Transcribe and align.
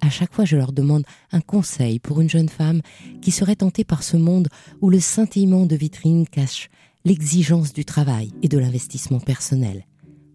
À 0.00 0.08
chaque 0.08 0.32
fois, 0.32 0.44
je 0.44 0.56
leur 0.56 0.72
demande 0.72 1.04
un 1.32 1.40
conseil 1.40 1.98
pour 1.98 2.20
une 2.20 2.30
jeune 2.30 2.48
femme 2.48 2.80
qui 3.20 3.30
serait 3.30 3.56
tentée 3.56 3.84
par 3.84 4.02
ce 4.02 4.16
monde 4.16 4.48
où 4.80 4.88
le 4.90 5.00
scintillement 5.00 5.66
de 5.66 5.76
vitrine 5.76 6.26
cache 6.26 6.70
l'exigence 7.04 7.72
du 7.72 7.84
travail 7.84 8.32
et 8.42 8.48
de 8.48 8.58
l'investissement 8.58 9.20
personnel, 9.20 9.86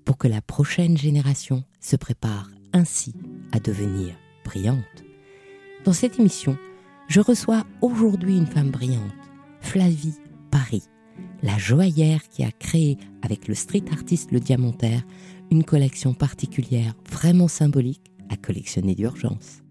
pour 0.04 0.18
que 0.18 0.28
la 0.28 0.42
prochaine 0.42 0.98
génération 0.98 1.64
se 1.80 1.96
prépare 1.96 2.50
ainsi 2.74 3.14
à 3.52 3.60
devenir 3.60 4.16
brillante. 4.44 5.04
Dans 5.84 5.94
cette 5.94 6.20
émission, 6.20 6.58
je 7.08 7.22
reçois 7.22 7.66
aujourd'hui 7.82 8.38
une 8.38 8.48
femme 8.48 8.72
brillante, 8.72 9.14
Flavie 9.62 10.16
Paris, 10.52 10.84
la 11.44 11.58
joaillère 11.58 12.28
qui 12.30 12.44
a 12.44 12.52
créé 12.52 12.98
avec 13.22 13.48
le 13.48 13.56
street 13.56 13.86
artiste 13.92 14.32
Le 14.32 14.40
Diamantaire 14.40 15.04
une 15.52 15.64
collection 15.64 16.14
particulière 16.14 16.96
vraiment 17.12 17.48
symbolique 17.48 18.12
à 18.30 18.38
collectionner 18.38 18.96
d'urgence. 18.96 19.62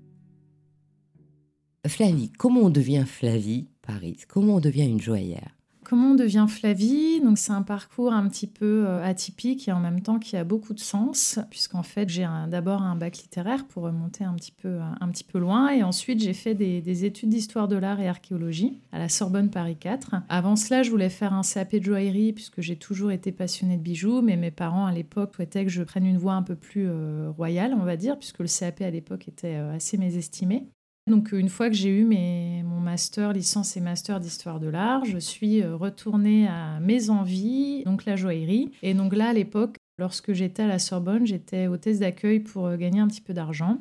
Flavie, 1.86 2.32
comment 2.32 2.62
on 2.62 2.70
devient 2.70 3.04
Flavie 3.06 3.68
Paris? 3.82 4.18
Comment 4.28 4.56
on 4.56 4.60
devient 4.60 4.86
une 4.86 5.00
joaillère 5.00 5.53
Comment 5.94 6.16
devient 6.16 6.46
Flavie 6.48 7.20
Donc 7.20 7.38
c'est 7.38 7.52
un 7.52 7.62
parcours 7.62 8.12
un 8.12 8.28
petit 8.28 8.48
peu 8.48 8.84
euh, 8.84 9.04
atypique 9.04 9.68
et 9.68 9.72
en 9.72 9.78
même 9.78 10.00
temps 10.00 10.18
qui 10.18 10.36
a 10.36 10.42
beaucoup 10.42 10.74
de 10.74 10.80
sens, 10.80 11.38
puisqu'en 11.50 11.84
fait 11.84 12.08
j'ai 12.08 12.26
d'abord 12.48 12.82
un 12.82 12.96
bac 12.96 13.18
littéraire 13.18 13.64
pour 13.64 13.84
remonter 13.84 14.24
un 14.24 14.34
petit 14.34 14.50
peu, 14.50 14.80
un 14.80 15.08
petit 15.10 15.22
peu 15.22 15.38
loin, 15.38 15.70
et 15.70 15.84
ensuite 15.84 16.20
j'ai 16.20 16.32
fait 16.32 16.54
des, 16.54 17.04
études 17.04 17.28
d'histoire 17.28 17.68
de 17.68 17.76
l'art 17.76 18.00
et 18.00 18.08
archéologie 18.08 18.80
à 18.90 18.98
la 18.98 19.08
Sorbonne 19.08 19.50
Paris 19.50 19.76
4. 19.76 20.16
Avant 20.28 20.56
cela, 20.56 20.82
je 20.82 20.90
voulais 20.90 21.10
faire 21.10 21.32
un 21.32 21.42
CAP 21.42 21.76
de 21.76 21.84
joaillerie 21.84 22.32
puisque 22.32 22.60
j'ai 22.60 22.74
toujours 22.74 23.12
été 23.12 23.30
passionnée 23.30 23.76
de 23.76 23.82
bijoux, 23.82 24.20
mais 24.20 24.36
mes 24.36 24.50
parents 24.50 24.86
à 24.86 24.92
l'époque 24.92 25.36
souhaitaient 25.36 25.64
que 25.64 25.70
je 25.70 25.84
prenne 25.84 26.06
une 26.06 26.18
voie 26.18 26.34
un 26.34 26.42
peu 26.42 26.56
plus 26.56 26.88
euh, 26.88 27.30
royale, 27.36 27.72
on 27.72 27.84
va 27.84 27.96
dire, 27.96 28.18
puisque 28.18 28.40
le 28.40 28.48
CAP 28.48 28.80
à 28.80 28.90
l'époque 28.90 29.28
était 29.28 29.58
euh, 29.58 29.76
assez 29.76 29.96
mésestimé. 29.96 30.66
Donc 31.06 31.32
une 31.32 31.50
fois 31.50 31.68
que 31.68 31.76
j'ai 31.76 31.90
eu 31.90 32.04
mes, 32.04 32.62
mon 32.62 32.80
master, 32.80 33.34
licence 33.34 33.76
et 33.76 33.80
master 33.80 34.20
d'histoire 34.20 34.58
de 34.58 34.68
l'art, 34.68 35.04
je 35.04 35.18
suis 35.18 35.62
euh, 35.62 35.76
retournée 35.76 36.48
à 36.48 36.80
mes 36.80 37.10
envies, 37.10 37.84
donc 37.84 38.06
la 38.06 38.16
joaillerie. 38.16 38.70
Et 38.82 38.94
donc 38.94 39.14
là, 39.14 39.28
à 39.28 39.32
l'époque, 39.34 39.76
lorsque 39.98 40.32
j'étais 40.32 40.62
à 40.62 40.66
la 40.66 40.78
Sorbonne, 40.78 41.26
j'étais 41.26 41.66
hôtesse 41.66 41.98
d'accueil 41.98 42.40
pour 42.40 42.66
euh, 42.66 42.76
gagner 42.76 43.00
un 43.00 43.06
petit 43.06 43.20
peu 43.20 43.34
d'argent. 43.34 43.78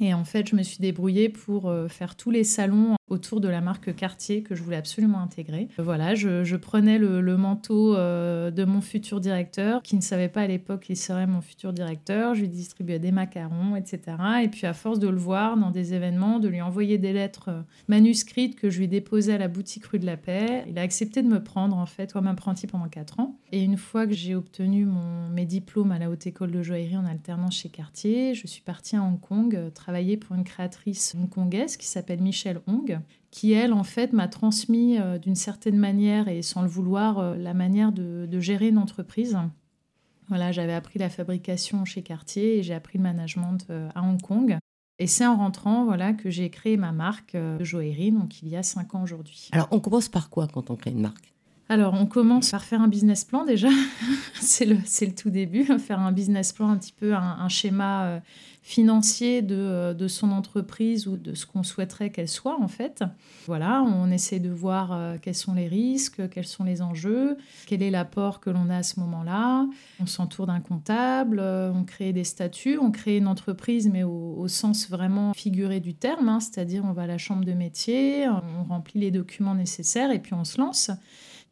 Et 0.00 0.12
en 0.14 0.24
fait, 0.24 0.48
je 0.48 0.56
me 0.56 0.62
suis 0.62 0.78
débrouillée 0.78 1.28
pour 1.28 1.68
euh, 1.68 1.86
faire 1.86 2.16
tous 2.16 2.32
les 2.32 2.44
salons 2.44 2.96
autour 3.10 3.40
de 3.40 3.48
la 3.48 3.60
marque 3.60 3.94
Cartier 3.94 4.42
que 4.42 4.54
je 4.54 4.62
voulais 4.62 4.76
absolument 4.76 5.20
intégrer. 5.20 5.68
Voilà, 5.78 6.14
je, 6.14 6.56
prenais 6.56 6.98
le, 6.98 7.36
manteau 7.36 7.96
euh, 7.96 8.50
de 8.50 8.64
mon 8.64 8.80
futur 8.80 9.20
directeur, 9.20 9.82
qui 9.82 9.96
ne 9.96 10.00
savait 10.00 10.28
pas 10.28 10.42
à 10.42 10.46
l'époque 10.46 10.82
qu'il 10.82 10.96
serait 10.96 11.26
mon 11.26 11.40
futur 11.40 11.72
directeur. 11.72 12.34
Je 12.34 12.40
lui 12.40 12.48
distribuais 12.48 12.98
des 12.98 13.12
macarons, 13.12 13.76
etc. 13.76 14.16
Et 14.42 14.48
puis, 14.48 14.66
à 14.66 14.74
force 14.74 14.98
de 14.98 15.08
le 15.08 15.16
voir 15.16 15.56
dans 15.56 15.70
des 15.70 15.94
événements, 15.94 16.38
de 16.38 16.48
lui 16.48 16.60
envoyer 16.60 16.98
des 16.98 17.12
lettres 17.12 17.48
euh, 17.48 17.62
manuscrites 17.88 18.56
que 18.56 18.70
je 18.70 18.78
lui 18.78 18.88
déposais 18.88 19.34
à 19.34 19.38
la 19.38 19.48
boutique 19.48 19.86
rue 19.86 19.98
de 19.98 20.06
la 20.06 20.16
Paix, 20.16 20.64
il 20.68 20.78
a 20.78 20.82
accepté 20.82 21.22
de 21.22 21.28
me 21.28 21.42
prendre 21.42 21.76
en 21.76 21.86
fait 21.86 22.12
comme 22.12 22.26
apprenti 22.26 22.66
pendant 22.66 22.88
4 22.88 23.20
ans. 23.20 23.36
Et 23.52 23.62
une 23.62 23.76
fois 23.76 24.06
que 24.06 24.12
j'ai 24.12 24.34
obtenu 24.34 24.84
mon, 24.84 25.28
mes 25.28 25.46
diplômes 25.46 25.92
à 25.92 25.98
la 25.98 26.10
Haute 26.10 26.26
École 26.26 26.50
de 26.50 26.62
Joaillerie 26.62 26.96
en 26.96 27.06
alternance 27.06 27.56
chez 27.56 27.68
Cartier, 27.68 28.34
je 28.34 28.46
suis 28.46 28.62
partie 28.62 28.96
à 28.96 29.02
Hong 29.02 29.20
Kong 29.20 29.54
euh, 29.54 29.70
travailler 29.70 30.16
pour 30.16 30.36
une 30.36 30.44
créatrice 30.44 31.16
hongkongaise 31.18 31.76
qui 31.76 31.86
s'appelle 31.86 32.20
Michelle 32.20 32.60
Hong 32.66 32.97
qui, 33.30 33.52
elle, 33.52 33.72
en 33.72 33.84
fait, 33.84 34.12
m'a 34.12 34.28
transmis 34.28 34.98
euh, 34.98 35.18
d'une 35.18 35.34
certaine 35.34 35.76
manière 35.76 36.28
et 36.28 36.42
sans 36.42 36.62
le 36.62 36.68
vouloir 36.68 37.18
euh, 37.18 37.36
la 37.36 37.54
manière 37.54 37.92
de, 37.92 38.40
gérer 38.40 38.68
une 38.68 38.78
entreprise. 38.78 39.38
Voilà, 40.28 40.52
j'avais 40.52 40.74
appris 40.74 40.98
la 40.98 41.10
fabrication 41.10 41.84
chez 41.84 42.02
Cartier 42.02 42.58
et 42.58 42.62
j'ai 42.62 42.74
appris 42.74 42.98
le 42.98 43.04
management 43.04 43.66
euh, 43.70 43.88
à 43.94 44.02
Hong 44.02 44.20
Kong. 44.20 44.56
Et 44.98 45.06
c'est 45.06 45.26
en 45.26 45.36
rentrant 45.36 45.84
voilà, 45.84 46.12
que 46.12 46.28
j'ai 46.30 46.50
créé 46.50 46.76
ma 46.76 46.90
marque 46.90 47.36
de 47.36 47.62
joaillerie, 47.62 48.10
donc 48.10 48.42
il 48.42 48.48
y 48.48 48.56
a 48.56 48.64
cinq 48.64 48.96
ans 48.96 49.02
aujourd'hui. 49.02 49.48
Alors, 49.52 49.68
on 49.70 49.78
commence 49.78 50.08
par 50.08 50.28
quoi 50.28 50.48
quand 50.48 50.70
on 50.70 50.76
crée 50.76 50.90
une 50.90 51.00
marque? 51.00 51.32
Alors, 51.68 51.94
on 51.94 52.06
commence 52.06 52.50
par 52.50 52.64
faire 52.64 52.80
un 52.80 52.88
business 52.88 53.24
plan 53.24 53.44
déjà. 53.44 53.68
c'est 54.40 54.64
le, 54.64 54.78
tout 55.14 55.30
début, 55.30 55.64
faire 55.78 56.00
un 56.00 56.12
business 56.12 56.52
plan, 56.52 56.70
un 56.70 56.78
petit 56.78 56.94
peu 56.98 57.14
un, 57.14 57.48
schéma 57.48 58.22
financier 58.68 59.40
de, 59.40 59.94
de, 59.94 60.08
son 60.08 60.30
entreprise 60.30 61.06
ou 61.06 61.16
de 61.16 61.32
ce 61.32 61.46
qu'on 61.46 61.62
souhaiterait 61.62 62.10
qu'elle 62.10 62.28
soit 62.28 62.60
en 62.60 62.68
fait. 62.68 63.02
Voilà, 63.46 63.82
on 63.82 64.10
essaie 64.10 64.40
de 64.40 64.50
voir 64.50 64.92
euh, 64.92 65.16
quels 65.22 65.34
sont 65.34 65.54
les 65.54 65.68
risques, 65.68 66.28
quels 66.28 66.46
sont 66.46 66.64
les 66.64 66.82
enjeux, 66.82 67.38
quel 67.66 67.82
est 67.82 67.90
l'apport 67.90 68.40
que 68.40 68.50
l'on 68.50 68.68
a 68.68 68.76
à 68.76 68.82
ce 68.82 69.00
moment-là. 69.00 69.66
On 70.00 70.06
s'entoure 70.06 70.46
d'un 70.46 70.60
comptable, 70.60 71.38
euh, 71.40 71.72
on 71.72 71.84
crée 71.84 72.12
des 72.12 72.24
statuts, 72.24 72.76
on 72.76 72.90
crée 72.90 73.16
une 73.16 73.26
entreprise 73.26 73.88
mais 73.88 74.02
au, 74.02 74.46
sens 74.48 74.90
vraiment 74.90 75.32
figuré 75.32 75.80
du 75.80 75.94
terme, 75.94 76.28
hein, 76.28 76.40
c'est-à-dire 76.40 76.84
on 76.84 76.92
va 76.92 77.02
à 77.02 77.06
la 77.06 77.18
chambre 77.18 77.46
de 77.46 77.52
métier, 77.52 78.28
on 78.28 78.64
remplit 78.64 79.00
les 79.00 79.10
documents 79.10 79.54
nécessaires 79.54 80.10
et 80.10 80.18
puis 80.18 80.34
on 80.34 80.44
se 80.44 80.58
lance. 80.58 80.90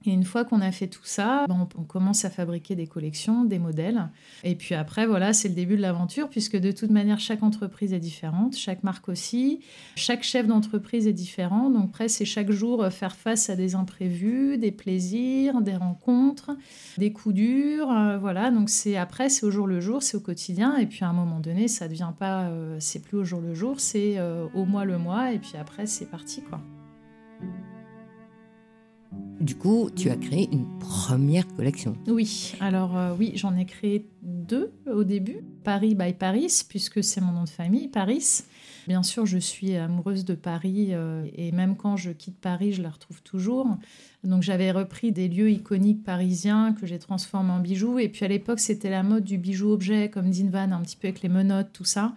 Et 0.06 0.12
une 0.12 0.24
fois 0.24 0.44
qu'on 0.44 0.60
a 0.60 0.70
fait 0.72 0.86
tout 0.86 1.04
ça, 1.04 1.44
ben, 1.48 1.68
on, 1.76 1.82
commence 1.82 2.24
à 2.24 2.30
fabriquer 2.30 2.74
des 2.74 2.86
collections, 2.86 3.44
des 3.44 3.58
modèles. 3.58 4.08
Et 4.44 4.54
puis 4.54 4.74
après, 4.74 5.06
voilà, 5.06 5.32
c'est 5.32 5.48
le 5.48 5.54
début 5.54 5.76
de 5.76 5.82
l'aventure, 5.82 6.28
puisque 6.28 6.56
de 6.56 6.70
toute 6.70 6.90
manière, 6.90 7.18
chaque 7.18 7.42
entreprise 7.42 7.92
est 7.92 8.00
différente, 8.00 8.56
chaque 8.56 8.82
marque 8.84 9.08
aussi, 9.08 9.60
chaque 9.96 10.22
chef 10.22 10.46
d'entreprise 10.46 11.06
est 11.06 11.12
différent. 11.12 11.70
Donc 11.70 11.86
après, 11.90 12.08
c'est 12.08 12.24
chaque 12.24 12.50
jour 12.50 12.82
euh, 12.82 12.90
faire 12.90 13.16
face 13.16 13.50
à 13.50 13.56
des 13.56 13.74
imprévus, 13.74 14.58
des 14.58 14.72
plaisirs, 14.72 15.60
des 15.60 15.76
rencontres, 15.76 16.50
des 16.98 17.12
coups 17.12 17.34
durs. 17.34 17.90
Euh, 17.90 18.18
voilà, 18.18 18.50
donc 18.50 18.68
c'est 18.70 18.96
après, 18.96 19.28
c'est 19.28 19.44
au 19.44 19.50
jour 19.50 19.66
le 19.66 19.80
jour, 19.80 20.02
c'est 20.02 20.16
au 20.16 20.20
quotidien. 20.20 20.76
Et 20.76 20.86
puis 20.86 21.04
à 21.04 21.08
un 21.08 21.12
moment 21.12 21.40
donné, 21.40 21.68
ça 21.68 21.88
devient 21.88 22.12
pas, 22.18 22.44
euh, 22.44 22.76
c'est 22.80 23.02
plus 23.02 23.18
au 23.18 23.24
jour 23.24 23.40
le 23.40 23.54
jour, 23.54 23.80
c'est 23.80 24.20
au 24.54 24.64
mois 24.64 24.84
le 24.84 24.98
mois. 24.98 25.32
Et 25.32 25.38
puis 25.38 25.56
après, 25.58 25.86
c'est 25.86 26.06
parti, 26.10 26.42
quoi. 26.42 26.60
Du 29.40 29.54
coup, 29.54 29.90
tu 29.94 30.08
as 30.08 30.16
créé 30.16 30.48
une 30.50 30.66
première 30.78 31.46
collection. 31.56 31.94
Oui, 32.06 32.54
alors 32.60 32.96
euh, 32.96 33.14
oui, 33.18 33.32
j'en 33.34 33.54
ai 33.56 33.66
créé 33.66 34.08
deux 34.22 34.72
au 34.86 35.04
début. 35.04 35.44
Paris 35.62 35.94
by 35.94 36.14
Paris, 36.14 36.64
puisque 36.68 37.04
c'est 37.04 37.20
mon 37.20 37.32
nom 37.32 37.44
de 37.44 37.48
famille, 37.48 37.88
Paris. 37.88 38.44
Bien 38.86 39.02
sûr, 39.02 39.26
je 39.26 39.36
suis 39.36 39.74
amoureuse 39.76 40.24
de 40.24 40.34
Paris 40.34 40.88
euh, 40.92 41.26
et 41.34 41.52
même 41.52 41.76
quand 41.76 41.96
je 41.96 42.10
quitte 42.10 42.38
Paris, 42.38 42.72
je 42.72 42.82
la 42.82 42.88
retrouve 42.88 43.20
toujours. 43.22 43.66
Donc 44.24 44.42
j'avais 44.42 44.70
repris 44.70 45.12
des 45.12 45.28
lieux 45.28 45.50
iconiques 45.50 46.02
parisiens 46.02 46.72
que 46.72 46.86
j'ai 46.86 46.98
transformés 46.98 47.52
en 47.52 47.60
bijoux. 47.60 47.98
Et 47.98 48.08
puis 48.08 48.24
à 48.24 48.28
l'époque, 48.28 48.60
c'était 48.60 48.90
la 48.90 49.02
mode 49.02 49.24
du 49.24 49.38
bijou 49.38 49.70
objet 49.70 50.08
comme 50.08 50.30
Dinvan, 50.30 50.72
un 50.72 50.80
petit 50.80 50.96
peu 50.96 51.08
avec 51.08 51.22
les 51.22 51.28
menottes, 51.28 51.72
tout 51.72 51.84
ça. 51.84 52.14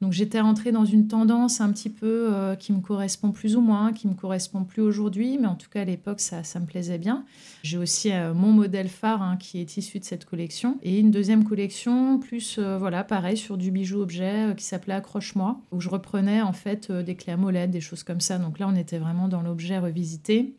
Donc 0.00 0.12
j'étais 0.12 0.40
rentrée 0.40 0.70
dans 0.70 0.84
une 0.84 1.08
tendance 1.08 1.60
un 1.60 1.72
petit 1.72 1.90
peu 1.90 2.32
euh, 2.32 2.54
qui 2.54 2.72
me 2.72 2.80
correspond 2.80 3.32
plus 3.32 3.56
ou 3.56 3.60
moins, 3.60 3.92
qui 3.92 4.06
me 4.06 4.14
correspond 4.14 4.62
plus 4.62 4.82
aujourd'hui, 4.82 5.38
mais 5.40 5.48
en 5.48 5.56
tout 5.56 5.68
cas 5.68 5.82
à 5.82 5.84
l'époque 5.84 6.20
ça, 6.20 6.44
ça 6.44 6.60
me 6.60 6.66
plaisait 6.66 6.98
bien. 6.98 7.24
J'ai 7.64 7.78
aussi 7.78 8.12
euh, 8.12 8.32
mon 8.32 8.52
modèle 8.52 8.88
phare 8.88 9.22
hein, 9.22 9.36
qui 9.36 9.60
est 9.60 9.76
issu 9.76 9.98
de 9.98 10.04
cette 10.04 10.24
collection 10.24 10.78
et 10.82 11.00
une 11.00 11.10
deuxième 11.10 11.44
collection 11.44 12.18
plus 12.18 12.58
euh, 12.58 12.78
voilà 12.78 13.02
pareil 13.02 13.36
sur 13.36 13.56
du 13.56 13.72
bijou 13.72 14.00
objet 14.00 14.54
qui 14.56 14.64
s'appelait 14.64 14.94
Accroche-moi 14.94 15.60
où 15.72 15.80
je 15.80 15.88
reprenais 15.88 16.42
en 16.42 16.52
fait 16.52 16.92
des 16.92 17.16
clés 17.16 17.32
à 17.32 17.36
molette, 17.36 17.70
des 17.70 17.80
choses 17.80 18.04
comme 18.04 18.20
ça. 18.20 18.38
Donc 18.38 18.58
là 18.60 18.68
on 18.68 18.76
était 18.76 18.98
vraiment 18.98 19.26
dans 19.26 19.42
l'objet 19.42 19.78
revisité. 19.78 20.54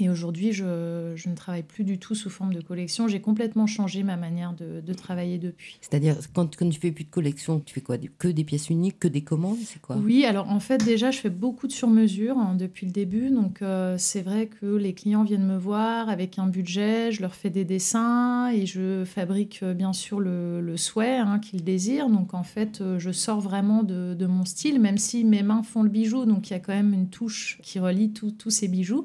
Et 0.00 0.10
aujourd'hui, 0.10 0.52
je, 0.52 1.12
je, 1.14 1.28
ne 1.28 1.36
travaille 1.36 1.62
plus 1.62 1.84
du 1.84 1.98
tout 1.98 2.16
sous 2.16 2.28
forme 2.28 2.52
de 2.52 2.60
collection. 2.60 3.06
J'ai 3.06 3.20
complètement 3.20 3.68
changé 3.68 4.02
ma 4.02 4.16
manière 4.16 4.52
de, 4.52 4.80
de 4.80 4.92
travailler 4.92 5.38
depuis. 5.38 5.78
C'est-à-dire, 5.80 6.16
quand, 6.32 6.56
quand 6.56 6.68
tu 6.68 6.80
fais 6.80 6.90
plus 6.90 7.04
de 7.04 7.10
collection, 7.10 7.60
tu 7.60 7.74
fais 7.74 7.80
quoi? 7.80 7.96
Que 8.18 8.26
des 8.26 8.42
pièces 8.42 8.70
uniques, 8.70 8.98
que 8.98 9.06
des 9.06 9.22
commandes 9.22 9.58
C'est 9.64 9.80
quoi? 9.80 9.96
Oui, 9.96 10.24
alors 10.24 10.50
en 10.50 10.58
fait, 10.58 10.84
déjà, 10.84 11.12
je 11.12 11.18
fais 11.18 11.30
beaucoup 11.30 11.68
de 11.68 11.72
sur-mesure 11.72 12.36
hein, 12.36 12.56
depuis 12.58 12.86
le 12.86 12.92
début. 12.92 13.30
Donc, 13.30 13.62
euh, 13.62 13.94
c'est 13.96 14.22
vrai 14.22 14.48
que 14.48 14.66
les 14.66 14.94
clients 14.94 15.22
viennent 15.22 15.46
me 15.46 15.56
voir 15.56 16.08
avec 16.08 16.40
un 16.40 16.48
budget, 16.48 17.12
je 17.12 17.20
leur 17.22 17.36
fais 17.36 17.50
des 17.50 17.64
dessins 17.64 18.50
et 18.52 18.66
je 18.66 19.04
fabrique 19.04 19.60
euh, 19.62 19.74
bien 19.74 19.92
sûr 19.92 20.18
le, 20.18 20.60
le 20.60 20.76
souhait 20.76 21.18
hein, 21.18 21.38
qu'ils 21.38 21.62
désirent. 21.62 22.08
Donc, 22.08 22.34
en 22.34 22.42
fait, 22.42 22.80
euh, 22.80 22.98
je 22.98 23.12
sors 23.12 23.40
vraiment 23.40 23.84
de, 23.84 24.14
de, 24.14 24.26
mon 24.26 24.44
style, 24.44 24.80
même 24.80 24.98
si 24.98 25.22
mes 25.24 25.44
mains 25.44 25.62
font 25.62 25.84
le 25.84 25.88
bijou. 25.88 26.24
Donc, 26.24 26.50
il 26.50 26.54
y 26.54 26.56
a 26.56 26.60
quand 26.60 26.74
même 26.74 26.92
une 26.92 27.08
touche 27.08 27.58
qui 27.62 27.78
relie 27.78 28.10
tous 28.10 28.50
ces 28.50 28.66
bijoux. 28.66 29.04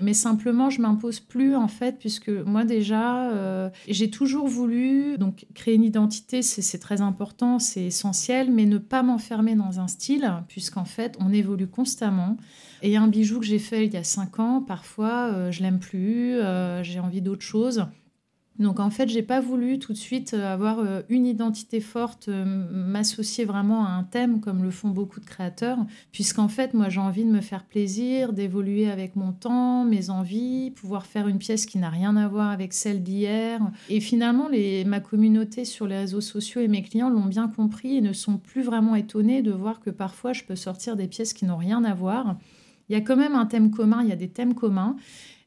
Mais 0.00 0.14
simplement, 0.30 0.70
je 0.70 0.80
m'impose 0.80 1.18
plus 1.18 1.56
en 1.56 1.66
fait, 1.66 1.98
puisque 1.98 2.28
moi 2.28 2.64
déjà, 2.64 3.30
euh, 3.32 3.68
j'ai 3.88 4.10
toujours 4.10 4.46
voulu 4.46 5.18
donc 5.18 5.46
créer 5.54 5.74
une 5.74 5.82
identité, 5.82 6.40
c'est 6.42 6.78
très 6.78 7.00
important, 7.00 7.58
c'est 7.58 7.84
essentiel, 7.84 8.52
mais 8.52 8.64
ne 8.64 8.78
pas 8.78 9.02
m'enfermer 9.02 9.56
dans 9.56 9.80
un 9.80 9.88
style, 9.88 10.32
puisqu'en 10.46 10.84
fait, 10.84 11.16
on 11.18 11.32
évolue 11.32 11.66
constamment. 11.66 12.36
Et 12.82 12.96
un 12.96 13.08
bijou 13.08 13.40
que 13.40 13.46
j'ai 13.46 13.58
fait 13.58 13.86
il 13.86 13.92
y 13.92 13.96
a 13.96 14.04
cinq 14.04 14.38
ans, 14.38 14.62
parfois, 14.62 15.32
euh, 15.32 15.50
je 15.50 15.62
l'aime 15.62 15.80
plus, 15.80 16.36
euh, 16.36 16.82
j'ai 16.84 17.00
envie 17.00 17.22
d'autre 17.22 17.42
chose. 17.42 17.86
Donc 18.60 18.78
en 18.78 18.90
fait, 18.90 19.08
j'ai 19.08 19.22
pas 19.22 19.40
voulu 19.40 19.78
tout 19.78 19.94
de 19.94 19.98
suite 19.98 20.34
euh, 20.34 20.52
avoir 20.52 20.80
euh, 20.80 21.00
une 21.08 21.24
identité 21.24 21.80
forte, 21.80 22.28
euh, 22.28 22.44
m'associer 22.44 23.46
vraiment 23.46 23.86
à 23.86 23.88
un 23.88 24.02
thème 24.02 24.40
comme 24.40 24.62
le 24.62 24.70
font 24.70 24.90
beaucoup 24.90 25.18
de 25.18 25.24
créateurs, 25.24 25.78
puisqu'en 26.12 26.48
fait, 26.48 26.74
moi 26.74 26.90
j'ai 26.90 27.00
envie 27.00 27.24
de 27.24 27.30
me 27.30 27.40
faire 27.40 27.64
plaisir, 27.64 28.34
d'évoluer 28.34 28.90
avec 28.90 29.16
mon 29.16 29.32
temps, 29.32 29.84
mes 29.84 30.10
envies, 30.10 30.72
pouvoir 30.72 31.06
faire 31.06 31.26
une 31.26 31.38
pièce 31.38 31.64
qui 31.64 31.78
n'a 31.78 31.88
rien 31.88 32.16
à 32.16 32.28
voir 32.28 32.50
avec 32.50 32.74
celle 32.74 33.02
d'hier. 33.02 33.62
Et 33.88 34.00
finalement, 34.00 34.50
ma 34.84 35.00
communauté 35.00 35.64
sur 35.64 35.86
les 35.86 35.96
réseaux 35.96 36.20
sociaux 36.20 36.60
et 36.60 36.68
mes 36.68 36.82
clients 36.82 37.08
l'ont 37.08 37.24
bien 37.24 37.48
compris 37.48 37.96
et 37.96 38.00
ne 38.02 38.12
sont 38.12 38.36
plus 38.36 38.62
vraiment 38.62 38.94
étonnés 38.94 39.40
de 39.40 39.52
voir 39.52 39.80
que 39.80 39.88
parfois 39.88 40.34
je 40.34 40.44
peux 40.44 40.56
sortir 40.56 40.96
des 40.96 41.08
pièces 41.08 41.32
qui 41.32 41.46
n'ont 41.46 41.56
rien 41.56 41.82
à 41.82 41.94
voir. 41.94 42.36
Il 42.90 42.92
y 42.92 42.96
a 42.96 43.00
quand 43.00 43.16
même 43.16 43.36
un 43.36 43.46
thème 43.46 43.70
commun, 43.70 44.02
il 44.02 44.08
y 44.08 44.12
a 44.12 44.16
des 44.16 44.28
thèmes 44.28 44.54
communs 44.54 44.96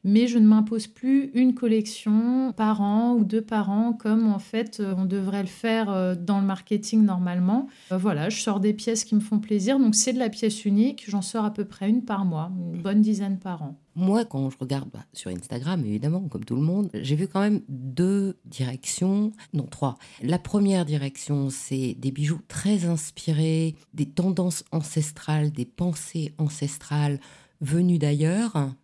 mais 0.04 0.26
je 0.26 0.38
ne 0.38 0.46
m'impose 0.46 0.86
plus 0.86 1.30
une 1.34 1.54
collection 1.54 2.52
par 2.52 2.82
an 2.82 3.14
ou 3.14 3.24
deux 3.24 3.40
par 3.40 3.70
an 3.70 3.94
comme 3.94 4.30
en 4.30 4.38
fait 4.38 4.78
euh, 4.80 4.94
on 4.96 5.06
devrait 5.06 5.42
le 5.42 5.48
faire 5.48 5.90
euh, 5.90 6.14
dans 6.14 6.40
le 6.40 6.46
marketing 6.46 7.02
normalement. 7.02 7.68
Euh, 7.90 7.96
voilà, 7.96 8.28
je 8.28 8.40
sors 8.40 8.60
des 8.60 8.74
pièces 8.74 9.04
qui 9.04 9.14
me 9.14 9.20
font 9.20 9.38
plaisir, 9.38 9.78
donc 9.78 9.94
c'est 9.94 10.12
de 10.12 10.18
la 10.18 10.28
pièce 10.28 10.64
unique, 10.64 11.04
j'en 11.08 11.22
sors 11.22 11.44
à 11.44 11.52
peu 11.52 11.64
près 11.64 11.88
une 11.88 12.04
par 12.04 12.24
mois, 12.24 12.52
une 12.74 12.82
bonne 12.82 13.00
dizaine 13.00 13.38
par 13.38 13.62
an. 13.62 13.76
Moi, 13.96 14.24
quand 14.24 14.50
je 14.50 14.58
regarde 14.58 14.90
bah, 14.92 15.04
sur 15.12 15.30
Instagram, 15.30 15.84
évidemment, 15.86 16.22
comme 16.28 16.44
tout 16.44 16.56
le 16.56 16.62
monde, 16.62 16.90
j'ai 16.94 17.14
vu 17.14 17.28
quand 17.28 17.40
même 17.40 17.60
deux 17.68 18.36
directions, 18.44 19.30
non 19.52 19.66
trois. 19.66 19.98
La 20.20 20.38
première 20.40 20.84
direction, 20.84 21.48
c'est 21.48 21.94
des 21.98 22.10
bijoux 22.10 22.40
très 22.48 22.86
inspirés, 22.86 23.76
des 23.94 24.06
tendances 24.06 24.64
ancestrales, 24.72 25.52
des 25.52 25.64
pensées 25.64 26.34
ancestrales 26.38 27.20
venues 27.60 27.98
d'ailleurs, 27.98 28.74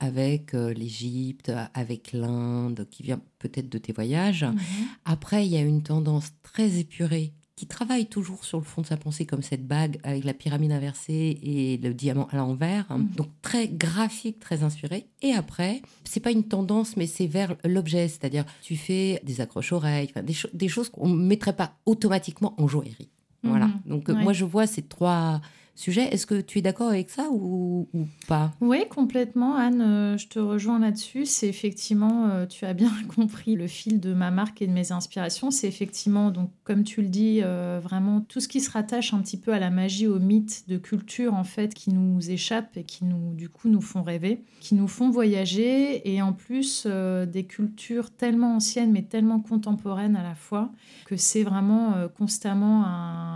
avec 0.00 0.54
euh, 0.54 0.72
l'Égypte, 0.72 1.52
avec 1.74 2.12
l'Inde, 2.12 2.86
qui 2.90 3.02
vient 3.02 3.20
peut-être 3.38 3.68
de 3.68 3.78
tes 3.78 3.92
voyages. 3.92 4.44
Mhm. 4.44 4.58
Après, 5.04 5.46
il 5.46 5.52
y 5.52 5.56
a 5.56 5.62
une 5.62 5.82
tendance 5.82 6.30
très 6.42 6.78
épurée 6.78 7.32
qui 7.56 7.66
travaille 7.66 8.06
toujours 8.06 8.44
sur 8.44 8.58
le 8.58 8.64
fond 8.64 8.82
de 8.82 8.86
sa 8.86 8.96
pensée, 8.96 9.26
comme 9.26 9.42
cette 9.42 9.66
bague 9.66 9.98
avec 10.04 10.22
la 10.22 10.32
pyramide 10.32 10.70
inversée 10.70 11.40
et 11.42 11.76
le 11.78 11.92
diamant 11.92 12.28
à 12.30 12.36
l'envers. 12.36 12.86
Mhm. 12.90 13.08
Donc 13.16 13.28
très 13.42 13.66
graphique, 13.66 14.38
très 14.38 14.62
inspiré. 14.62 15.08
Et 15.22 15.32
après, 15.32 15.82
c'est 16.04 16.20
pas 16.20 16.30
une 16.30 16.44
tendance, 16.44 16.96
mais 16.96 17.08
c'est 17.08 17.26
vers 17.26 17.56
l'objet, 17.64 18.06
c'est-à-dire 18.06 18.44
tu 18.62 18.76
fais 18.76 19.20
des 19.24 19.40
accroches-oreilles, 19.40 20.12
des, 20.22 20.36
des, 20.52 20.68
choses 20.68 20.88
qu'on 20.88 21.08
ne 21.08 21.26
mettrait 21.26 21.56
pas 21.56 21.72
automatiquement 21.84 22.54
en 22.62 22.68
joaillerie. 22.68 23.10
Voilà. 23.42 23.66
Mhm. 23.66 23.80
Donc 23.86 24.08
moi, 24.10 24.32
je 24.32 24.44
vois 24.44 24.68
ces 24.68 24.82
trois 24.82 25.40
sujet. 25.78 26.12
Est-ce 26.12 26.26
que 26.26 26.40
tu 26.40 26.58
es 26.58 26.62
d'accord 26.62 26.88
avec 26.88 27.08
ça 27.10 27.28
ou, 27.30 27.88
pas? 28.26 28.52
Oui, 28.60 28.84
complètement, 28.90 29.56
Anne. 29.56 29.80
Euh, 29.80 30.18
je 30.18 30.26
te 30.26 30.38
rejoins 30.38 30.78
là-dessus. 30.78 31.24
C'est 31.24 31.48
effectivement, 31.48 32.26
euh, 32.26 32.46
tu 32.46 32.64
as 32.64 32.74
bien 32.74 32.90
compris 33.14 33.54
le 33.54 33.66
fil 33.66 34.00
de 34.00 34.12
ma 34.12 34.30
marque 34.30 34.60
et 34.60 34.66
de 34.66 34.72
mes 34.72 34.92
inspirations. 34.92 35.50
C'est 35.50 35.68
effectivement, 35.68 36.30
donc, 36.30 36.50
comme 36.64 36.82
tu 36.82 37.00
le 37.00 37.08
dis, 37.08 37.40
euh, 37.42 37.80
vraiment 37.82 38.20
tout 38.20 38.40
ce 38.40 38.48
qui 38.48 38.60
se 38.60 38.70
rattache 38.70 39.14
un 39.14 39.20
petit 39.20 39.38
peu 39.38 39.52
à 39.52 39.58
la 39.58 39.70
magie, 39.70 40.06
au 40.06 40.18
mythe 40.18 40.64
de 40.68 40.78
culture, 40.78 41.34
en 41.34 41.44
fait, 41.44 41.74
qui 41.74 41.92
nous 41.92 42.30
échappent 42.30 42.76
et 42.76 42.84
qui, 42.84 43.04
nous, 43.04 43.34
du 43.34 43.48
coup, 43.48 43.68
nous 43.68 43.80
font 43.80 44.02
rêver, 44.02 44.42
qui 44.60 44.74
nous 44.74 44.88
font 44.88 45.10
voyager. 45.10 46.12
Et 46.12 46.20
en 46.22 46.32
plus, 46.32 46.86
des 46.86 47.44
cultures 47.44 48.10
tellement 48.10 48.56
anciennes, 48.56 48.90
mais 48.90 49.02
tellement 49.02 49.40
contemporaines 49.40 50.16
à 50.16 50.22
la 50.22 50.34
fois, 50.34 50.72
que 51.06 51.16
c'est 51.16 51.44
vraiment 51.44 51.94
constamment 52.16 52.84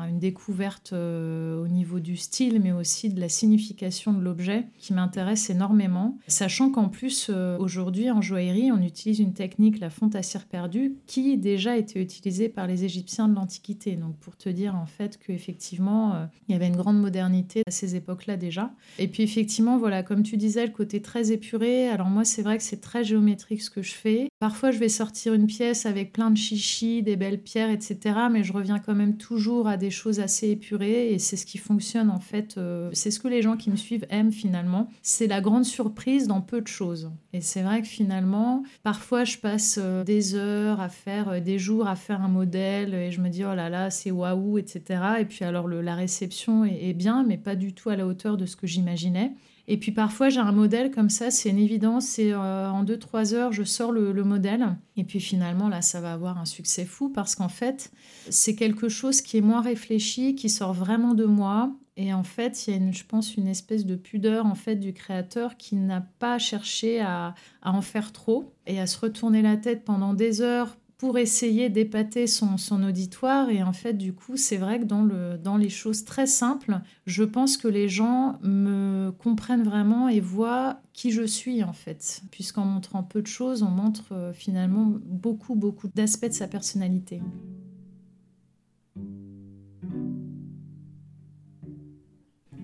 une 0.09 0.19
découverte 0.19 0.93
au 0.93 1.69
niveau 1.69 2.01
du 2.01 2.17
style 2.17 2.32
mais 2.41 2.73
aussi 2.73 3.11
de 3.11 3.21
la 3.21 3.29
signification 3.29 4.13
de 4.15 4.23
l'objet 4.23 4.65
qui 4.79 4.95
m'intéresse 4.95 5.51
énormément. 5.51 6.19
Sachant 6.27 6.71
qu'en 6.71 6.89
plus, 6.89 7.29
euh, 7.29 7.59
aujourd'hui, 7.59 8.11
en 8.11 8.23
joaillerie, 8.23 8.73
on 8.73 8.81
utilise 8.81 9.19
une 9.21 9.35
technique, 9.35 9.81
la 9.81 9.91
fonte 9.91 10.17
à 10.17 10.23
cire 10.23 10.47
perdue, 10.47 10.95
qui 11.07 11.37
déjà 11.37 11.77
était 11.77 12.01
utilisée 12.01 12.49
par 12.49 12.67
les 12.67 12.85
Égyptiens 12.85 13.29
de 13.29 13.35
l'Antiquité. 13.35 13.97
Donc, 13.97 14.17
pour 14.17 14.37
te 14.37 14.49
dire 14.49 14.75
en 14.75 14.87
fait 14.87 15.19
qu'effectivement, 15.19 16.15
euh, 16.15 16.25
il 16.49 16.53
y 16.53 16.55
avait 16.55 16.69
une 16.69 16.77
grande 16.77 17.01
modernité 17.01 17.63
à 17.67 17.71
ces 17.71 17.97
époques-là 17.97 18.39
déjà. 18.39 18.73
Et 18.99 19.09
puis, 19.09 19.23
effectivement, 19.23 19.77
voilà, 19.77 20.03
comme 20.03 20.23
tu 20.23 20.39
disais, 20.39 20.65
le 20.65 20.73
côté 20.73 21.03
très 21.03 21.33
épuré. 21.33 21.89
Alors, 21.89 22.09
moi, 22.09 22.25
c'est 22.25 22.43
vrai 22.43 22.57
que 22.57 22.65
c'est 22.65 22.81
très 22.81 23.05
géométrique 23.05 23.63
ce 23.63 23.71
que 23.71 23.83
je 23.83 23.93
fais. 23.93 24.29
Parfois, 24.39 24.71
je 24.71 24.79
vais 24.79 24.89
sortir 24.89 25.35
une 25.35 25.47
pièce 25.47 25.85
avec 25.85 26.13
plein 26.15 26.31
de 26.31 26.39
chichis, 26.39 27.03
des 27.03 27.17
belles 27.17 27.43
pierres, 27.43 27.71
etc. 27.71 27.99
Mais 28.31 28.43
je 28.43 28.55
reviens 28.55 28.79
quand 28.79 28.95
même 28.95 29.19
toujours 29.19 29.69
à 29.69 29.77
des 29.77 29.91
choses 29.91 30.19
assez 30.19 30.49
épurées 30.49 31.13
et 31.13 31.19
c'est 31.19 31.37
ce 31.37 31.45
qui 31.45 31.59
fonctionne 31.59 32.11
en 32.11 32.22
fait, 32.23 32.57
euh, 32.57 32.89
c'est 32.95 33.11
ce 33.11 33.21
que 33.21 33.29
les 33.29 33.43
gens 33.43 33.59
qui 33.59 33.71
me 33.71 33.77
suivent 33.77 34.07
aiment 34.09 34.33
finalement. 34.33 34.89
C'est 35.03 35.27
la 35.27 35.43
grande 35.43 35.67
surprise 35.67 36.27
dans 36.27 36.41
peu 36.41 36.63
de 36.63 36.67
choses. 36.67 37.11
Et 37.35 37.43
c'est 37.43 37.63
vrai 37.63 37.83
que 37.83 37.89
finalement, 37.89 38.63
parfois, 38.83 39.25
je 39.25 39.37
passe 39.37 39.79
euh, 39.83 40.03
des 40.05 40.35
heures 40.35 40.81
à 40.81 40.89
faire, 40.89 41.29
euh, 41.29 41.41
des 41.41 41.59
jours 41.59 41.87
à 41.87 41.97
faire 41.97 42.23
un 42.23 42.29
modèle 42.29 42.95
et 42.95 43.11
je 43.11 43.21
me 43.21 43.29
dis, 43.29 43.45
oh 43.45 43.55
là 43.55 43.69
là, 43.69 43.91
c'est 43.91 44.11
waouh, 44.11 44.57
etc. 44.57 45.03
Et 45.21 45.25
puis 45.27 45.45
alors, 45.45 45.69
la 45.69 45.95
réception 45.95 46.65
est, 46.65 46.95
bien, 46.95 47.25
mais 47.25 47.37
pas 47.37 47.57
du 47.57 47.75
tout 47.75 47.91
à 47.91 47.97
la 47.97 48.07
hauteur 48.07 48.39
de 48.39 48.47
ce 48.47 48.57
que 48.57 48.67
j'imaginais. 48.67 49.33
Et 49.69 49.77
puis 49.77 49.93
parfois, 49.93 50.29
j'ai 50.29 50.41
un 50.41 50.53
modèle 50.53 50.91
comme 50.91 51.09
ça, 51.09 51.31
c'est 51.31 51.49
une 51.51 51.59
évidence, 51.59 52.05
c'est 52.07 52.35
en 52.35 52.85
2-3 52.85 53.33
heures, 53.35 53.53
je 53.53 53.63
sors 53.63 53.93
le, 53.93 54.13
modèle. 54.25 54.77
Et 54.97 55.05
puis 55.05 55.21
finalement, 55.21 55.69
là, 55.69 55.83
ça 55.83 56.01
va 56.01 56.13
avoir 56.13 56.39
un 56.39 56.45
succès 56.45 56.85
fou 56.85 57.11
parce 57.11 57.37
qu'en 57.37 57.49
fait, 57.49 57.93
c'est 58.29 58.57
quelque 58.57 58.89
chose 58.89 59.21
qui 59.21 59.37
est 59.37 59.41
moins 59.41 59.61
réfléchi, 59.61 60.35
qui 60.35 60.51
sort 60.51 60.73
vraiment 60.73 61.15
de 61.15 61.25
moi. 61.25 61.73
Et 61.97 62.15
en 62.15 62.23
fait, 62.23 62.67
il 62.67 62.71
y 62.71 62.75
a, 62.75 62.77
une, 62.77 62.95
je 62.95 63.05
pense, 63.05 63.37
une 63.37 63.49
espèce 63.49 63.85
de 63.85 63.97
pudeur 63.97 64.47
en 64.47 64.55
fait 64.55 64.77
du 64.77 64.95
créateur 64.95 65.57
qui 65.57 65.77
n'a 65.77 66.01
pas 66.01 66.39
cherché 66.39 67.01
à, 67.01 67.35
en 67.63 67.83
faire 67.83 68.13
trop 68.13 68.55
et 68.67 68.81
à 68.81 68.87
se 68.87 68.99
retourner 68.99 69.43
la 69.43 69.57
tête 69.57 69.85
pendant 69.85 70.15
des 70.15 70.41
heures 70.41 70.77
pour 70.97 71.19
essayer 71.19 71.69
d'épater 71.69 72.29
son, 72.29 72.57
son, 72.57 72.85
auditoire. 72.85 73.51
Et 73.51 73.63
en 73.63 73.73
fait, 73.73 73.95
du 73.95 74.15
coup, 74.15 74.37
c'est 74.37 74.57
vrai 74.57 74.79
que 74.79 74.85
dans, 74.85 75.03
le, 75.03 75.37
dans 75.37 75.57
les 75.57 75.69
choses 75.69 76.05
très 76.05 76.27
simples, 76.27 76.81
je 77.07 77.25
pense 77.25 77.57
que 77.57 77.67
les 77.67 77.89
gens 77.89 78.39
me 78.43 79.11
comprennent 79.11 79.65
vraiment 79.65 80.09
et 80.09 80.21
voient 80.21 80.81
qui 80.93 81.11
je 81.11 81.25
suis, 81.25 81.65
en 81.65 81.73
fait. 81.73 82.23
Puisqu'en 82.31 82.65
montrant 82.65 83.03
peu 83.03 83.21
de 83.21 83.27
choses, 83.27 83.65
on 83.65 83.71
montre 83.71 84.13
euh, 84.13 84.33
finalement 84.33 84.93
beaucoup, 85.05 85.57
beaucoup 85.57 85.89
d'aspects 85.89 86.29
de 86.29 86.33
sa 86.33 86.47
personnalité. 86.47 87.21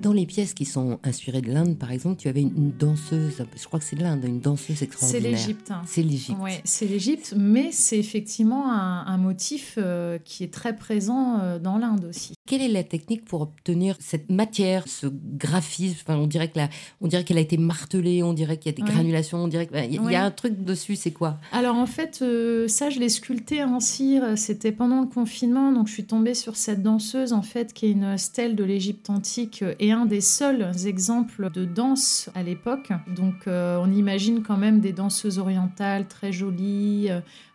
Dans 0.00 0.12
les 0.12 0.26
pièces 0.26 0.54
qui 0.54 0.64
sont 0.64 1.00
inspirées 1.02 1.40
de 1.40 1.50
l'Inde, 1.52 1.76
par 1.76 1.90
exemple, 1.90 2.20
tu 2.20 2.28
avais 2.28 2.42
une, 2.42 2.70
danseuse, 2.70 3.44
je 3.56 3.64
crois 3.66 3.80
que 3.80 3.84
c'est 3.84 3.96
de 3.96 4.02
l'Inde, 4.02 4.24
une 4.24 4.40
danseuse 4.40 4.82
extraordinaire. 4.82 5.22
C'est 5.22 5.28
l'Égypte. 5.28 5.70
Hein. 5.70 5.82
C'est 5.86 6.02
l'Égypte. 6.02 6.38
Oui, 6.40 6.52
c'est 6.64 6.86
l'Égypte, 6.86 7.34
mais 7.36 7.72
c'est 7.72 7.98
effectivement 7.98 8.70
un, 8.72 9.18
motif 9.18 9.74
euh, 9.78 10.18
qui 10.24 10.44
est 10.44 10.52
très 10.52 10.76
présent 10.76 11.40
euh, 11.40 11.58
dans 11.58 11.78
l'Inde 11.78 12.04
aussi. 12.04 12.34
Quelle 12.48 12.62
est 12.62 12.68
la 12.68 12.82
technique 12.82 13.26
pour 13.26 13.42
obtenir 13.42 13.94
cette 14.00 14.30
matière, 14.30 14.88
ce 14.88 15.06
graphisme? 15.06 15.98
Enfin, 16.00 16.16
On 16.16 16.26
dirait 16.26 16.48
qu'elle 16.48 17.36
a 17.36 17.40
été 17.40 17.58
martelée, 17.58 18.22
on 18.22 18.32
dirait 18.32 18.56
qu'il 18.56 18.72
y 18.72 18.74
a 18.74 18.76
des 18.82 18.90
granulations, 18.90 19.44
on 19.44 19.48
dirait 19.48 19.66
qu'il 19.66 20.02
y, 20.10 20.14
a 20.14 20.24
un 20.24 20.30
truc 20.30 20.64
dessus. 20.64 20.96
C'est 20.96 21.10
quoi? 21.10 21.36
Alors 21.52 21.76
en 21.76 21.84
fait, 21.84 22.20
euh, 22.22 22.66
ça, 22.66 22.88
je 22.88 23.00
l'ai 23.00 23.10
sculpté 23.10 23.62
en 23.62 23.80
cire. 23.80 24.38
C'était 24.38 24.72
pendant 24.72 25.02
le 25.02 25.08
confinement, 25.08 25.72
donc 25.72 25.88
je 25.88 25.92
suis 25.92 26.06
tombée 26.06 26.32
sur 26.32 26.56
cette 26.56 26.82
danseuse 26.82 27.34
en 27.34 27.42
fait 27.42 27.74
qui 27.74 27.84
est 27.84 27.90
une 27.90 28.16
stèle 28.16 28.56
de 28.56 28.64
l'Égypte 28.64 29.10
antique 29.10 29.62
et 29.78 29.92
un 29.92 30.06
des 30.06 30.22
seuls 30.22 30.72
exemples 30.86 31.50
de 31.52 31.66
danse 31.66 32.30
à 32.34 32.42
l'époque. 32.42 32.92
Donc 33.14 33.46
euh, 33.46 33.78
on 33.78 33.92
imagine 33.92 34.42
quand 34.42 34.56
même 34.56 34.80
des 34.80 34.94
danseuses 34.94 35.38
orientales 35.38 36.08
très 36.08 36.32
jolies, 36.32 37.10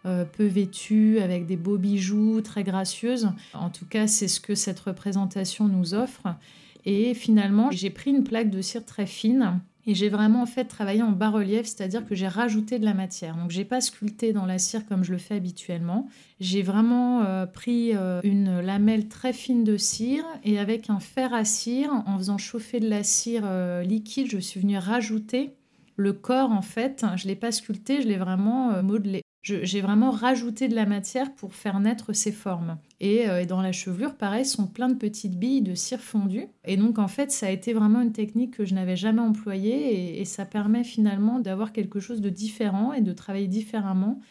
euh, 0.06 0.26
peu 0.26 0.46
vêtues, 0.46 1.20
avec 1.20 1.46
des 1.46 1.56
beaux 1.56 1.78
bijoux, 1.78 2.42
très 2.42 2.66
gracieuses. 2.66 3.30
En 3.54 3.70
tout 3.70 3.86
cas, 3.86 4.06
c'est 4.06 4.28
ce 4.28 4.42
que 4.42 4.54
cette 4.54 4.82
représentation 4.82 5.70
nous 5.70 5.94
offre. 5.94 6.36
Et 6.84 7.14
finalement, 7.14 7.72
j'ai 7.72 7.90
pris 7.90 8.12
une 8.12 8.26
plaque 8.26 8.50
de 8.50 8.62
cire 8.62 8.84
très 8.84 9.06
fine 9.06 9.62
Et 9.88 9.96
j'ai 9.96 10.10
vraiment 10.10 10.42
en 10.42 10.46
fait 10.46 10.66
travaillé 10.66 11.02
en 11.02 11.14
bas-relief, 11.14 11.68
c'est-à-dire 11.68 12.06
que 12.06 12.16
j'ai 12.16 12.28
rajouté 12.28 12.80
de 12.80 12.84
la 12.86 12.94
matière. 12.94 13.38
Donc 13.38 13.52
j'ai 13.52 13.64
pas 13.64 13.80
sculpté 13.80 14.34
dans 14.34 14.46
la 14.46 14.58
cire 14.58 14.86
comme 14.88 15.06
je 15.06 15.14
le 15.14 15.18
fais 15.18 15.36
habituellement. 15.36 16.10
J'ai 16.42 16.64
vraiment 16.64 17.24
euh, 17.24 17.46
pris 17.46 17.96
euh, 17.96 18.20
une 18.26 18.60
lamelle 18.60 19.08
très 19.08 19.32
fine 19.32 19.64
de 19.64 19.78
cire 19.78 20.26
et 20.44 20.60
avec 20.60 20.90
un 20.90 21.00
fer 21.00 21.34
à 21.34 21.46
cire, 21.46 21.92
en 22.06 22.18
faisant 22.18 22.38
chauffer 22.38 22.82
de 22.82 22.90
la 22.90 23.04
cire 23.04 23.46
liquide, 23.84 24.30
je 24.30 24.40
suis 24.40 24.60
venue 24.60 24.78
rajouter 24.78 25.54
le 25.96 26.12
corps 26.12 26.52
en 26.52 26.62
fait. 26.62 27.06
Je 27.16 27.26
l'ai 27.30 27.38
pas 27.38 27.54
sculpté, 27.54 28.02
je 28.02 28.10
l'ai 28.10 28.18
vraiment 28.18 28.84
modelé 28.84 29.22
j'ai 29.44 29.82
vraiment 29.82 30.12
rajouté 30.12 30.70
de 30.70 30.76
la 30.76 30.86
matière 30.86 31.34
pour 31.34 31.54
faire 31.54 31.80
naître 31.80 32.14
ces 32.14 32.32
formes. 32.32 32.78
Euh, 33.02 33.40
et, 33.40 33.46
dans 33.46 33.62
la 33.62 33.74
chevelure, 33.74 34.16
pareil, 34.16 34.46
sont 34.46 34.68
plein 34.68 34.88
de 34.88 34.96
petites 34.96 35.38
billes 35.38 35.62
de 35.62 35.76
cire 35.76 36.00
fondue. 36.00 36.48
Et 36.64 36.78
donc, 36.78 36.98
en 36.98 37.10
fait, 37.10 37.32
ça 37.32 37.48
a 37.48 37.50
été 37.50 37.74
vraiment 37.74 38.02
une 38.02 38.14
technique 38.14 38.56
que 38.56 38.66
je 38.66 38.74
n'avais 38.74 38.96
jamais 38.96 39.22
employée 39.22 39.94
et, 39.94 40.22
et 40.22 40.26
ça 40.26 40.46
permet 40.46 40.86
finalement 40.86 41.40
d'avoir 41.40 41.74
quelque 41.74 42.00
chose 42.00 42.22
de 42.22 42.30
différent 42.30 42.94
et 42.94 43.02
de 43.02 43.12
travailler 43.12 43.48
différemment. 43.48 44.22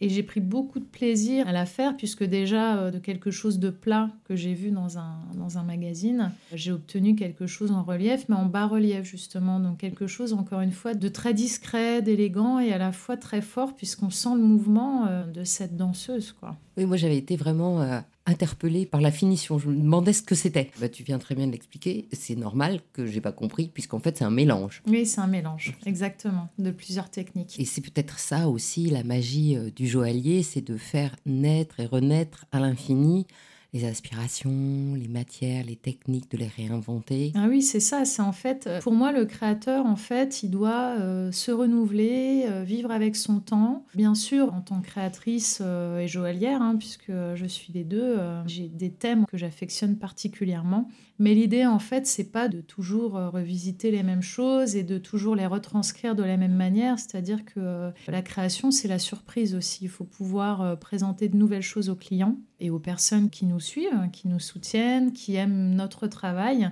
Et 0.00 0.08
j'ai 0.08 0.22
pris 0.22 0.40
beaucoup 0.40 0.78
de 0.78 0.84
plaisir 0.84 1.48
à 1.48 1.52
la 1.52 1.66
faire, 1.66 1.96
puisque 1.96 2.22
déjà, 2.22 2.78
euh, 2.78 2.90
de 2.90 2.98
quelque 2.98 3.30
chose 3.30 3.58
de 3.58 3.70
plat 3.70 4.10
que 4.24 4.36
j'ai 4.36 4.54
vu 4.54 4.70
dans 4.70 4.98
un, 4.98 5.18
dans 5.36 5.58
un 5.58 5.64
magazine, 5.64 6.30
j'ai 6.54 6.70
obtenu 6.70 7.16
quelque 7.16 7.46
chose 7.46 7.72
en 7.72 7.82
relief, 7.82 8.26
mais 8.28 8.36
en 8.36 8.46
bas-relief, 8.46 9.04
justement. 9.04 9.58
Donc, 9.58 9.78
quelque 9.78 10.06
chose, 10.06 10.32
encore 10.32 10.60
une 10.60 10.72
fois, 10.72 10.94
de 10.94 11.08
très 11.08 11.34
discret, 11.34 12.00
d'élégant 12.00 12.60
et 12.60 12.72
à 12.72 12.78
la 12.78 12.92
fois 12.92 13.16
très 13.16 13.42
fort, 13.42 13.74
puisqu'on 13.74 14.10
sent 14.10 14.34
le 14.34 14.42
mouvement 14.42 15.06
euh, 15.06 15.24
de 15.26 15.42
cette 15.42 15.76
danseuse, 15.76 16.32
quoi. 16.32 16.56
Oui, 16.76 16.86
moi, 16.86 16.96
j'avais 16.96 17.18
été 17.18 17.36
vraiment 17.36 17.82
euh, 17.82 17.98
interpellée 18.28 18.86
par 18.86 19.00
la 19.00 19.10
finition. 19.10 19.58
Je 19.58 19.68
me 19.68 19.76
demandais 19.76 20.12
ce 20.12 20.22
que 20.22 20.34
c'était. 20.34 20.70
Bah, 20.80 20.88
tu 20.88 21.02
viens 21.02 21.18
très 21.18 21.34
bien 21.34 21.46
de 21.46 21.52
l'expliquer. 21.52 22.08
C'est 22.12 22.36
normal 22.36 22.80
que 22.92 23.06
j'ai 23.06 23.20
pas 23.20 23.32
compris, 23.32 23.68
puisqu'en 23.68 23.98
fait, 23.98 24.18
c'est 24.18 24.24
un 24.24 24.30
mélange. 24.30 24.82
Oui, 24.86 25.06
c'est 25.06 25.20
un 25.20 25.26
mélange, 25.26 25.74
exactement, 25.86 26.48
de 26.58 26.70
plusieurs 26.70 27.10
techniques. 27.10 27.58
Et 27.58 27.64
c'est 27.64 27.80
peut-être 27.80 28.18
ça 28.18 28.48
aussi, 28.48 28.90
la 28.90 29.02
magie 29.02 29.56
euh, 29.56 29.70
du 29.74 29.86
joaillier, 29.86 30.42
c'est 30.42 30.60
de 30.60 30.76
faire 30.76 31.16
naître 31.26 31.80
et 31.80 31.86
renaître 31.86 32.44
à 32.52 32.60
l'infini 32.60 33.26
les 33.74 33.84
aspirations, 33.84 34.94
les 34.94 35.08
matières, 35.08 35.64
les 35.64 35.76
techniques, 35.76 36.30
de 36.30 36.38
les 36.38 36.46
réinventer. 36.46 37.32
Ah 37.34 37.46
oui, 37.48 37.60
c'est 37.60 37.80
ça. 37.80 38.04
C'est 38.06 38.22
en 38.22 38.32
fait, 38.32 38.66
euh, 38.66 38.80
pour 38.80 38.94
moi, 38.94 39.12
le 39.12 39.26
créateur, 39.26 39.84
en 39.84 39.96
fait, 39.96 40.42
il 40.42 40.50
doit 40.50 40.96
euh, 40.98 41.30
se 41.32 41.50
renouveler, 41.50 42.46
euh, 42.48 42.62
vivre 42.62 42.90
avec 42.90 43.14
son 43.14 43.40
temps. 43.40 43.84
Bien 43.94 44.14
sûr, 44.14 44.54
en 44.54 44.62
tant 44.62 44.80
que 44.80 44.86
créatrice 44.86 45.60
et 45.60 46.08
joaillière, 46.08 46.62
hein, 46.62 46.76
puisque 46.76 47.10
je 47.10 47.46
suis 47.46 47.72
les 47.72 47.84
deux, 47.84 48.18
j'ai 48.46 48.68
des 48.68 48.90
thèmes 48.90 49.26
que 49.26 49.36
j'affectionne 49.36 49.96
particulièrement. 49.96 50.88
Mais 51.18 51.34
l'idée, 51.34 51.66
en 51.66 51.78
fait, 51.78 52.06
c'est 52.06 52.30
pas 52.30 52.48
de 52.48 52.60
toujours 52.60 53.12
revisiter 53.12 53.90
les 53.90 54.02
mêmes 54.02 54.22
choses 54.22 54.76
et 54.76 54.82
de 54.82 54.98
toujours 54.98 55.34
les 55.34 55.46
retranscrire 55.46 56.14
de 56.14 56.22
la 56.22 56.36
même 56.36 56.54
manière. 56.54 56.98
C'est-à-dire 56.98 57.44
que 57.44 57.90
la 58.06 58.22
création, 58.22 58.70
c'est 58.70 58.88
la 58.88 58.98
surprise 58.98 59.54
aussi. 59.54 59.80
Il 59.82 59.90
faut 59.90 60.04
pouvoir 60.04 60.78
présenter 60.78 61.28
de 61.28 61.36
nouvelles 61.36 61.62
choses 61.62 61.90
aux 61.90 61.96
clients 61.96 62.38
et 62.60 62.70
aux 62.70 62.78
personnes 62.78 63.30
qui 63.30 63.46
nous 63.46 63.60
suivent, 63.60 64.10
qui 64.12 64.28
nous 64.28 64.40
soutiennent, 64.40 65.12
qui 65.12 65.36
aiment 65.36 65.74
notre 65.74 66.06
travail, 66.06 66.70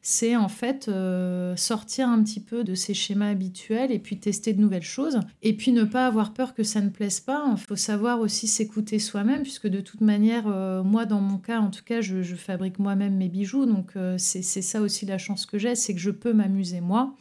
c'est 0.00 0.36
en 0.36 0.48
fait 0.48 0.88
euh, 0.88 1.56
sortir 1.56 2.08
un 2.08 2.22
petit 2.22 2.40
peu 2.40 2.64
de 2.64 2.74
ces 2.74 2.94
schémas 2.94 3.28
habituels 3.28 3.92
et 3.92 3.98
puis 3.98 4.18
tester 4.18 4.52
de 4.52 4.60
nouvelles 4.60 4.82
choses. 4.82 5.20
Et 5.42 5.54
puis 5.54 5.72
ne 5.72 5.84
pas 5.84 6.06
avoir 6.06 6.32
peur 6.32 6.54
que 6.54 6.62
ça 6.62 6.80
ne 6.80 6.88
plaise 6.88 7.20
pas. 7.20 7.44
Il 7.50 7.60
faut 7.60 7.76
savoir 7.76 8.20
aussi 8.20 8.46
s'écouter 8.46 8.98
soi-même, 8.98 9.42
puisque 9.42 9.66
de 9.66 9.80
toute 9.80 10.00
manière, 10.00 10.46
euh, 10.46 10.82
moi 10.82 11.04
dans 11.04 11.20
mon 11.20 11.38
cas, 11.38 11.60
en 11.60 11.70
tout 11.70 11.84
cas, 11.84 12.00
je, 12.00 12.22
fabrique 12.36 12.78
moi-même 12.78 13.16
mes 13.16 13.28
bijoux. 13.28 13.66
Donc 13.66 13.96
euh, 13.96 14.16
c'est 14.18 14.42
ça 14.42 14.80
aussi 14.80 15.04
la 15.04 15.18
chance 15.18 15.46
que 15.46 15.58
j'ai, 15.58 15.74
c'est 15.74 15.94
que 15.94 16.00
je 16.00 16.10
peux 16.10 16.32
m'amuser 16.32 16.80
moi 16.80 17.14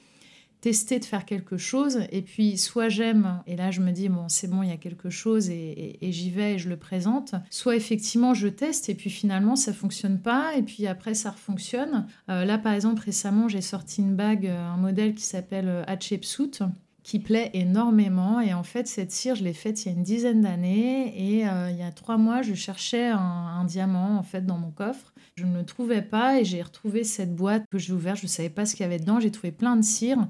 tester 0.62 1.00
de 1.00 1.06
faire 1.06 1.26
quelque 1.26 1.58
chose. 1.58 2.00
Et 2.12 2.22
puis 2.22 2.58
soit 2.58 2.90
j'aime 2.90 3.42
et 3.48 3.56
là 3.56 3.72
je 3.72 3.82
me 3.82 3.92
dis 3.92 4.10
bon 4.10 4.28
c'est 4.30 4.48
bon 4.48 4.64
il 4.64 4.70
y 4.70 4.74
a 4.74 4.78
quelque 4.78 5.10
chose 5.10 5.50
et, 5.50 5.98
j'y 6.02 6.30
vais 6.30 6.56
et 6.56 6.58
je 6.58 6.70
le 6.70 6.78
présente. 6.78 7.36
Soit 7.50 7.76
effectivement 7.76 8.34
je 8.34 8.48
teste 8.48 8.90
et 8.90 8.96
puis 8.96 9.10
finalement 9.10 9.56
ça 9.56 9.74
fonctionne 9.74 10.20
pas 10.20 10.56
et 10.56 10.64
puis 10.64 10.88
après 10.88 11.14
ça 11.14 11.32
refonctionne. 11.32 12.08
Euh, 12.30 12.46
là 12.46 12.58
par 12.58 12.74
exemple 12.74 13.02
récemment 13.02 13.48
j'ai 13.48 13.62
sorti 13.62 14.02
une 14.02 14.16
bague 14.16 14.48
euh, 14.48 14.68
un 14.68 14.78
modèle 14.78 15.14
qui 15.14 15.24
s'appelle 15.24 15.68
euh, 15.68 15.84
Hatshepsut 15.88 16.64
qui 17.08 17.20
plaît 17.20 17.50
énormément. 17.54 18.42
Et 18.42 18.54
en 18.54 18.64
fait, 18.64 18.86
cette 18.86 19.14
cire, 19.14 19.36
je 19.36 19.44
l'ai 19.46 19.54
faite 19.54 19.86
il 19.86 19.88
y 19.88 19.92
a 19.92 19.96
une 19.96 20.04
dizaine 20.04 20.42
d'années. 20.42 21.08
Et 21.18 21.40
il 21.44 21.78
y 21.78 21.82
a 21.82 21.92
trois 21.96 22.18
mois, 22.18 22.42
je 22.42 22.54
cherchais 22.54 23.08
un, 23.08 23.64
diamant 23.64 24.18
en 24.18 24.24
fait 24.24 24.46
dans 24.46 24.58
mon 24.58 24.72
coffre. 24.72 25.14
Je 25.36 25.46
ne 25.46 25.60
le 25.60 25.66
trouvais 25.66 26.02
pas 26.02 26.38
et 26.38 26.44
j'ai 26.44 26.62
retrouvé 26.62 27.06
cette 27.06 27.34
boîte 27.34 27.64
que 27.72 27.78
j'ai 27.78 27.94
ouverte. 27.94 28.18
Je 28.18 28.24
ne 28.24 28.28
savais 28.28 28.50
pas 28.50 28.66
ce 28.66 28.76
qu'il 28.76 28.84
y 28.84 28.86
avait 28.86 29.00
dedans. 29.00 29.22
J'ai 29.22 29.32
trouvé 29.32 29.54
plein 29.54 29.78
de 29.78 29.84
cires. 29.84 30.28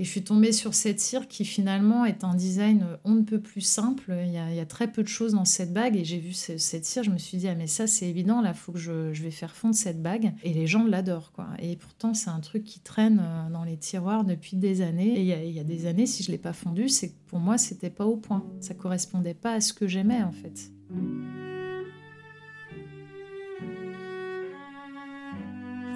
Et 0.00 0.04
je 0.04 0.08
suis 0.08 0.22
tombée 0.22 0.52
sur 0.52 0.72
cette 0.72 0.98
cire 0.98 1.28
qui 1.28 1.44
finalement 1.44 2.06
est 2.06 2.24
un 2.24 2.34
design 2.34 2.86
on 3.04 3.16
ne 3.16 3.20
peut 3.20 3.38
plus 3.38 3.60
simple. 3.60 4.14
Il 4.24 4.32
y 4.32 4.38
a, 4.38 4.64
très 4.64 4.90
peu 4.90 5.02
de 5.02 5.08
choses 5.08 5.34
dans 5.34 5.44
cette 5.44 5.74
bague 5.74 5.94
et 5.94 6.06
j'ai 6.06 6.16
vu 6.16 6.32
cette 6.32 6.86
cire, 6.86 7.02
je 7.02 7.10
me 7.10 7.18
suis 7.18 7.36
dit 7.36 7.48
ah 7.48 7.54
mais 7.54 7.66
ça 7.66 7.86
c'est 7.86 8.08
évident, 8.08 8.40
là 8.40 8.54
faut 8.54 8.72
que 8.72 8.78
je, 8.78 9.12
vais 9.12 9.30
faire 9.30 9.54
fondre 9.54 9.74
cette 9.74 10.00
bague 10.00 10.32
et 10.42 10.54
les 10.54 10.66
gens 10.66 10.86
l'adorent 10.86 11.32
quoi. 11.32 11.48
Et 11.58 11.76
pourtant 11.76 12.14
c'est 12.14 12.30
un 12.30 12.40
truc 12.40 12.64
qui 12.64 12.80
traîne 12.80 13.20
euh, 13.22 13.50
dans 13.50 13.62
les 13.62 13.76
tiroirs 13.76 14.24
depuis 14.24 14.56
des 14.56 14.80
années. 14.80 15.18
Et 15.18 15.20
il 15.20 15.54
y 15.54 15.60
a, 15.60 15.64
des 15.64 15.84
années 15.84 16.06
si 16.06 16.22
je 16.22 16.30
l'ai 16.30 16.38
pas 16.38 16.54
fondu, 16.54 16.88
c'est 16.88 17.10
que 17.10 17.18
pour 17.26 17.38
moi 17.38 17.58
c'était 17.58 17.90
pas 17.90 18.06
au 18.06 18.16
point. 18.16 18.42
Ça 18.60 18.72
correspondait 18.72 19.34
pas 19.34 19.52
à 19.52 19.60
ce 19.60 19.74
que 19.74 19.86
j'aimais 19.86 20.22
en 20.22 20.32
fait. 20.32 20.70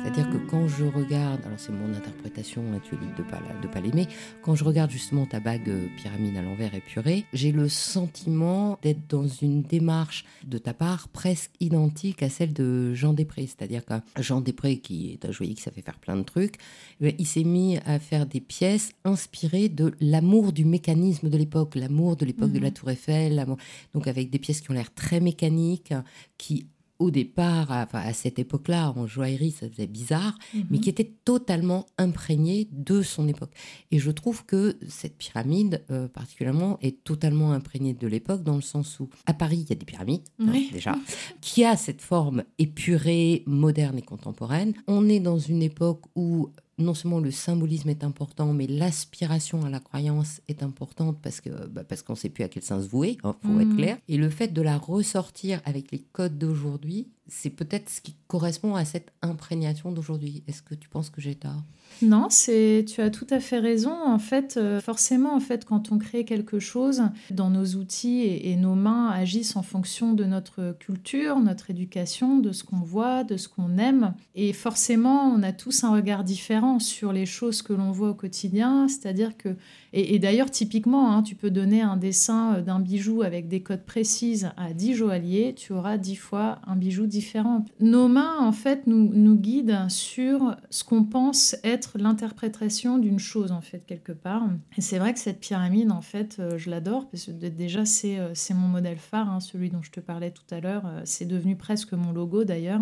C'est-à-dire 0.05 0.29
que 0.29 0.37
quand 0.51 0.69
je 0.69 0.85
regarde, 0.85 1.41
alors 1.47 1.59
c'est 1.59 1.73
mon 1.73 1.95
interprétation, 1.95 2.63
hein, 2.75 2.81
tu 2.85 2.95
es 2.95 2.99
libre 2.99 3.17
de 3.17 3.23
pas, 3.23 3.41
de 3.63 3.67
pas 3.67 3.81
l'aimer, 3.81 4.07
quand 4.43 4.55
je 4.55 4.63
regarde 4.63 4.91
justement 4.91 5.25
ta 5.25 5.41
bague 5.41 5.67
euh, 5.71 5.87
pyramide 5.97 6.37
à 6.37 6.43
l'envers 6.43 6.75
épurée, 6.75 7.25
j'ai 7.33 7.53
le 7.53 7.71
sentiment 7.71 8.79
d'être 8.83 9.09
dans 9.09 9.27
une 9.27 9.63
démarche 9.63 10.27
de 10.47 10.59
ta 10.59 10.75
part 10.75 11.09
presque 11.09 11.53
identique 11.59 12.23
à 12.23 12.29
celle 12.29 12.53
de 12.53 12.93
Jean 12.93 13.15
Després. 13.15 13.47
C'est-à-dire 13.47 13.83
que 13.87 13.95
Jean 14.21 14.43
Després, 14.43 14.77
qui 14.77 15.11
est 15.11 15.25
un 15.25 15.33
joaillier 15.33 15.55
qui 15.55 15.63
savait 15.63 15.81
faire 15.81 15.99
plein 15.99 16.17
de 16.17 16.23
trucs, 16.23 16.57
eh 17.01 17.15
il 17.19 17.27
s'est 17.27 17.43
mis 17.43 17.79
à 17.87 17.99
faire 17.99 18.27
des 18.27 18.43
pièces 18.43 18.93
inspirées 19.07 19.71
de 19.71 19.95
l'amour 20.03 20.53
du 20.53 20.67
mécanisme 20.67 21.31
de 21.31 21.39
l'époque, 21.39 21.77
l'amour 21.77 22.17
de 22.17 22.27
l'époque 22.27 22.53
de 22.53 22.59
la 22.59 22.69
mhm. 22.69 22.75
Tour 22.75 22.91
Eiffel, 22.91 23.47
donc 23.95 24.07
avec 24.07 24.29
des 24.29 24.39
pièces 24.39 24.61
qui 24.61 24.71
ont 24.71 24.75
l'air 24.75 24.93
très 24.93 25.21
mécaniques, 25.21 25.95
qui 26.37 26.67
au 26.99 27.11
départ, 27.11 27.71
à, 27.73 28.13
cette 28.13 28.39
époque-là, 28.39 28.93
en 28.97 29.07
joaillerie, 29.07 29.51
ça 29.51 29.69
faisait 29.69 29.87
bizarre, 29.87 30.39
mais 30.55 30.65
mhm. 30.71 30.81
qui 30.81 30.91
était 30.91 31.13
totalement 31.25 31.87
imprégné 31.99 32.69
de 32.71 33.03
son 33.03 33.27
époque. 33.27 33.51
Et 33.91 33.99
je 33.99 34.11
trouve 34.11 34.45
que 34.47 34.77
cette 34.89 35.17
pyramide, 35.17 35.85
euh, 35.91 36.09
particulièrement, 36.09 36.79
est 36.83 37.03
totalement 37.03 37.53
imprégnée 37.53 37.95
de 37.95 38.07
l'époque, 38.07 38.45
dans 38.45 38.57
le 38.57 38.63
sens 38.63 39.01
où, 39.01 39.09
à 39.27 39.35
Paris, 39.35 39.65
il 39.65 39.71
y 39.71 39.73
a 39.73 39.77
des 39.77 39.85
pyramides, 39.85 40.29
hein, 40.39 40.53
déjà, 40.73 40.95
qui 41.41 41.65
a 41.65 41.77
cette 41.77 42.01
forme 42.01 42.45
épurée, 42.59 43.43
moderne 43.47 43.99
et 43.99 44.03
contemporaine. 44.03 44.75
On 44.87 45.09
est 45.09 45.21
dans 45.21 45.39
une 45.39 45.63
époque 45.63 46.03
où 46.15 46.51
non 46.79 46.95
seulement 46.95 47.21
le 47.21 47.31
symbolisme 47.31 47.89
est 47.89 48.05
important, 48.05 48.53
mais 48.53 48.67
l'aspiration 48.67 49.65
à 49.65 49.71
la 49.71 49.81
croyance 49.81 50.41
est 50.49 50.63
importante 50.63 51.19
parce 51.23 51.41
que 51.41 51.51
bah, 51.69 51.85
parce 51.85 52.03
qu'on 52.03 52.15
ne 52.15 52.19
sait 52.19 52.29
plus 52.29 52.45
à 52.45 52.49
quel 52.49 52.63
sens 52.63 52.87
vouer, 52.87 53.19
il 53.23 53.27
hein, 53.27 53.37
faut 53.43 53.61
être 53.61 53.69
mmh. 53.69 53.77
clair. 53.77 53.99
Et 54.09 54.17
le 54.17 54.31
fait 54.31 54.49
de 54.49 54.63
la 54.63 54.77
ressortir 54.77 55.61
avec 55.65 55.91
les 55.93 56.01
codes 56.01 56.39
d'aujourd'hui, 56.39 57.09
c'est 57.29 57.51
peut-être 57.51 57.89
ce 57.89 58.01
qui 58.01 58.15
correspond 58.27 58.75
à 58.75 58.85
cette 58.85 59.13
imprégnation 59.23 59.93
d'aujourd'hui. 59.93 60.43
Est-ce 60.47 60.63
que 60.63 60.75
tu 60.75 60.89
penses 60.89 61.11
que 61.11 61.21
j'ai 61.21 61.35
tort? 61.35 61.63
Non, 62.03 62.27
c'est 62.31 62.85
tu 62.87 63.01
as 63.01 63.11
tout 63.11 63.27
à 63.31 63.41
fait 63.41 63.59
raison. 63.59 63.93
En 63.93 64.19
fait, 64.19 64.57
euh, 64.57 64.81
forcément, 64.81 65.35
en 65.35 65.41
fait, 65.41 65.65
quand 65.65 65.93
on 65.93 65.99
crée 65.99 66.25
quelque 66.25 66.59
chose, 66.59 67.03
dans 67.31 67.51
nos 67.51 67.65
outils 67.77 68.23
et, 68.23 68.57
nos 68.57 68.75
mains 68.75 69.11
agissent 69.11 69.57
en 69.57 69.63
fonction 69.63 70.13
de 70.13 70.25
notre 70.25 70.77
culture, 70.79 71.41
notre 71.41 71.71
éducation, 71.71 72.39
de 72.39 72.53
ce 72.53 72.65
qu'on 72.65 72.81
voit, 72.81 73.25
de 73.25 73.37
ce 73.37 73.49
qu'on 73.49 73.79
aime. 73.79 74.15
Et 74.35 74.53
forcément, 74.53 75.25
on 75.25 75.43
a 75.43 75.53
tous 75.53 75.85
un 75.85 75.93
regard 75.93 76.25
différent 76.25 76.79
sur 76.79 77.13
les 77.13 77.27
choses 77.27 77.63
que 77.63 77.73
l'on 77.73 77.91
voit 77.91 78.11
au 78.11 78.15
quotidien. 78.15 78.89
C'est-à-dire 78.89 79.37
que 79.37 79.57
et, 79.97 80.19
d'ailleurs, 80.19 80.51
typiquement, 80.51 81.13
hein, 81.13 81.23
tu 81.23 81.37
peux 81.37 81.53
donner 81.53 81.81
un 81.81 81.97
dessin 81.97 82.61
d'un 82.61 82.81
bijou 82.81 83.23
avec 83.23 83.47
des 83.47 83.63
codes 83.63 83.85
précises 83.85 84.51
à 84.57 84.73
10 84.73 84.95
joailliers, 84.95 85.55
tu 85.55 85.73
auras 85.73 85.99
10 85.99 86.17
fois 86.17 86.59
un 86.67 86.75
bijou 86.75 87.07
différent. 87.07 87.65
Nos 87.79 88.09
mains, 88.09 88.39
en 88.41 88.51
fait, 88.51 88.89
nous, 88.89 89.09
nous 89.15 89.37
guident 89.37 89.87
sur 89.89 90.57
ce 90.69 90.83
qu'on 90.83 91.05
pense 91.05 91.55
être 91.63 91.84
l'interprétation 91.97 92.99
d'une 92.99 93.19
chose, 93.19 93.53
en 93.53 93.61
fait, 93.61 93.85
quelque 93.87 94.13
part. 94.13 94.49
Et 94.77 94.81
c'est 94.81 94.99
vrai 94.99 95.13
que 95.13 95.21
cette 95.21 95.41
pyramide, 95.41 95.91
en 95.91 96.01
fait, 96.01 96.37
euh, 96.39 96.59
je 96.59 96.71
l'adore, 96.71 97.09
parce 97.09 97.27
que 97.27 97.31
déjà, 97.31 97.83
euh, 98.05 98.31
c'est 98.35 98.55
mon 98.55 98.69
modèle 98.69 98.99
phare, 98.99 99.31
hein, 99.31 99.41
celui 99.41 99.71
dont 99.71 99.83
je 99.83 99.91
te 99.91 100.01
parlais 100.01 100.31
tout 100.31 100.55
à 100.55 100.61
l'heure. 100.61 100.85
C'est 101.05 101.27
devenu 101.27 101.57
presque 101.57 101.93
mon 101.93 102.13
logo, 102.13 102.45
d'ailleurs. 102.45 102.81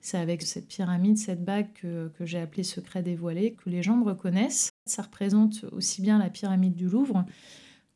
C'est 0.00 0.18
avec 0.18 0.42
cette 0.42 0.68
pyramide, 0.68 1.16
cette 1.16 1.44
bague 1.44 1.72
que, 1.74 2.12
que 2.18 2.26
j'ai 2.26 2.38
appelée 2.38 2.62
secret 2.62 3.02
dévoilé, 3.02 3.54
que 3.54 3.70
les 3.70 3.82
gens 3.82 3.96
me 3.96 4.04
reconnaissent. 4.04 4.70
Ça 4.86 5.02
représente 5.02 5.64
aussi 5.72 6.02
bien 6.02 6.18
la 6.18 6.28
pyramide 6.28 6.74
du 6.74 6.88
Louvre 6.88 7.24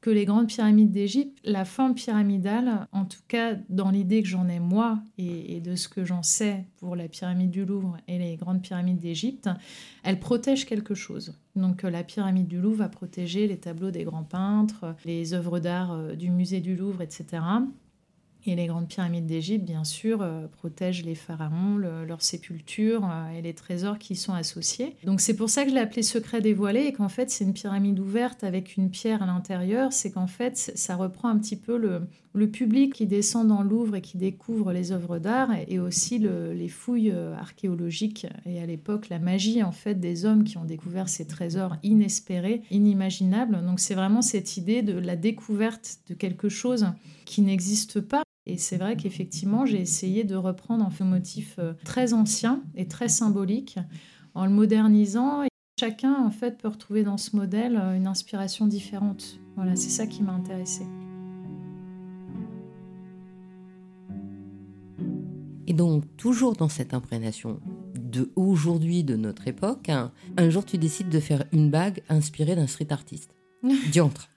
que 0.09 0.13
les 0.15 0.25
grandes 0.25 0.47
pyramides 0.47 0.91
d'Égypte, 0.91 1.39
la 1.45 1.67
forme 1.67 1.95
pyramidale, 1.95 2.87
en 2.93 3.05
tout 3.05 3.21
cas 3.29 3.57
dans 3.69 3.91
l'idée 3.91 4.23
que 4.23 4.29
j'en 4.29 4.49
ai 4.49 4.59
moi 4.59 5.01
et, 5.19 5.61
de 5.61 5.77
ce 5.77 5.87
que 5.87 6.03
j'en 6.03 6.23
sais 6.23 6.65
pour 6.79 6.97
la 6.97 7.09
pyramide 7.09 7.51
du 7.51 7.67
Louvre 7.67 7.99
et 8.09 8.19
les 8.19 8.37
grandes 8.37 8.63
pyramides 8.63 8.97
d'Égypte, 8.97 9.51
elle 10.05 10.19
protège 10.19 10.65
quelque 10.65 10.95
chose. 10.95 11.37
Donc 11.57 11.83
la 11.83 12.03
pyramide 12.05 12.49
du 12.49 12.59
Louvre 12.59 12.79
va 12.79 12.89
protéger 12.89 13.47
les 13.49 13.59
tableaux 13.59 13.91
des 13.91 14.05
grands 14.05 14.25
peintres, 14.25 14.97
les 15.05 15.35
œuvres 15.35 15.59
d'art 15.59 15.93
euh, 15.93 16.15
du 16.15 16.31
musée 16.31 16.61
du 16.61 16.75
Louvre, 16.75 17.03
etc. 17.03 17.43
Et 18.49 18.57
les 18.57 18.67
grandes 18.67 18.89
pyramides 18.89 19.27
d'Égypte, 19.27 19.67
bien 19.67 19.85
sûr, 19.85 20.23
euh, 20.23 20.47
protègent 20.47 21.05
les 21.05 21.15
pharaons, 21.15 21.77
leurs 21.77 22.23
sépultures 22.23 23.05
euh, 23.05 23.29
et 23.37 23.43
les 23.43 23.53
trésors 23.53 23.99
qui 23.99 24.15
y 24.15 24.17
sont 24.17 24.33
associés. 24.33 24.97
Donc 25.05 25.21
c'est 25.21 25.37
pour 25.37 25.51
ça 25.51 25.65
que 25.65 25.69
je 25.69 25.75
l'ai 25.75 25.83
appelé 25.83 26.03
secret 26.03 26.41
dévoilé 26.41 26.85
et 26.85 26.95
qu'en 26.95 27.11
fait 27.11 27.29
c'est 27.31 27.45
une 27.45 27.53
pyramide 27.53 28.01
ouverte 28.01 28.45
avec 28.45 28.79
une 28.79 28.89
pierre 28.89 29.23
à 29.23 29.27
l'intérieur. 29.27 29.93
C'est 29.93 30.13
qu'en 30.13 30.27
fait 30.27 30.57
ça 30.57 30.97
reprend 30.97 31.29
un 31.29 31.39
petit 31.39 31.57
peu 31.57 31.77
le, 31.77 32.09
public 32.51 32.95
qui 32.95 33.07
descend 33.07 33.49
dans 33.49 33.63
Louvre 33.63 33.97
et 33.97 34.01
qui 34.01 34.17
découvre 34.17 34.73
les 34.73 34.93
œuvres 34.93 35.19
d'art 35.19 35.51
et 35.67 35.81
aussi 35.81 36.19
les 36.21 36.69
fouilles 36.69 37.11
euh, 37.11 37.35
archéologiques 37.35 38.29
et 38.47 38.63
à 38.63 38.67
l'époque 38.67 39.09
la 39.09 39.19
magie 39.19 39.65
en 39.65 39.73
fait 39.73 39.97
des 39.97 40.25
hommes 40.25 40.45
qui 40.45 40.57
ont 40.57 40.65
découvert 40.65 41.09
ces 41.09 41.27
trésors 41.27 41.77
inespérés, 41.83 42.63
inimaginables. 42.71 43.61
Donc 43.67 43.81
c'est 43.81 43.97
vraiment 43.97 44.23
cette 44.23 44.57
idée 44.57 44.83
de 44.83 44.97
la 44.97 45.17
découverte 45.17 45.99
de 46.09 46.15
quelque 46.15 46.49
chose 46.49 46.87
qui 47.25 47.43
n'existe 47.43 48.01
pas 48.01 48.23
et 48.49 48.57
c'est 48.57 48.79
vrai 48.79 48.97
qu'effectivement, 48.97 49.67
j'ai 49.67 49.79
essayé 49.79 50.25
de 50.25 50.35
reprendre 50.35 50.89
un 51.01 51.05
motif 51.05 51.57
euh, 51.59 51.75
très 51.85 52.15
ancien 52.15 52.63
et 52.75 52.89
très 52.89 53.11
symbolique 53.11 53.79
en 54.35 54.47
le 54.47 54.51
modernisant. 54.51 55.43
Et 55.43 55.49
chacun, 55.79 56.15
en 56.15 56.31
fait, 56.31 56.57
peut 56.57 56.69
retrouver 56.69 57.05
dans 57.05 57.19
ce 57.19 57.37
modèle 57.37 57.77
euh, 57.77 57.95
une 57.95 58.07
inspiration 58.07 58.67
différente. 58.67 59.39
Voilà, 59.57 59.77
c'est 59.77 59.91
ça 59.91 60.07
qui 60.07 60.23
m'a 60.23 60.33
intéressée. 60.33 60.87
Et 65.67 65.75
donc, 65.75 66.05
toujours 66.17 66.55
dans 66.55 66.71
cette 66.71 66.95
imprégnation 66.95 67.61
de 67.95 68.33
aujourd'hui, 68.35 69.05
de 69.05 69.17
notre 69.17 69.47
époque, 69.47 69.91
hein, 69.91 70.11
un 70.39 70.49
jour 70.49 70.65
tu 70.65 70.79
décides 70.79 71.11
de 71.11 71.21
faire 71.21 71.45
une 71.53 71.71
bague 71.71 72.03
inspirée 72.09 72.57
d'un 72.57 72.67
street 72.67 72.91
artiste. 72.91 73.38
Diantre. 73.91 74.29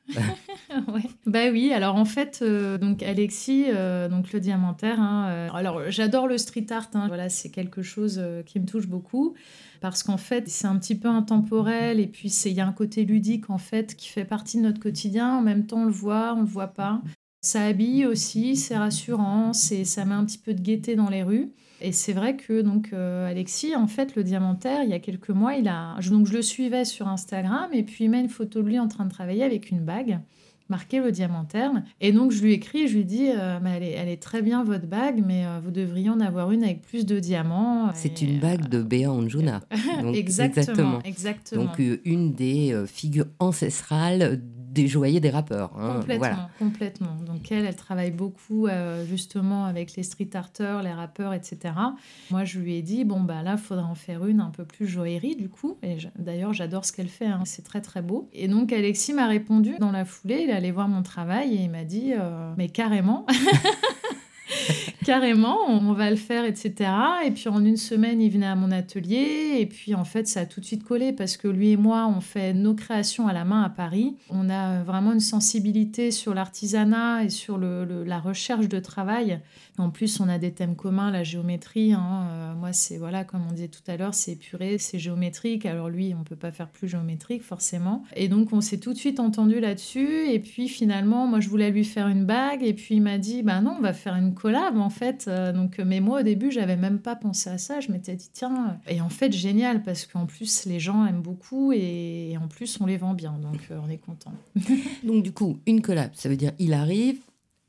ouais. 0.88 1.04
Bah 1.26 1.50
oui, 1.52 1.72
alors 1.74 1.96
en 1.96 2.06
fait, 2.06 2.40
euh, 2.42 2.78
donc 2.78 3.04
Alexis, 3.04 3.66
euh, 3.68 4.10
donc 4.10 4.34
le 4.34 4.40
diamantaire, 4.40 5.00
hein, 5.00 5.28
euh, 5.30 5.50
alors 5.54 5.90
j'adore 5.90 6.28
le 6.28 6.38
street 6.38 6.68
art, 6.72 6.90
hein. 6.94 7.08
voilà, 7.08 7.30
c'est 7.30 7.50
quelque 7.50 7.82
chose 7.82 8.22
qui 8.46 8.60
me 8.60 8.66
touche 8.66 8.88
beaucoup 8.88 9.36
parce 9.80 10.04
qu'en 10.04 10.18
fait, 10.18 10.48
c'est 10.48 10.68
un 10.68 10.78
petit 10.78 10.96
peu 10.96 11.08
intemporel 11.08 12.00
et 12.00 12.08
puis 12.08 12.30
il 12.30 12.54
y 12.54 12.60
a 12.60 12.68
un 12.68 12.74
côté 12.74 13.06
ludique 13.06 13.50
en 13.50 13.58
fait 13.58 13.96
qui 13.96 14.10
fait 14.10 14.26
partie 14.26 14.58
de 14.58 14.64
notre 14.64 14.80
quotidien. 14.80 15.38
En 15.38 15.42
même 15.42 15.66
temps, 15.66 15.82
on 15.82 15.86
le 15.86 15.92
voit, 15.92 16.34
on 16.36 16.42
le 16.42 16.48
voit 16.48 16.68
pas. 16.68 17.02
Ça 17.42 17.64
habille 17.64 18.06
aussi, 18.06 18.56
c'est 18.56 18.78
rassurant, 18.78 19.54
c'est 19.54 19.84
ça 19.84 20.06
met 20.06 20.14
un 20.14 20.26
petit 20.26 20.38
peu 20.38 20.54
de 20.54 20.62
gaieté 20.62 20.96
dans 20.96 21.10
les 21.10 21.24
rues. 21.24 21.52
Et 21.82 21.92
c'est 21.92 22.14
vrai 22.14 22.36
que 22.36 22.62
donc 22.62 22.90
euh, 22.94 23.30
Alexis, 23.30 23.76
en 23.76 23.88
fait, 23.88 24.16
le 24.16 24.24
diamantaire, 24.24 24.84
il 24.84 24.90
y 24.90 24.94
a 24.94 25.00
quelques 25.00 25.30
mois, 25.30 25.56
il 25.56 25.68
a 25.68 25.96
donc 26.10 26.28
je 26.28 26.34
le 26.34 26.42
suivais 26.42 26.86
sur 26.86 27.08
Instagram 27.08 27.70
et 27.74 27.84
puis 27.84 28.06
il 28.06 28.10
met 28.10 28.20
une 28.20 28.30
photo 28.30 28.62
de 28.62 28.68
lui 28.68 28.80
en 28.80 28.88
train 28.88 29.06
de 29.06 29.10
travailler 29.10 29.44
avec 29.44 29.72
une 29.72 29.82
bague 29.82 30.20
marquée 30.70 31.00
le 31.00 31.12
diamantaire. 31.12 31.72
Et 32.00 32.14
donc 32.14 32.32
je 32.32 32.42
lui 32.42 32.54
écris, 32.54 32.88
je 32.88 32.96
lui 32.96 33.04
dis, 33.04 33.30
euh, 33.30 33.60
elle, 33.66 33.84
est, 33.84 33.92
elle, 33.92 34.08
est, 34.08 34.22
très 34.22 34.42
bien 34.42 34.64
votre 34.64 34.88
bague, 34.88 35.22
mais 35.26 35.46
euh, 35.46 35.60
vous 35.62 35.72
devriez 35.72 36.10
en 36.10 36.22
avoir 36.22 36.52
une 36.52 36.64
avec 36.64 36.82
plus 36.82 37.06
de 37.06 37.20
diamants. 37.20 37.90
C'est 37.94 38.22
une 38.22 38.40
bague 38.40 38.70
de 38.70 38.82
Béa 38.82 39.12
Anjuna. 39.12 39.62
exactement, 40.14 41.00
exactement. 41.04 41.66
Donc 41.66 41.82
une 42.06 42.34
des 42.34 42.74
figures 42.88 43.28
ancestrales 43.40 44.40
des 44.72 44.88
joailliers 44.88 45.20
des 45.20 45.30
rappeurs. 45.30 45.72
Hein, 45.78 46.00
complètement, 46.00 46.50
complètement. 46.58 47.16
Donc 47.26 47.52
elle, 47.52 47.66
elle 47.66 47.76
travaille 47.76 48.12
beaucoup 48.12 48.68
euh, 48.68 49.06
justement 49.06 49.66
avec 49.66 49.96
les 49.96 50.04
street 50.04 50.30
arters, 50.34 50.82
les 50.82 50.94
rappeurs, 50.94 51.34
etc. 51.34 51.74
Moi, 52.30 52.46
je 52.46 52.60
lui 52.60 52.76
ai 52.76 52.82
dit, 52.82 53.04
bon, 53.04 53.20
bah 53.20 53.44
là, 53.44 53.54
il 53.54 53.58
faudrait 53.58 53.84
en 53.84 53.96
faire 53.96 54.26
une 54.26 54.40
un 54.40 54.50
peu 54.50 54.64
plus 54.66 54.88
joaillerie 54.88 55.36
du 55.36 55.50
coup. 55.50 55.78
Et 55.84 55.98
d'ailleurs, 56.18 56.54
j'adore 56.54 56.86
ce 56.86 56.94
qu'elle 56.94 57.10
fait, 57.10 57.26
hein. 57.26 57.44
c'est 57.46 57.64
très 57.64 57.82
très 57.82 58.02
beau. 58.02 58.30
Et 58.34 58.48
donc 58.48 58.72
Alexis 58.72 59.14
m'a 59.14 59.28
répondu 59.28 59.76
dans 59.80 59.92
la 59.92 60.06
foulée, 60.06 60.46
il 60.48 60.52
allait 60.52 60.72
voir 60.72 60.88
mon 60.88 61.04
travail 61.04 61.54
et 61.54 61.64
il 61.64 61.70
m'a 61.70 61.84
dit, 61.84 62.14
euh, 62.18 62.54
mais 62.58 62.70
carrément. 62.70 63.26
Carrément, 65.04 65.58
on 65.68 65.94
va 65.94 66.12
le 66.12 66.16
faire, 66.16 66.46
etc. 66.46 66.92
Et 67.26 67.32
puis 67.32 67.50
en 67.50 67.66
une 67.66 67.78
semaine, 67.78 68.22
il 68.22 68.30
venait 68.30 68.46
à 68.46 68.56
mon 68.56 68.72
atelier. 68.72 69.58
Et 69.60 69.66
puis 69.66 69.96
en 69.96 70.06
fait, 70.06 70.28
ça 70.28 70.42
a 70.42 70.46
tout 70.46 70.60
de 70.60 70.66
suite 70.66 70.84
collé 70.84 71.12
parce 71.12 71.38
que 71.38 71.48
lui 71.48 71.72
et 71.72 71.78
moi, 71.78 72.08
on 72.08 72.22
fait 72.22 72.54
nos 72.54 72.76
créations 72.76 73.28
à 73.28 73.34
la 73.34 73.44
main 73.44 73.64
à 73.64 73.70
Paris. 73.70 74.16
On 74.30 74.50
a 74.50 74.84
vraiment 74.84 75.14
une 75.14 75.20
sensibilité 75.20 76.12
sur 76.12 76.36
l'artisanat 76.36 77.24
et 77.24 77.30
sur 77.30 77.58
le, 77.58 78.04
la 78.04 78.20
recherche 78.20 78.68
de 78.68 78.80
travail. 78.80 79.40
En 79.78 79.90
plus, 79.90 80.20
on 80.20 80.30
a 80.30 80.38
des 80.38 80.52
thèmes 80.52 80.76
communs, 80.76 81.10
la 81.10 81.24
géométrie. 81.24 81.94
Hein. 81.94 82.28
Euh, 82.30 82.54
moi, 82.54 82.72
c'est, 82.72 82.98
voilà, 82.98 83.24
comme 83.24 83.42
on 83.50 83.54
disait 83.54 83.70
tout 83.70 83.82
à 83.88 83.98
l'heure, 83.98 84.14
c'est 84.14 84.34
épuré, 84.34 84.78
c'est 84.78 85.00
géométrique. 85.00 85.66
Alors 85.66 85.90
lui, 85.90 86.14
on 86.20 86.24
peut 86.24 86.36
pas 86.36 86.52
faire 86.52 86.68
plus 86.68 86.88
géométrique, 86.88 87.42
forcément. 87.42 88.04
Et 88.16 88.28
donc, 88.28 88.54
on 88.54 88.62
s'est 88.62 88.80
tout 88.80 88.94
de 88.94 88.98
suite 88.98 89.20
entendu 89.20 89.60
là-dessus. 89.60 90.28
Et 90.30 90.40
puis 90.40 90.68
finalement, 90.68 91.26
moi, 91.26 91.40
je 91.40 91.50
voulais 91.50 91.72
lui 91.72 91.86
faire 91.86 92.08
une 92.08 92.26
bague. 92.26 92.62
Et 92.62 92.74
puis 92.74 92.96
il 92.96 93.02
m'a 93.02 93.18
dit, 93.18 93.42
bah 93.42 93.62
non, 93.62 93.76
on 93.80 93.82
va 93.82 93.94
faire 93.94 94.16
une 94.16 94.36
collab 94.36 94.78
fait. 94.92 95.26
Euh, 95.28 95.52
donc, 95.52 95.80
mais 95.80 96.00
moi, 96.00 96.20
au 96.20 96.24
début, 96.24 96.52
j'avais 96.52 96.76
même 96.76 97.00
pas 97.00 97.16
pensé 97.16 97.50
à 97.50 97.58
ça. 97.58 97.80
Je 97.80 97.92
m'étais 97.92 98.16
dit, 98.16 98.30
tiens. 98.32 98.80
Et 98.88 99.02
en 99.02 99.10
fait, 99.10 99.34
génial, 99.34 99.82
parce 99.82 100.06
qu'en 100.06 100.28
plus, 100.28 100.66
les 100.66 100.80
gens 100.80 101.06
aiment 101.08 101.24
beaucoup 101.24 101.72
et, 101.74 102.38
en 102.40 102.48
plus, 102.48 102.80
on 102.80 102.86
les 102.86 102.98
vend 102.98 103.16
bien. 103.16 103.40
Donc, 103.42 103.60
euh, 103.72 103.80
on 103.84 103.90
est 103.90 103.98
content. 103.98 104.34
donc, 105.04 105.24
du 105.24 105.32
coup, 105.32 105.58
une 105.66 105.82
collab, 105.82 106.12
ça 106.14 106.30
veut 106.30 106.38
dire 106.38 106.52
il 106.60 106.74
arrive 106.74 107.20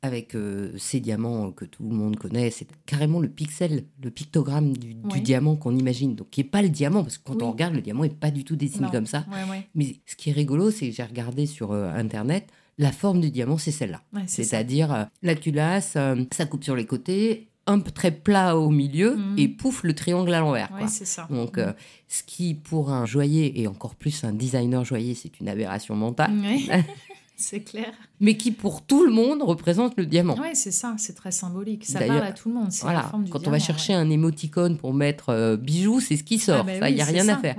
avec 0.03 0.35
euh, 0.35 0.73
ces 0.77 0.99
diamants 0.99 1.51
que 1.51 1.65
tout 1.65 1.83
le 1.83 1.95
monde 1.95 2.17
connaît. 2.17 2.51
C'est 2.51 2.67
carrément 2.85 3.19
le 3.19 3.29
pixel, 3.29 3.85
le 4.03 4.11
pictogramme 4.11 4.75
du, 4.75 4.95
diamant 5.21 5.55
qu'on 5.55 5.75
imagine. 5.75 6.13
Donc, 6.13 6.29
qui 6.29 6.41
n'est 6.41 6.49
pas 6.49 6.61
le 6.61 6.69
diamant, 6.69 7.03
parce 7.03 7.17
que 7.17 7.23
quand 7.23 7.41
on 7.41 7.51
regarde, 7.51 7.73
le 7.73 7.81
diamant 7.81 8.03
n'est 8.03 8.09
pas 8.09 8.29
du 8.29 8.43
tout 8.43 8.55
dessiné 8.55 8.89
comme 8.91 9.07
ça. 9.07 9.25
Mais 9.73 9.95
ce 10.05 10.15
qui 10.15 10.29
est 10.29 10.33
rigolo, 10.33 10.69
c'est 10.69 10.89
que 10.89 10.95
j'ai 10.95 11.03
regardé 11.03 11.45
sur 11.45 11.73
Internet, 11.73 12.49
la 12.77 12.91
forme 12.91 13.21
du 13.21 13.31
diamant, 13.31 13.57
c'est 13.57 13.71
celle-là. 13.71 14.01
C'est-à-dire 14.27 14.93
euh, 14.93 15.03
la 15.21 15.35
culasse, 15.35 15.93
euh, 15.95 16.23
ça 16.31 16.45
coupe 16.45 16.63
sur 16.63 16.75
les 16.75 16.85
côtés, 16.85 17.47
un 17.65 17.79
peu 17.79 17.91
très 17.91 18.11
plat 18.11 18.57
au 18.57 18.69
milieu 18.69 19.15
mhm. 19.15 19.35
et 19.37 19.47
pouf, 19.47 19.83
le 19.83 19.93
triangle 19.93 20.33
à 20.33 20.39
l'envers. 20.39 20.69
ça. 20.87 21.27
Donc, 21.29 21.57
euh, 21.57 21.71
ce 22.07 22.23
qui, 22.23 22.55
pour 22.55 22.91
un 22.91 23.05
joaillier 23.05 23.53
et 23.55 23.67
encore 23.67 23.95
plus 23.95 24.23
un 24.23 24.33
designer 24.33 24.83
joaillier, 24.83 25.15
c'est 25.15 25.39
une 25.39 25.47
aberration 25.47 25.95
mentale. 25.95 26.31
c'est 27.37 27.61
clair. 27.61 27.93
Mais 28.19 28.35
qui, 28.37 28.51
pour 28.51 28.81
tout 28.81 29.05
le 29.05 29.11
monde, 29.11 29.41
représente 29.43 29.95
le 29.95 30.05
diamant. 30.05 30.35
Oui, 30.41 30.49
c'est 30.53 30.71
ça, 30.71 30.95
c'est 30.97 31.15
très 31.15 31.31
symbolique. 31.31 31.85
Ça 31.85 31.99
parle 31.99 32.23
à 32.23 32.31
tout 32.33 32.49
le 32.49 32.55
monde. 32.55 32.69
Voilà, 32.81 33.11
quand 33.29 33.47
on 33.47 33.51
va 33.51 33.59
chercher 33.59 33.93
un 33.93 34.09
émoticône 34.09 34.77
pour 34.77 34.93
mettre 34.93 35.55
bijou, 35.55 36.01
c'est 36.01 36.17
ce 36.17 36.23
qui 36.23 36.39
sort. 36.39 36.65
Ah 36.67 36.79
bah 36.79 36.89
il 36.89 36.95
n'y 36.95 37.01
a 37.01 37.05
rien 37.05 37.27
à 37.29 37.37
faire. 37.37 37.55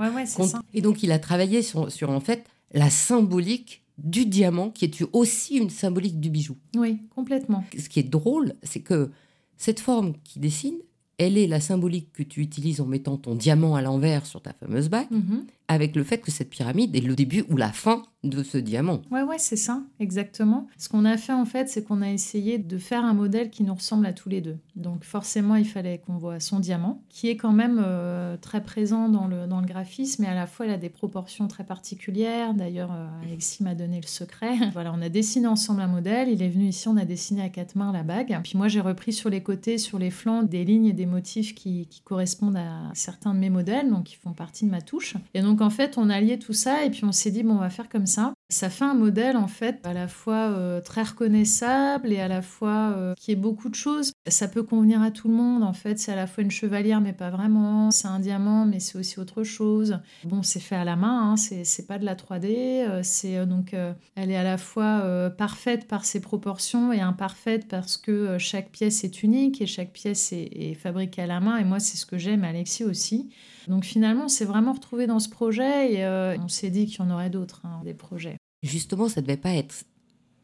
Et 0.75 0.83
donc, 0.83 1.03
il 1.03 1.13
a 1.13 1.19
travaillé 1.19 1.63
sur, 1.63 1.91
sur, 1.91 2.11
en 2.11 2.21
fait, 2.21 2.45
la 2.73 2.91
symbolique 2.91 3.84
du 3.99 4.27
diamant, 4.27 4.71
qui 4.71 4.85
est 4.85 5.05
aussi 5.13 5.57
une 5.57 5.71
symbolique 5.71 6.21
du 6.21 6.31
bijou. 6.31 6.57
Oui, 6.77 6.99
complètement. 7.15 7.65
Ce 7.79 7.89
qui 7.89 8.01
est 8.01 8.09
drôle, 8.09 8.55
c'est 8.63 8.81
que 8.81 9.11
cette 9.57 9.81
forme 9.81 10.15
qui 10.25 10.41
dessine, 10.41 10.77
elle 11.19 11.39
est 11.39 11.47
la 11.47 11.61
symbolique 11.61 12.13
que 12.13 12.23
tu 12.23 12.41
utilises 12.41 12.81
en 12.81 12.87
mettant 12.87 13.17
ton 13.17 13.35
diamant 13.35 13.77
à 13.77 13.83
l'envers 13.83 14.27
sur 14.27 14.43
ta 14.43 14.53
fameuse 14.53 14.89
bague, 14.89 15.11
mhm. 15.11 15.45
Avec 15.69 15.97
le 15.97 16.05
fait 16.05 16.19
que 16.19 16.31
cette 16.31 16.51
pyramide 16.51 16.95
est 16.95 17.01
le 17.01 17.15
début 17.15 17.45
ou 17.49 17.57
la 17.57 17.73
fin 17.73 18.03
de 18.23 18.43
ce 18.43 18.57
diamant. 18.59 19.03
Ouais, 19.11 19.23
ouais, 19.23 19.39
c'est 19.39 19.57
ça, 19.57 19.83
exactement. 20.01 20.67
Ce 20.79 20.89
qu'on 20.89 21.05
a 21.05 21.17
fait 21.17 21.33
en 21.33 21.45
fait, 21.45 21.69
c'est 21.69 21.85
qu'on 21.85 22.01
a 22.01 22.11
essayé 22.11 22.59
de 22.59 22.79
faire 22.79 23.05
un 23.05 23.13
modèle 23.13 23.51
qui 23.51 23.63
nous 23.63 23.75
ressemble 23.75 24.07
à 24.07 24.13
tous 24.13 24.31
les 24.31 24.41
deux. 24.41 24.57
Donc 24.77 25.05
forcément, 25.05 25.57
il 25.57 25.67
fallait 25.67 25.99
qu'on 25.99 26.17
voit 26.17 26.41
son 26.41 26.59
diamant, 26.59 27.03
qui 27.11 27.29
est 27.29 27.37
quand 27.37 27.53
même 27.53 27.81
euh, 27.85 28.37
très 28.39 28.63
présent 28.63 29.09
dans 29.09 29.27
le, 29.27 29.47
dans 29.47 29.61
le 29.61 29.67
graphisme, 29.67 30.25
et 30.25 30.27
à 30.27 30.35
la 30.35 30.47
fois, 30.47 30.67
il 30.67 30.73
a 30.73 30.79
des 30.79 30.89
proportions 30.89 31.49
très 31.49 31.65
particulières. 31.65 32.55
D'ailleurs, 32.55 32.93
euh, 32.93 33.07
Alexis 33.25 33.63
m'a 33.63 33.75
donné 33.75 34.01
le 34.01 34.07
secret. 34.07 34.55
voilà, 34.73 34.93
on 34.95 35.03
a 35.03 35.11
dessiné 35.11 35.47
ensemble 35.47 35.83
un 35.83 35.87
modèle. 35.87 36.29
Il 36.31 36.43
est 36.43 36.49
venu 36.49 36.69
ici, 36.69 36.89
on 36.89 36.97
a 36.97 37.05
dessiné 37.05 37.43
à 37.43 37.51
quatre 37.51 37.77
mains 37.77 37.93
la 37.93 38.03
bague. 38.03 38.39
Puis 38.43 38.57
moi, 38.57 38.69
j'ai 38.69 38.81
repris 38.81 39.13
sur 39.13 39.29
les 39.29 39.43
côtés, 39.43 39.77
sur 39.77 39.99
les 39.99 40.11
flancs, 40.11 40.45
des 40.45 40.65
lignes 40.65 40.87
et 40.87 40.93
des 40.93 41.07
motifs 41.07 41.55
qui, 41.55 41.87
qui 41.89 42.01
correspondent 42.01 42.57
à 42.57 42.91
certains 42.95 43.35
de 43.35 43.39
mes 43.39 43.51
modèles, 43.51 43.91
donc 43.91 44.05
qui 44.05 44.17
font 44.17 44.33
partie 44.33 44.65
de 44.65 44.71
ma 44.71 44.81
touche. 44.81 45.15
Et 45.35 45.43
donc 45.43 45.54
en 45.61 45.71
fait, 45.71 45.99
on 45.99 46.11
a 46.11 46.21
lié 46.21 46.39
tout 46.39 46.53
ça, 46.53 46.85
et 46.85 46.91
puis 46.91 47.05
on 47.05 47.13
s'est 47.13 47.31
dit, 47.31 47.43
bon, 47.43 47.55
on 47.55 47.59
va 47.59 47.71
faire 47.71 47.89
comme 47.89 48.07
ça 48.07 48.35
ça. 48.49 48.71
fait 48.71 48.85
un 48.85 48.95
modèle 48.95 49.37
en 49.37 49.49
fait 49.49 49.81
à 49.85 49.93
la 49.93 50.09
fois 50.09 50.51
euh, 50.51 50.81
très 50.81 51.03
reconnaissable 51.03 52.13
et 52.13 52.21
à 52.21 52.29
la 52.29 52.43
fois 52.43 52.95
euh, 52.97 53.15
qui 53.17 53.33
est 53.33 53.37
beaucoup 53.37 53.69
de 53.69 53.75
choses. 53.75 54.13
Ça 54.29 54.49
peut 54.49 54.63
convenir 54.63 55.03
à 55.03 55.11
tout 55.11 55.29
le 55.29 55.35
monde 55.35 55.63
en 55.63 55.73
fait. 55.73 55.99
C'est 55.99 56.13
à 56.13 56.17
la 56.17 56.27
fois 56.27 56.43
une 56.43 56.51
chevalière 56.51 57.01
mais 57.01 57.13
pas 57.13 57.31
vraiment. 57.31 57.91
C'est 57.91 58.09
un 58.09 58.21
diamant 58.21 58.67
mais 58.67 58.81
c'est 58.81 58.99
aussi 58.99 59.19
autre 59.19 59.43
chose. 59.43 59.99
Bon, 60.25 60.43
c'est 60.43 60.61
fait 60.61 60.77
à 60.77 60.85
la 60.85 60.97
main, 60.97 61.33
hein. 61.33 61.37
c'est 61.37 61.87
pas 61.87 61.99
de 61.99 62.05
la 62.05 62.15
3D. 62.15 62.87
Euh, 62.89 63.01
c'est 63.03 63.45
donc 63.47 63.75
elle 64.15 64.31
est 64.31 64.37
à 64.37 64.45
la 64.45 64.59
fois 64.59 65.31
parfaite 65.37 65.89
par 65.89 66.05
ses 66.05 66.21
proportions 66.21 66.93
et 66.93 67.01
imparfaite 67.01 67.69
parce 67.69 67.97
que 67.97 68.39
chaque 68.39 68.71
pièce 68.71 69.05
est 69.05 69.23
unique 69.23 69.61
et 69.61 69.67
chaque 69.67 69.93
pièce 69.93 70.33
est, 70.33 70.51
est 70.53 70.75
fabriquée 70.75 71.23
à 71.23 71.27
la 71.27 71.41
main. 71.41 71.59
Et 71.59 71.65
moi 71.65 71.81
c'est 71.81 71.97
ce 71.97 72.07
que 72.07 72.19
j'aime, 72.19 72.45
Alexis 72.45 72.85
aussi. 72.85 73.31
Donc 73.69 73.85
finalement, 73.85 74.25
on 74.25 74.29
s'est 74.29 74.45
vraiment 74.45 74.73
retrouvé 74.73 75.07
dans 75.07 75.21
ce 75.21 75.29
projet 75.29 75.93
et 75.95 76.05
euh, 76.05 76.37
on 76.39 76.49
s'est 76.49 76.71
dit 76.71 76.87
qu'il 76.87 76.99
y 76.99 77.03
en 77.03 77.11
aurait 77.11 77.31
d'autres, 77.31 77.63
hein, 77.65 77.81
des 77.85 77.95
projets. 77.95 78.37
Justement, 78.63 79.09
ça 79.09 79.21
ne 79.21 79.27
devait 79.27 79.37
pas 79.39 79.53
être 79.55 79.75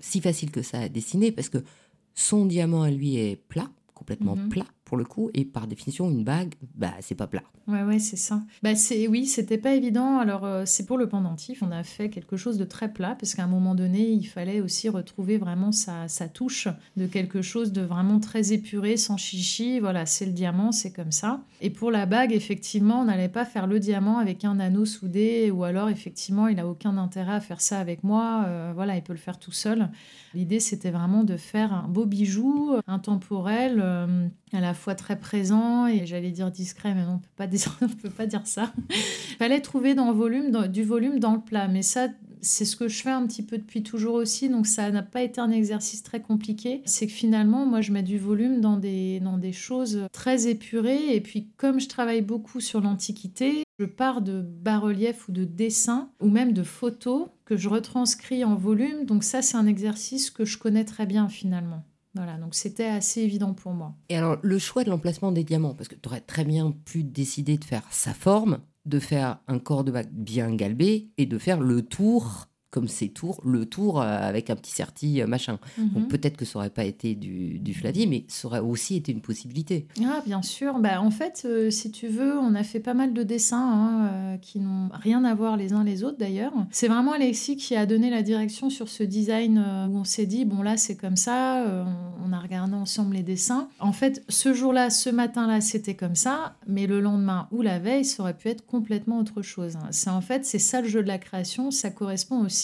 si 0.00 0.20
facile 0.20 0.50
que 0.50 0.62
ça 0.62 0.80
à 0.80 0.88
dessiner 0.88 1.32
parce 1.32 1.48
que 1.48 1.58
son 2.14 2.46
diamant 2.46 2.82
à 2.82 2.90
lui 2.90 3.16
est 3.16 3.36
plat, 3.36 3.68
complètement 3.94 4.36
Mhm. 4.36 4.48
plat 4.48 4.66
pour 4.90 4.96
le 4.96 5.04
coup, 5.04 5.30
et 5.34 5.44
par 5.44 5.68
définition, 5.68 6.10
une 6.10 6.24
bague, 6.24 6.56
bah, 6.74 6.94
c'est 6.98 7.14
pas 7.14 7.28
plat. 7.28 7.44
Ouais, 7.68 7.84
ouais, 7.84 8.00
c'est 8.00 8.16
ça. 8.16 8.42
Bah, 8.60 8.74
c'est, 8.74 9.06
oui, 9.06 9.26
c'était 9.26 9.56
pas 9.56 9.74
évident. 9.74 10.18
Alors, 10.18 10.44
euh, 10.44 10.64
c'est 10.66 10.84
pour 10.84 10.98
le 10.98 11.08
pendentif. 11.08 11.62
On 11.62 11.70
a 11.70 11.84
fait 11.84 12.10
quelque 12.10 12.36
chose 12.36 12.58
de 12.58 12.64
très 12.64 12.92
plat 12.92 13.14
parce 13.16 13.36
qu'à 13.36 13.44
un 13.44 13.46
moment 13.46 13.76
donné, 13.76 14.10
il 14.10 14.24
fallait 14.24 14.60
aussi 14.60 14.88
retrouver 14.88 15.38
vraiment 15.38 15.70
sa, 15.70 16.08
touche 16.34 16.66
de 16.96 17.06
quelque 17.06 17.40
chose 17.40 17.70
de 17.70 17.82
vraiment 17.82 18.18
très 18.18 18.52
épuré, 18.52 18.96
sans 18.96 19.16
chichi. 19.16 19.78
Voilà, 19.78 20.06
c'est 20.06 20.26
le 20.26 20.32
diamant, 20.32 20.72
c'est 20.72 20.90
comme 20.90 21.12
ça. 21.12 21.40
Et 21.60 21.70
pour 21.70 21.92
la 21.92 22.06
bague, 22.06 22.32
effectivement, 22.32 23.02
on 23.02 23.04
n'allait 23.04 23.28
pas 23.28 23.44
faire 23.44 23.68
le 23.68 23.78
diamant 23.78 24.18
avec 24.18 24.44
un 24.44 24.58
anneau 24.58 24.86
soudé 24.86 25.52
ou 25.52 25.62
alors, 25.62 25.88
effectivement, 25.88 26.48
il 26.48 26.58
a 26.58 26.66
aucun 26.66 26.98
intérêt 26.98 27.34
à 27.34 27.40
faire 27.40 27.60
ça 27.60 27.78
avec 27.78 28.02
moi. 28.02 28.44
Euh, 28.48 28.72
voilà, 28.74 28.96
il 28.96 29.02
peut 29.02 29.12
le 29.12 29.20
faire 29.20 29.38
tout 29.38 29.52
seul. 29.52 29.88
L'idée, 30.34 30.58
c'était 30.58 30.90
vraiment 30.90 31.22
de 31.22 31.36
faire 31.36 31.72
un 31.72 31.86
beau 31.86 32.06
bijou, 32.06 32.74
intemporel, 32.88 33.78
euh, 33.80 34.26
à 34.52 34.60
la 34.60 34.74
fois 34.74 34.94
très 34.94 35.18
présent 35.18 35.86
et 35.86 36.06
j'allais 36.06 36.30
dire 36.30 36.50
discret, 36.50 36.94
mais 36.94 37.02
on 37.08 37.20
on 37.82 37.88
peut 37.88 38.10
pas 38.10 38.26
dire 38.26 38.46
ça. 38.46 38.72
Fallait 39.38 39.60
trouver 39.60 39.94
dans 39.94 40.12
volume, 40.12 40.50
dans- 40.50 40.66
du 40.66 40.82
volume 40.82 41.18
dans 41.18 41.34
le 41.34 41.40
plat, 41.40 41.68
mais 41.68 41.82
ça, 41.82 42.08
c'est 42.42 42.64
ce 42.64 42.76
que 42.76 42.88
je 42.88 43.02
fais 43.02 43.10
un 43.10 43.26
petit 43.26 43.42
peu 43.42 43.58
depuis 43.58 43.82
toujours 43.82 44.14
aussi, 44.14 44.48
donc 44.48 44.66
ça 44.66 44.90
n'a 44.90 45.02
pas 45.02 45.22
été 45.22 45.40
un 45.40 45.50
exercice 45.50 46.02
très 46.02 46.20
compliqué. 46.20 46.82
C'est 46.86 47.06
que 47.06 47.12
finalement, 47.12 47.66
moi, 47.66 47.80
je 47.80 47.92
mets 47.92 48.02
du 48.02 48.18
volume 48.18 48.60
dans 48.60 48.76
des 48.76 49.52
choses 49.52 50.06
très 50.12 50.46
épurées, 50.48 51.14
et 51.14 51.20
puis 51.20 51.48
comme 51.56 51.80
je 51.80 51.88
travaille 51.88 52.22
beaucoup 52.22 52.60
sur 52.60 52.80
l'Antiquité, 52.80 53.62
je 53.78 53.84
pars 53.84 54.20
de 54.22 54.42
bas-reliefs 54.42 55.28
ou 55.28 55.32
de 55.32 55.44
dessins, 55.44 56.10
ou 56.20 56.28
même 56.28 56.52
de 56.52 56.62
photos 56.62 57.28
que 57.44 57.56
je 57.56 57.68
retranscris 57.68 58.44
en 58.44 58.54
volume, 58.54 59.04
donc 59.06 59.24
ça, 59.24 59.42
c'est 59.42 59.56
un 59.56 59.66
exercice 59.66 60.30
que 60.30 60.44
je 60.44 60.58
connais 60.58 60.84
très 60.84 61.06
bien 61.06 61.28
finalement. 61.28 61.82
Voilà, 62.14 62.38
donc 62.38 62.54
c'était 62.54 62.86
assez 62.86 63.20
évident 63.20 63.54
pour 63.54 63.72
moi. 63.72 63.94
Et 64.08 64.16
alors, 64.16 64.38
le 64.42 64.58
choix 64.58 64.82
de 64.82 64.90
l'emplacement 64.90 65.30
des 65.30 65.44
diamants, 65.44 65.74
parce 65.74 65.88
que 65.88 65.94
tu 65.94 66.08
aurais 66.08 66.20
très 66.20 66.44
bien 66.44 66.72
pu 66.72 67.04
décider 67.04 67.56
de 67.56 67.64
faire 67.64 67.84
sa 67.90 68.14
forme, 68.14 68.60
de 68.84 68.98
faire 68.98 69.40
un 69.46 69.58
corps 69.58 69.84
de 69.84 69.92
bague 69.92 70.10
bien 70.10 70.52
galbé 70.54 71.10
et 71.18 71.26
de 71.26 71.38
faire 71.38 71.60
le 71.60 71.82
tour, 71.82 72.48
comme 72.70 72.88
ces 72.88 73.08
tours, 73.08 73.40
le 73.44 73.66
tour 73.66 74.00
euh, 74.00 74.04
avec 74.04 74.48
un 74.50 74.56
petit 74.56 74.70
certi 74.72 75.20
euh, 75.20 75.26
machin. 75.26 75.58
Mhm. 75.78 75.88
Donc 75.90 76.08
peut-être 76.08 76.36
que 76.36 76.44
ça 76.44 76.58
aurait 76.58 76.70
pas 76.70 76.84
été 76.84 77.14
du, 77.14 77.58
du 77.58 77.74
flavier, 77.74 78.06
mais 78.06 78.24
ça 78.28 78.46
aurait 78.48 78.60
aussi 78.60 78.96
été 78.96 79.10
une 79.12 79.20
possibilité. 79.20 79.86
Ah, 80.04 80.22
bien 80.24 80.42
sûr. 80.42 80.78
Bah, 80.78 81.00
en 81.02 81.10
fait, 81.10 81.42
euh, 81.44 81.70
si 81.70 81.90
tu 81.90 82.06
veux, 82.08 82.38
on 82.38 82.54
a 82.54 82.62
fait 82.62 82.80
pas 82.80 82.94
mal 82.94 83.12
de 83.12 83.22
dessins 83.22 83.58
hein, 83.72 84.08
euh, 84.12 84.36
qui 84.36 84.60
n'ont 84.60 84.88
rien 84.92 85.24
à 85.24 85.34
voir 85.34 85.56
les 85.56 85.72
uns 85.72 85.82
les 85.84 86.04
autres 86.04 86.18
d'ailleurs. 86.18 86.52
C'est 86.70 86.88
vraiment 86.88 87.12
Alexis 87.12 87.56
qui 87.56 87.74
a 87.74 87.86
donné 87.86 88.08
la 88.10 88.22
direction 88.22 88.70
sur 88.70 88.88
ce 88.88 89.02
design 89.02 89.58
euh, 89.58 89.86
où 89.88 89.98
on 89.98 90.04
s'est 90.04 90.26
dit, 90.26 90.44
bon 90.44 90.62
là 90.62 90.76
c'est 90.76 90.96
comme 90.96 91.16
ça, 91.16 91.64
on, 92.22 92.28
on 92.28 92.32
a 92.32 92.38
regardé 92.38 92.74
ensemble 92.74 93.16
les 93.16 93.22
dessins. 93.22 93.68
En 93.80 93.92
fait, 93.92 94.22
ce 94.28 94.54
jour-là, 94.54 94.90
ce 94.90 95.10
matin-là, 95.10 95.60
c'était 95.60 95.94
comme 95.94 96.14
ça, 96.14 96.54
mais 96.66 96.86
le 96.86 97.00
lendemain 97.00 97.48
ou 97.50 97.62
la 97.62 97.78
veille, 97.78 98.04
ça 98.04 98.22
aurait 98.22 98.36
pu 98.36 98.48
être 98.48 98.64
complètement 98.66 99.18
autre 99.18 99.42
chose. 99.42 99.76
hein. 99.76 99.88
C'est 99.90 100.10
en 100.10 100.20
fait, 100.20 100.44
c'est 100.44 100.58
ça 100.58 100.80
le 100.82 100.88
jeu 100.88 101.02
de 101.02 101.08
la 101.08 101.18
création, 101.18 101.70
ça 101.70 101.90
correspond 101.90 102.44
aussi 102.44 102.59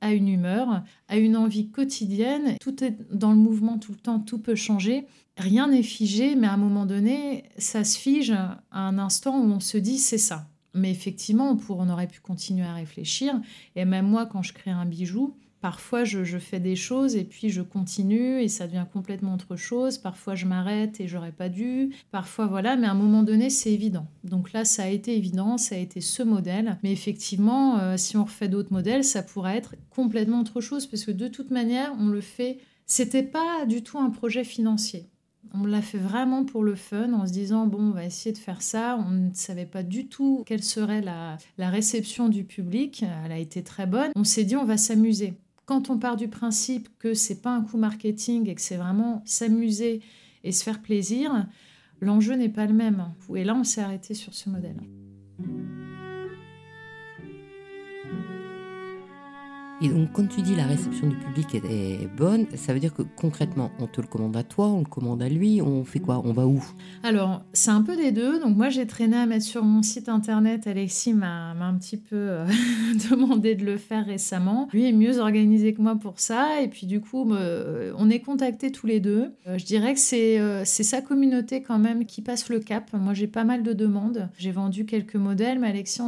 à 0.00 0.12
une 0.12 0.28
humeur, 0.28 0.82
à 1.08 1.16
une 1.16 1.36
envie 1.36 1.68
quotidienne. 1.70 2.56
Tout 2.60 2.84
est 2.84 2.96
dans 3.12 3.30
le 3.30 3.36
mouvement 3.36 3.78
tout 3.78 3.92
le 3.92 3.98
temps, 3.98 4.20
tout 4.20 4.38
peut 4.38 4.54
changer. 4.54 5.06
Rien 5.36 5.68
n'est 5.68 5.82
figé, 5.82 6.34
mais 6.36 6.46
à 6.46 6.52
un 6.52 6.56
moment 6.56 6.86
donné, 6.86 7.44
ça 7.58 7.84
se 7.84 7.98
fige 7.98 8.30
à 8.32 8.60
un 8.72 8.98
instant 8.98 9.38
où 9.38 9.44
on 9.50 9.60
se 9.60 9.78
dit 9.78 9.98
c'est 9.98 10.18
ça. 10.18 10.46
Mais 10.74 10.90
effectivement, 10.90 11.50
on, 11.50 11.56
pourrait- 11.56 11.84
on 11.86 11.90
aurait 11.90 12.06
pu 12.06 12.20
continuer 12.20 12.64
à 12.66 12.74
réfléchir. 12.74 13.40
Et 13.74 13.84
même 13.84 14.06
moi, 14.06 14.26
quand 14.26 14.42
je 14.42 14.52
crée 14.52 14.70
un 14.70 14.84
bijou, 14.86 15.34
parfois 15.60 16.04
je, 16.04 16.38
fais 16.38 16.60
des 16.60 16.76
choses 16.76 17.16
et 17.16 17.24
puis 17.24 17.50
je 17.50 17.62
continue 17.62 18.40
et 18.40 18.48
ça 18.48 18.66
devient 18.66 18.86
complètement 18.92 19.34
autre 19.34 19.56
chose. 19.56 19.98
Parfois 19.98 20.34
je 20.34 20.46
m'arrête 20.46 21.00
et 21.00 21.08
j'aurais 21.08 21.32
pas 21.32 21.48
dû. 21.48 21.94
Parfois 22.10 22.46
voilà, 22.46 22.76
mais 22.76 22.86
à 22.86 22.92
un 22.92 22.94
moment 22.94 23.22
donné, 23.22 23.50
c'est 23.50 23.72
évident. 23.72 24.06
Donc 24.24 24.52
là, 24.52 24.64
ça 24.64 24.84
a 24.84 24.88
été 24.88 25.16
évident, 25.16 25.58
ça 25.58 25.74
a 25.74 25.78
été 25.78 26.00
ce 26.00 26.22
modèle. 26.22 26.78
Mais 26.82 26.92
effectivement, 26.92 27.78
euh, 27.78 27.96
si 27.96 28.16
on 28.16 28.24
refait 28.24 28.48
d'autres 28.48 28.72
modèles, 28.72 29.04
ça 29.04 29.22
pourrait 29.22 29.56
être 29.56 29.74
complètement 29.90 30.40
autre 30.40 30.60
chose 30.60 30.86
parce 30.86 31.04
que 31.04 31.10
de 31.10 31.28
toute 31.28 31.50
manière, 31.50 31.92
on 31.98 32.08
le 32.08 32.20
fait. 32.20 32.58
C'était 32.86 33.22
pas 33.22 33.66
du 33.66 33.82
tout 33.82 33.98
un 33.98 34.10
projet 34.10 34.44
financier. 34.44 35.10
On 35.54 35.64
l'a 35.64 35.82
fait 35.82 35.98
vraiment 35.98 36.44
pour 36.44 36.62
le 36.62 36.74
fun, 36.74 37.12
en 37.12 37.26
se 37.26 37.32
disant, 37.32 37.66
bon, 37.66 37.78
on 37.78 37.90
va 37.90 38.04
essayer 38.04 38.32
de 38.32 38.38
faire 38.38 38.60
ça. 38.60 38.98
On 39.06 39.10
ne 39.10 39.34
savait 39.34 39.66
pas 39.66 39.82
du 39.82 40.06
tout 40.06 40.42
quelle 40.46 40.62
serait 40.62 41.00
la 41.00 41.38
réception 41.70 42.28
du 42.28 42.44
public. 42.44 43.04
Elle 43.24 43.32
a 43.32 43.38
été 43.38 43.62
très 43.62 43.86
bonne. 43.86 44.10
On 44.14 44.24
s'est 44.24 44.44
dit, 44.44 44.56
on 44.56 44.64
va 44.64 44.76
s'amuser. 44.76 45.38
Quand 45.68 45.90
on 45.90 45.98
part 45.98 46.16
du 46.16 46.28
principe 46.28 46.88
que 46.98 47.12
c'est 47.12 47.42
pas 47.42 47.50
un 47.50 47.60
coup 47.60 47.76
marketing 47.76 48.48
et 48.48 48.54
que 48.54 48.60
c'est 48.62 48.78
vraiment 48.78 49.20
s'amuser 49.26 50.00
et 50.42 50.50
se 50.50 50.64
faire 50.64 50.80
plaisir, 50.80 51.46
l'enjeu 52.00 52.36
n'est 52.36 52.48
pas 52.48 52.64
le 52.64 52.72
même. 52.72 53.12
Et 53.36 53.44
là, 53.44 53.54
on 53.54 53.64
s'est 53.64 53.82
arrêté 53.82 54.14
sur 54.14 54.32
ce 54.32 54.48
modèle. 54.48 54.80
Et 59.80 59.88
donc, 59.90 60.10
quand 60.12 60.26
tu 60.26 60.42
dis 60.42 60.56
la 60.56 60.66
réception 60.66 61.06
du 61.06 61.14
public 61.14 61.54
est, 61.54 62.08
bonne, 62.16 62.46
ça 62.56 62.74
veut 62.74 62.80
dire 62.80 62.92
que 62.92 63.02
concrètement, 63.02 63.70
on 63.78 63.86
te 63.86 64.00
le 64.00 64.08
commande 64.08 64.36
à 64.36 64.42
toi, 64.42 64.66
on 64.66 64.80
le 64.80 64.84
commande 64.84 65.22
à 65.22 65.28
lui, 65.28 65.62
on 65.62 65.84
fait 65.84 66.00
quoi 66.00 66.20
On 66.24 66.32
va 66.32 66.48
où? 66.48 66.60
Alors, 67.04 67.42
c'est 67.52 67.70
un 67.70 67.82
peu 67.82 67.94
des 67.96 68.10
deux. 68.10 68.40
Donc, 68.40 68.56
moi, 68.56 68.70
j'ai 68.70 68.88
traîné 68.88 69.16
à 69.16 69.26
mettre 69.26 69.44
sur 69.44 69.62
mon 69.64 69.82
site 69.84 70.08
internet. 70.08 70.66
Alexis 70.66 71.14
m'a 71.14 71.52
un 71.52 71.74
petit 71.78 71.96
peu 71.96 72.16
euh, 72.16 72.44
demandé 73.10 73.54
de 73.54 73.64
le 73.64 73.76
faire 73.76 74.04
récemment. 74.04 74.68
Lui 74.72 74.84
est 74.88 74.92
mieux 74.92 75.20
organisé 75.20 75.72
que 75.74 75.80
moi 75.80 75.94
pour 75.94 76.18
ça. 76.18 76.60
Et 76.60 76.66
puis, 76.66 76.88
du 76.88 77.00
coup, 77.00 77.24
me- 77.24 77.92
on 77.96 78.10
est 78.10 78.18
contactés 78.20 78.72
tous 78.72 78.88
les 78.88 78.98
deux. 78.98 79.30
Euh, 79.46 79.58
je 79.58 79.64
dirais 79.64 79.94
que 79.94 80.00
c'est 80.00 80.40
euh, 80.40 80.64
sa 80.64 81.02
communauté 81.02 81.62
quand 81.62 81.78
même 81.78 82.04
qui 82.04 82.20
passe 82.20 82.48
le 82.48 82.58
cap. 82.58 82.90
Moi, 82.94 83.14
j'ai 83.14 83.28
pas 83.28 83.44
mal 83.44 83.62
de 83.62 83.72
demandes. 83.74 84.28
J'ai 84.38 84.50
vendu 84.50 84.86
quelques 84.86 85.14
modèles, 85.14 85.60
mais 85.60 85.68
Alexis, 85.68 86.02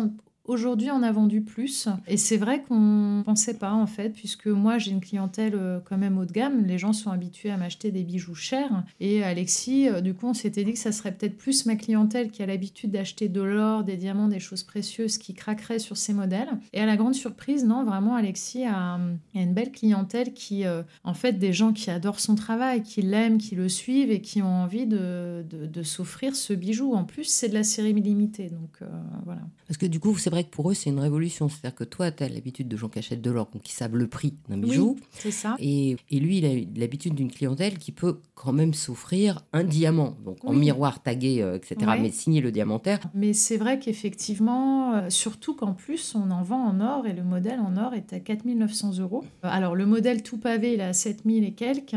Aujourd'hui, 0.51 0.91
on 0.91 1.05
a 1.05 1.13
vendu 1.13 1.43
plus. 1.43 1.87
Et 2.09 2.17
c'est 2.17 2.37
vrai 2.37 2.65
qu'on 2.65 3.23
pensait 3.25 3.57
pas, 3.57 3.73
en 3.73 3.87
fait, 3.87 4.09
puisque 4.09 4.49
moi, 4.49 4.79
j'ai 4.79 4.91
une 4.91 5.01
clientèle 5.01 5.55
euh, 5.55 5.79
quand 5.85 5.97
même 5.97 6.19
haut 6.19 6.25
de 6.25 6.33
gamme. 6.33 6.67
Les 6.67 6.77
gens 6.77 6.93
sont 6.93 7.13
habitués 7.13 7.53
à 7.53 7.57
m'acheter 7.57 7.93
des 7.93 8.03
bijoux 8.03 8.35
chers. 8.35 8.83
Et 8.99 9.23
Alexis, 9.23 9.89
euh, 9.89 10.01
du 10.01 10.13
coup, 10.13 10.27
on 10.27 10.35
s'était 10.35 10.65
dit 10.65 10.73
que 10.73 10.81
ça 10.81 10.91
serait 10.91 11.13
peut-être 11.13 11.37
plus 11.37 11.67
ma 11.67 11.77
clientèle 11.77 12.33
qui 12.33 12.43
a 12.43 12.47
l'habitude 12.47 12.91
d'acheter 12.91 13.29
de 13.29 13.41
l'or, 13.41 13.85
des 13.85 13.97
diamants, 13.97 14.27
des 14.27 14.41
choses 14.41 14.65
précieuses 14.65 15.19
qui 15.19 15.35
craqueraient 15.35 15.79
sur 15.79 15.97
ces 15.97 16.13
modèles. 16.13 16.51
Et 16.73 16.81
à 16.81 16.87
la 16.87 16.97
grande 16.97 17.15
surprise, 17.15 17.65
non, 17.65 17.85
vraiment, 17.85 18.17
Alexis 18.17 18.65
a, 18.65 18.99
une 19.37 19.55
belle 19.55 19.71
clientèle 19.71 20.33
qui, 20.33 20.67
euh, 20.67 20.83
en 21.05 21.15
fait, 21.15 21.35
des 21.35 21.53
gens 21.53 21.73
qui 21.73 21.93
adorent 21.93 22.19
son 22.19 22.35
travail, 22.35 22.83
qui 22.83 23.03
l'aiment, 23.03 23.39
qui 23.39 23.55
le 23.55 23.69
suivent 23.69 24.11
et 24.11 24.21
qui 24.21 24.43
ont 24.43 24.65
envie 24.65 24.87
de, 24.87 25.45
de, 25.49 25.67
de 25.67 25.83
s'offrir 25.85 26.35
ce 26.35 26.55
bijou. 26.55 26.93
En 26.93 27.05
plus, 27.05 27.23
c'est 27.23 27.49
de 27.49 27.55
la 27.55 27.63
série 27.63 27.93
limitée. 27.93 28.51
Donc, 28.51 28.83
euh, 28.83 28.87
voilà. 29.25 29.43
Parce 29.69 29.79
que 29.79 29.87
du 29.87 30.01
coup, 30.01 30.19
c'est 30.19 30.31
vrai 30.31 30.40
que 30.45 30.51
pour 30.51 30.71
eux, 30.71 30.75
c'est 30.75 30.91
une 30.91 30.99
révolution. 31.01 31.49
C'est-à-dire 31.49 31.75
que 31.75 31.85
toi, 31.85 32.11
tu 32.11 32.23
as 32.25 32.29
l'habitude 32.29 32.69
de 32.69 32.77
gens 32.77 32.89
qui 32.89 32.99
achètent 32.99 33.23
de 33.23 33.31
l'or, 33.31 33.49
donc 33.53 33.63
qui 33.63 33.73
savent 33.73 33.97
le 33.97 34.07
prix 34.07 34.35
d'un 34.49 34.59
bijou. 34.59 34.97
Oui, 34.99 35.05
c'est 35.13 35.31
ça. 35.31 35.57
Et, 35.59 35.97
et 36.11 36.21
lui, 36.21 36.39
il 36.39 36.45
a 36.47 36.81
l'habitude 36.81 37.15
d'une 37.15 37.31
clientèle 37.31 37.79
qui 37.79 37.93
peut 37.93 38.21
quand 38.35 38.53
même 38.53 38.75
s'offrir 38.75 39.43
un 39.53 39.65
diamant, 39.65 40.17
donc 40.25 40.39
en 40.45 40.53
miroir 40.53 41.03
tagué, 41.03 41.43
euh, 41.43 41.57
etc., 41.57 41.77
Ouais. 41.87 42.01
mais 42.01 42.11
signé 42.11 42.41
le 42.41 42.53
diamantaire. 42.53 43.01
Mais 43.15 43.33
c'est 43.33 43.57
vrai 43.57 43.79
qu'effectivement, 43.79 44.95
euh, 44.95 45.11
surtout 45.11 45.55
qu'en 45.55 45.73
plus, 45.75 46.15
on 46.15 46.31
en 46.31 46.43
vend 46.43 46.65
en 46.67 46.81
or 46.81 47.07
et 47.07 47.13
le 47.13 47.23
modèle 47.23 47.61
en 47.61 47.77
or 47.77 47.95
est 47.95 48.13
à 48.13 48.21
4900 48.21 48.99
euros. 48.99 49.25
Euh, 49.45 49.49
Alors, 49.51 49.75
le 49.77 49.87
modèle 49.87 50.23
tout 50.23 50.39
pavé, 50.39 50.75
il 50.75 50.81
est 50.81 50.85
à 50.85 50.93
7000 50.93 51.45
et 51.45 51.53
quelques, 51.53 51.97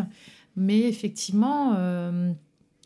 mais 0.56 0.80
effectivement, 0.82 1.74
euh, 1.78 2.32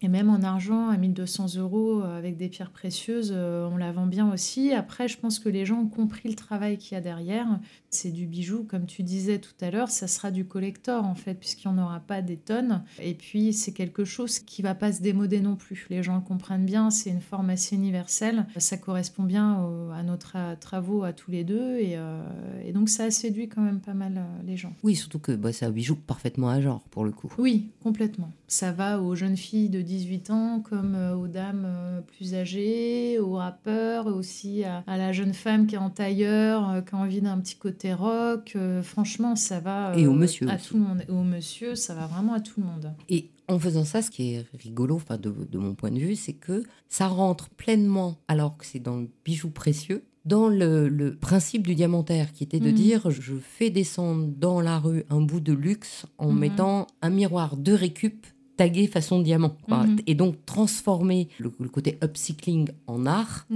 et 0.01 0.07
même 0.07 0.29
en 0.29 0.43
argent 0.43 0.89
à 0.89 0.97
1200 0.97 1.55
euros 1.55 2.01
euh, 2.01 2.17
avec 2.17 2.37
des 2.37 2.49
pierres 2.49 2.69
précieuses, 2.69 3.33
euh, 3.35 3.67
on 3.71 3.77
la 3.77 3.91
vend 3.91 4.05
bien 4.05 4.31
aussi. 4.31 4.71
Après, 4.71 5.07
je 5.07 5.17
pense 5.17 5.39
que 5.39 5.49
les 5.49 5.65
gens 5.65 5.79
ont 5.79 5.87
compris 5.87 6.29
le 6.29 6.35
travail 6.35 6.77
qu'il 6.77 6.93
y 6.93 6.97
a 6.97 7.01
derrière. 7.01 7.47
C'est 7.89 8.11
du 8.11 8.25
bijou, 8.27 8.65
comme 8.67 8.85
tu 8.85 9.01
disais 9.01 9.39
tout 9.39 9.53
à 9.61 9.71
l'heure, 9.71 9.89
ça 9.89 10.07
sera 10.07 10.29
du 10.29 10.43
collector 10.45 11.05
en 11.05 11.15
fait, 11.15 11.35
puisqu'il 11.35 11.69
n'y 11.69 11.79
en 11.79 11.83
aura 11.83 11.99
pas 12.01 12.21
des 12.21 12.35
tonnes. 12.35 12.83
Et 13.01 13.13
puis, 13.13 13.53
c'est 13.53 13.71
quelque 13.71 14.03
chose 14.03 14.39
qui 14.39 14.61
va 14.61 14.75
pas 14.75 14.91
se 14.91 15.01
démoder 15.01 15.39
non 15.39 15.55
plus. 15.55 15.87
Les 15.89 16.03
gens 16.03 16.15
le 16.15 16.21
comprennent 16.21 16.65
bien, 16.65 16.89
c'est 16.89 17.09
une 17.09 17.21
forme 17.21 17.49
assez 17.49 17.75
universelle. 17.75 18.45
Ça 18.57 18.77
correspond 18.77 19.23
bien 19.23 19.61
au- 19.63 19.91
à 19.91 20.03
nos 20.03 20.15
tra- 20.17 20.57
travaux 20.57 21.03
à 21.03 21.13
tous 21.13 21.31
les 21.31 21.43
deux. 21.45 21.77
Et, 21.77 21.93
euh, 21.97 22.21
et 22.65 22.73
donc, 22.73 22.89
ça 22.89 23.05
a 23.05 23.11
séduit 23.11 23.47
quand 23.47 23.61
même 23.61 23.79
pas 23.79 23.93
mal 23.93 24.17
euh, 24.17 24.43
les 24.45 24.57
gens. 24.57 24.73
Oui, 24.83 24.95
surtout 24.95 25.19
que 25.19 25.31
bah, 25.31 25.53
c'est 25.53 25.65
un 25.65 25.71
bijou 25.71 25.95
parfaitement 25.95 26.49
à 26.49 26.59
genre, 26.59 26.81
pour 26.91 27.05
le 27.05 27.11
coup. 27.11 27.31
Oui, 27.37 27.69
complètement. 27.81 28.31
Ça 28.49 28.71
va 28.73 29.01
aux 29.01 29.15
jeunes 29.15 29.37
filles 29.37 29.69
de 29.69 29.81
18 29.81 30.29
ans 30.29 30.59
comme 30.59 30.95
euh, 30.95 31.15
aux 31.15 31.27
dames 31.27 31.65
plus 32.07 32.33
âgées, 32.33 33.19
aux 33.19 33.33
rappeurs, 33.33 34.07
aussi 34.07 34.63
à, 34.63 34.83
à 34.87 34.97
la 34.97 35.11
jeune 35.11 35.33
femme 35.33 35.67
qui 35.67 35.75
est 35.75 35.79
en 35.79 35.89
tailleur, 35.89 36.69
euh, 36.69 36.81
qui 36.81 36.95
a 36.95 36.97
envie 36.97 37.21
d'un 37.21 37.37
petit 37.39 37.55
côté 37.55 37.93
rock. 37.93 38.53
Euh, 38.55 38.81
franchement, 38.81 39.35
ça 39.35 39.59
va 39.59 39.93
Et 39.97 40.07
aux 40.07 40.13
euh, 40.13 40.15
monsieur 40.15 40.49
à 40.49 40.55
aussi. 40.55 40.69
tout 40.69 40.75
le 40.75 40.81
monde. 40.81 41.03
Et 41.07 41.11
aux 41.11 41.23
monsieur, 41.23 41.75
ça 41.75 41.93
va 41.93 42.07
vraiment 42.07 42.33
à 42.33 42.39
tout 42.39 42.59
le 42.59 42.65
monde. 42.65 42.93
Et 43.09 43.29
en 43.47 43.59
faisant 43.59 43.85
ça, 43.85 44.01
ce 44.01 44.09
qui 44.09 44.33
est 44.33 44.45
rigolo, 44.59 44.95
enfin 44.95 45.17
de, 45.17 45.31
de 45.31 45.57
mon 45.57 45.75
point 45.75 45.91
de 45.91 45.99
vue, 45.99 46.15
c'est 46.15 46.33
que 46.33 46.63
ça 46.89 47.07
rentre 47.07 47.49
pleinement, 47.49 48.17
alors 48.27 48.57
que 48.57 48.65
c'est 48.65 48.79
dans 48.79 48.97
le 48.97 49.09
bijou 49.23 49.49
précieux, 49.49 50.03
dans 50.27 50.49
le, 50.49 51.17
principe 51.19 51.65
du 51.65 51.73
diamantaire, 51.73 52.33
qui 52.33 52.43
était 52.43 52.59
de 52.59 52.69
mhm. 52.69 52.75
dire 52.75 53.11
je 53.11 53.35
fais 53.35 53.69
descendre 53.69 54.27
dans 54.27 54.59
la 54.59 54.77
rue 54.77 55.05
un 55.09 55.21
bout 55.21 55.39
de 55.39 55.53
luxe 55.53 56.05
en 56.17 56.31
mhm. 56.31 56.39
mettant 56.39 56.87
un 57.01 57.09
miroir 57.09 57.55
de 57.55 57.71
récup 57.71 58.27
tagué 58.57 58.87
façon 58.87 59.21
diamant. 59.21 59.55
Mhm. 59.67 59.97
Et 60.07 60.15
donc 60.15 60.35
transformer 60.45 61.29
le, 61.37 61.49
côté 61.69 61.97
upcycling 62.03 62.69
en 62.87 63.05
art. 63.05 63.47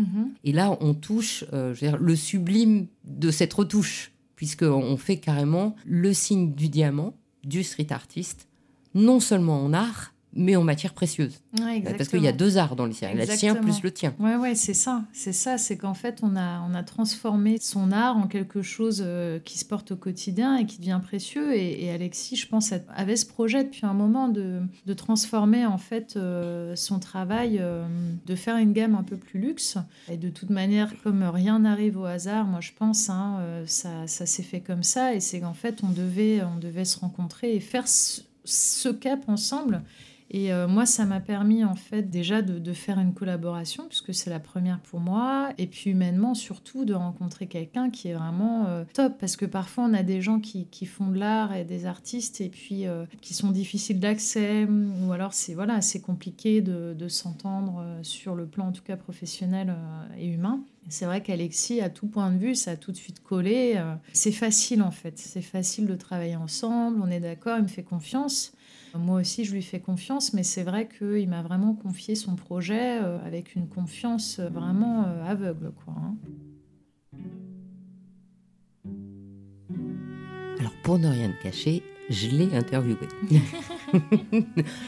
Et 0.44 0.54
là, 0.54 0.78
on 0.80 0.94
touche 0.94 1.44
euh, 1.54 1.76
le 2.00 2.16
sublime 2.16 2.88
de 3.04 3.32
cette 3.32 3.54
retouche, 3.54 4.12
puisqu'on 4.36 4.98
fait 4.98 5.18
carrément 5.18 5.76
le 5.86 6.14
signe 6.14 6.54
du 6.54 6.70
diamant, 6.70 7.14
du 7.44 7.64
street 7.64 7.88
artiste, 7.92 8.48
non 8.94 9.20
seulement 9.20 9.64
en 9.64 9.74
art, 9.74 10.14
mais 10.34 10.56
en 10.56 10.64
matière 10.64 10.94
précieuse. 10.94 11.42
Parce 11.98 12.10
qu'il 12.10 12.22
y 12.22 12.28
a 12.28 12.32
deux 12.32 12.58
arts 12.58 12.76
dans 12.76 12.86
le 12.86 12.94
sien, 12.94 13.14
le 13.14 13.26
sien 13.26 13.56
plus 13.56 13.82
le 13.84 13.92
tien. 13.92 14.14
Ouais, 14.20 14.36
ouais, 14.36 14.56
c'est 14.56 14.74
ça. 14.74 15.04
C'est 15.12 15.34
ça, 15.34 15.58
c'est 15.58 15.78
qu'en 15.78 15.94
fait, 15.94 16.20
on 16.24 16.36
a, 16.36 16.62
on 16.62 16.74
a 16.74 16.84
transformé 16.84 17.58
son 17.60 17.92
art 17.92 18.18
en 18.18 18.28
quelque 18.28 18.62
chose 18.62 19.04
euh, 19.06 19.40
qui 19.40 19.58
se 19.58 19.66
porte 19.66 19.92
au 19.92 19.96
quotidien 19.96 20.58
et 20.58 20.66
qui 20.66 20.78
devient 20.78 21.00
précieux. 21.04 21.56
Et, 21.56 21.92
Alexis, 21.92 22.38
je 22.38 22.48
pense, 22.48 22.74
avait 22.96 23.16
ce 23.16 23.26
projet 23.26 23.64
depuis 23.64 23.86
un 23.86 23.94
moment 23.94 24.30
de, 24.30 24.62
de 24.86 24.94
transformer 24.94 25.66
en 25.66 25.78
fait 25.78 26.16
euh, 26.16 26.76
son 26.76 27.00
travail, 27.00 27.58
euh, 27.60 27.86
de 28.26 28.36
faire 28.36 28.58
une 28.58 28.74
gamme 28.74 28.96
un 28.96 29.04
peu 29.04 29.18
plus 29.18 29.40
luxe. 29.40 29.78
Et 30.10 30.18
de 30.18 30.30
toute 30.30 30.50
manière, 30.50 30.94
comme 31.04 31.24
rien 31.24 31.60
n'arrive 31.60 31.98
au 31.98 32.06
hasard, 32.06 32.46
moi 32.46 32.62
je 32.62 32.72
pense, 32.78 33.10
hein, 33.10 33.40
ça, 33.66 34.08
ça 34.08 34.26
s'est 34.26 34.44
fait 34.44 34.62
comme 34.62 34.84
ça. 34.84 35.14
Et 35.14 35.20
c'est 35.20 35.42
qu'en 35.42 35.54
fait, 35.54 35.82
on 35.84 35.90
devait, 35.90 36.42
on 36.44 36.58
devait 36.58 36.86
se 36.86 37.00
rencontrer 37.00 37.56
et 37.56 37.60
faire 37.60 37.88
ce, 37.88 38.22
ce 38.46 38.90
cap 38.90 39.28
ensemble. 39.28 39.84
Et 40.34 40.54
euh, 40.54 40.66
moi, 40.66 40.86
ça 40.86 41.06
m'a 41.06 41.20
permis 41.20 41.66
en 41.66 41.76
fait 41.76 42.10
déjà 42.10 42.42
de, 42.42 42.72
faire 42.72 43.00
une 43.00 43.14
collaboration, 43.14 43.88
puisque 43.90 44.14
c'est 44.14 44.30
la 44.30 44.40
première 44.40 44.80
pour 44.80 45.02
moi, 45.02 45.50
et 45.58 45.68
puis 45.68 45.92
humainement 45.92 46.34
surtout 46.34 46.86
de 46.86 46.94
rencontrer 46.94 47.48
quelqu'un 47.48 47.90
qui 47.90 48.08
est 48.08 48.14
vraiment 48.14 48.66
euh, 48.68 48.86
top, 48.94 49.18
parce 49.20 49.36
que 49.36 49.46
parfois 49.46 49.84
on 49.84 49.94
a 49.94 50.04
des 50.04 50.22
gens 50.22 50.40
qui, 50.40 50.86
font 50.86 51.08
de 51.08 51.20
l'art 51.20 51.54
et 51.54 51.66
des 51.66 51.86
artistes, 51.86 52.40
et 52.40 52.48
puis 52.48 52.88
euh, 52.88 53.06
qui 53.20 53.34
sont 53.34 53.52
difficiles 53.52 54.00
d'accès, 54.00 54.66
ou 54.66 55.12
alors 55.12 55.34
c'est 55.34 55.54
voilà, 55.54 55.82
compliqué 56.02 56.62
de, 56.62 56.96
de 56.98 57.08
s'entendre 57.10 57.84
sur 58.02 58.34
le 58.34 58.46
plan 58.46 58.68
en 58.68 58.72
tout 58.72 58.84
cas 58.84 58.96
professionnel 58.96 59.76
et 60.18 60.28
humain. 60.28 60.62
C'est 60.88 61.06
vrai 61.06 61.22
qu'Alexis, 61.22 61.82
à 61.82 61.90
tout 61.90 62.08
point 62.08 62.32
de 62.32 62.38
vue, 62.38 62.56
ça 62.56 62.72
a 62.72 62.76
tout 62.78 62.92
de 62.92 62.98
suite 62.98 63.22
collé. 63.22 63.82
C'est 64.14 64.32
facile 64.32 64.82
en 64.82 64.92
fait, 64.92 65.20
c'est 65.20 65.42
facile 65.42 65.88
de 65.88 65.96
travailler 65.96 66.38
ensemble, 66.38 67.02
on 67.04 67.12
est 67.12 67.20
d'accord, 67.20 67.58
il 67.58 67.64
me 67.64 67.68
fait 67.68 67.84
confiance. 67.84 68.54
Moi 68.98 69.22
aussi, 69.22 69.46
je 69.46 69.54
lui 69.54 69.62
fais 69.62 69.80
confiance, 69.80 70.34
mais 70.34 70.44
c'est 70.44 70.64
vrai 70.64 70.88
qu'il 70.88 71.30
m'a 71.30 71.42
vraiment 71.42 71.74
confié 71.74 72.16
son 72.16 72.36
projet 72.36 73.02
euh, 73.02 73.18
avec 73.26 73.56
une 73.56 73.68
confiance 73.68 74.40
euh, 74.40 74.50
vraiment 74.50 75.06
euh, 75.06 75.24
aveugle. 75.26 75.72
Quoi, 75.84 75.94
hein. 75.98 76.16
Alors, 80.60 80.74
pour 80.84 81.00
ne 81.00 81.08
rien 81.08 81.32
te 81.32 81.44
cacher, 81.44 81.84
je 82.10 82.28
l'ai 82.28 82.54
interviewé. 82.56 83.08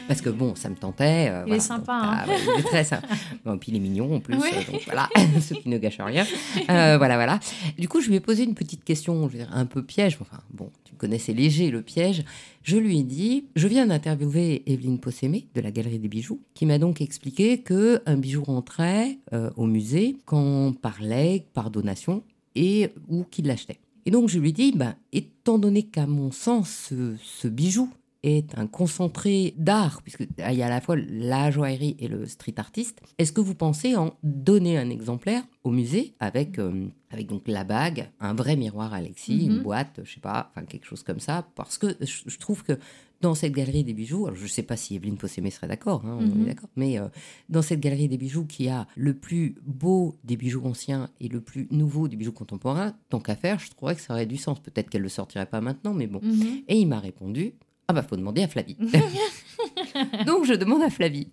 Parce 0.08 0.20
que 0.20 0.30
bon, 0.30 0.54
ça 0.54 0.68
me 0.68 0.76
tentait. 0.76 1.32
il 1.46 1.54
est 1.54 1.60
sympa. 1.60 1.92
Hein. 1.92 2.24
Ah, 2.26 2.26
il 2.26 2.60
est 2.60 2.62
très 2.64 2.84
sympa. 2.84 3.06
Bon, 3.44 3.58
puis 3.58 3.72
il 3.72 3.76
est 3.76 3.80
mignon 3.80 4.14
en 4.16 4.20
plus. 4.20 4.36
donc 4.36 4.82
voilà, 4.86 5.08
ce 5.40 5.54
qui 5.54 5.68
ne 5.68 5.78
gâche 5.78 6.00
rien. 6.00 6.24
voilà, 6.66 7.14
voilà. 7.16 7.40
Du 7.78 7.88
coup, 7.88 8.00
je 8.00 8.08
lui 8.08 8.16
ai 8.16 8.20
posé 8.20 8.44
une 8.44 8.54
petite 8.54 8.84
question, 8.84 9.28
je 9.28 9.32
veux 9.32 9.44
dire, 9.44 9.50
un 9.52 9.66
peu 9.66 9.82
piège. 9.82 10.18
Enfin, 10.20 10.40
bon, 10.52 10.70
tu 10.84 10.94
connaissais 10.94 11.32
léger 11.32 11.70
le 11.70 11.82
piège. 11.82 12.24
Je 12.62 12.78
lui 12.78 13.00
ai 13.00 13.02
dit, 13.02 13.44
je 13.56 13.68
viens 13.68 13.86
d'interviewer 13.86 14.62
Evelyne 14.66 14.98
Possémé 14.98 15.48
de 15.54 15.60
la 15.60 15.70
Galerie 15.70 15.98
des 15.98 16.08
Bijoux, 16.08 16.40
qui 16.54 16.64
m'a 16.64 16.78
donc 16.78 17.00
expliqué 17.02 17.58
que 17.58 18.00
un 18.06 18.16
bijou 18.16 18.42
rentrait 18.42 19.18
euh, 19.32 19.50
au 19.56 19.66
musée 19.66 20.16
quand 20.24 20.40
on 20.40 20.72
parlait 20.72 21.46
par 21.52 21.70
donation 21.70 22.22
et 22.54 22.88
ou 23.08 23.24
qu'il 23.24 23.46
l'achetait. 23.46 23.80
Et 24.06 24.10
donc 24.10 24.28
je 24.28 24.38
lui 24.38 24.50
ai 24.50 24.52
dit, 24.52 24.72
ben, 24.72 24.96
étant 25.12 25.58
donné 25.58 25.82
qu'à 25.82 26.06
mon 26.06 26.30
sens, 26.30 26.92
ce, 27.22 27.48
bijou 27.48 27.90
est 28.24 28.56
un 28.58 28.66
concentré 28.66 29.54
d'art, 29.58 30.02
puisqu'il 30.02 30.28
y 30.38 30.62
a 30.62 30.66
à 30.66 30.70
la 30.70 30.80
fois 30.80 30.96
la 30.96 31.50
joaillerie 31.50 31.96
et 31.98 32.08
le 32.08 32.26
street 32.26 32.54
artiste, 32.56 33.00
est-ce 33.18 33.32
que 33.32 33.40
vous 33.40 33.54
pensez 33.54 33.96
en 33.96 34.14
donner 34.22 34.78
un 34.78 34.90
exemplaire 34.90 35.42
au 35.62 35.70
musée 35.70 36.14
avec, 36.20 36.58
euh, 36.58 36.88
avec 37.10 37.26
donc 37.26 37.42
la 37.46 37.64
bague, 37.64 38.10
un 38.20 38.34
vrai 38.34 38.56
miroir 38.56 38.94
Alexis, 38.94 39.46
une 39.46 39.58
mhm. 39.58 39.62
boîte, 39.62 40.00
je 40.04 40.14
sais 40.14 40.20
pas, 40.20 40.50
enfin 40.50 40.64
quelque 40.66 40.86
chose 40.86 41.02
comme 41.02 41.20
ça, 41.20 41.46
parce 41.54 41.78
que 41.78 41.96
je 42.00 42.38
trouve 42.38 42.62
que 42.62 42.78
dans 43.20 43.34
cette 43.34 43.52
galerie 43.52 43.84
des 43.84 43.94
bijoux, 43.94 44.26
alors 44.26 44.36
je 44.36 44.42
ne 44.42 44.48
sais 44.48 44.62
pas 44.62 44.76
si 44.76 44.96
Evelyne 44.96 45.16
Possémé 45.16 45.50
serait 45.50 45.68
d'accord, 45.68 46.04
hein, 46.04 46.18
on 46.20 46.24
est 46.24 46.34
mhm. 46.34 46.44
d'accord, 46.46 46.68
mais 46.76 46.98
euh, 46.98 47.08
dans 47.48 47.62
cette 47.62 47.80
galerie 47.80 48.08
des 48.08 48.18
bijoux 48.18 48.44
qui 48.44 48.68
a 48.68 48.86
le 48.96 49.14
plus 49.14 49.54
beau 49.64 50.16
des 50.24 50.36
bijoux 50.36 50.62
anciens 50.64 51.08
et 51.20 51.28
le 51.28 51.40
plus 51.40 51.66
nouveau 51.70 52.06
des 52.06 52.16
bijoux 52.16 52.32
contemporains, 52.32 52.94
tant 53.08 53.20
qu'à 53.20 53.34
faire, 53.34 53.58
je 53.58 53.70
trouverais 53.70 53.94
que 53.94 54.02
ça 54.02 54.12
aurait 54.12 54.26
du 54.26 54.36
sens. 54.36 54.60
Peut-être 54.60 54.90
qu'elle 54.90 55.00
ne 55.00 55.06
le 55.06 55.10
sortirait 55.10 55.46
pas 55.46 55.62
maintenant, 55.62 55.94
mais 55.94 56.06
bon. 56.06 56.20
Mhm. 56.22 56.64
Et 56.68 56.78
il 56.78 56.86
m'a 56.86 57.00
répondu, 57.00 57.54
ah 57.88 57.92
bah 57.92 58.02
faut 58.02 58.16
demander 58.16 58.42
à 58.42 58.48
Flavie. 58.48 58.76
Donc 60.26 60.44
je 60.44 60.54
demande 60.54 60.82
à 60.82 60.90
Flavie. 60.90 61.28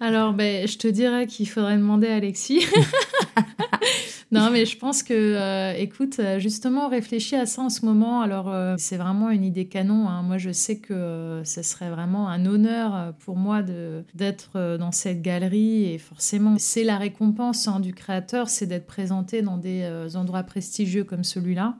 Alors 0.00 0.32
ben, 0.32 0.66
je 0.66 0.78
te 0.78 0.88
dirais 0.88 1.26
qu'il 1.26 1.48
faudrait 1.48 1.76
demander 1.76 2.08
à 2.08 2.16
Alexis. 2.16 2.64
non, 4.32 4.50
mais 4.50 4.64
je 4.64 4.78
pense 4.78 5.02
que, 5.02 5.12
euh, 5.14 5.74
écoute, 5.76 6.18
euh, 6.18 6.38
justement, 6.38 6.88
réfléchis 6.88 7.36
à 7.36 7.46
ça 7.46 7.62
en 7.62 7.68
ce 7.68 7.84
moment. 7.84 8.20
Alors, 8.20 8.48
euh, 8.48 8.76
c'est 8.78 8.96
vraiment 8.96 9.30
une 9.30 9.44
idée 9.44 9.66
canon. 9.66 10.08
Hein. 10.08 10.22
Moi, 10.22 10.38
je 10.38 10.50
sais 10.52 10.78
que 10.78 11.42
ce 11.44 11.62
serait 11.62 11.90
vraiment 11.90 12.28
un 12.28 12.46
honneur 12.46 13.12
pour 13.20 13.36
moi 13.36 13.62
d'être 13.62 14.76
dans 14.78 14.92
cette 14.92 15.22
galerie. 15.22 15.92
Et 15.92 15.98
forcément, 15.98 16.54
c'est 16.58 16.84
la 16.84 16.96
récompense 16.96 17.66
hein, 17.66 17.80
du 17.80 17.92
créateur, 17.92 18.48
c'est 18.48 18.66
d'être 18.66 18.86
présenté 18.86 19.42
dans 19.42 19.56
des 19.56 19.86
endroits 20.14 20.42
prestigieux 20.42 21.04
comme 21.04 21.24
celui-là. 21.24 21.76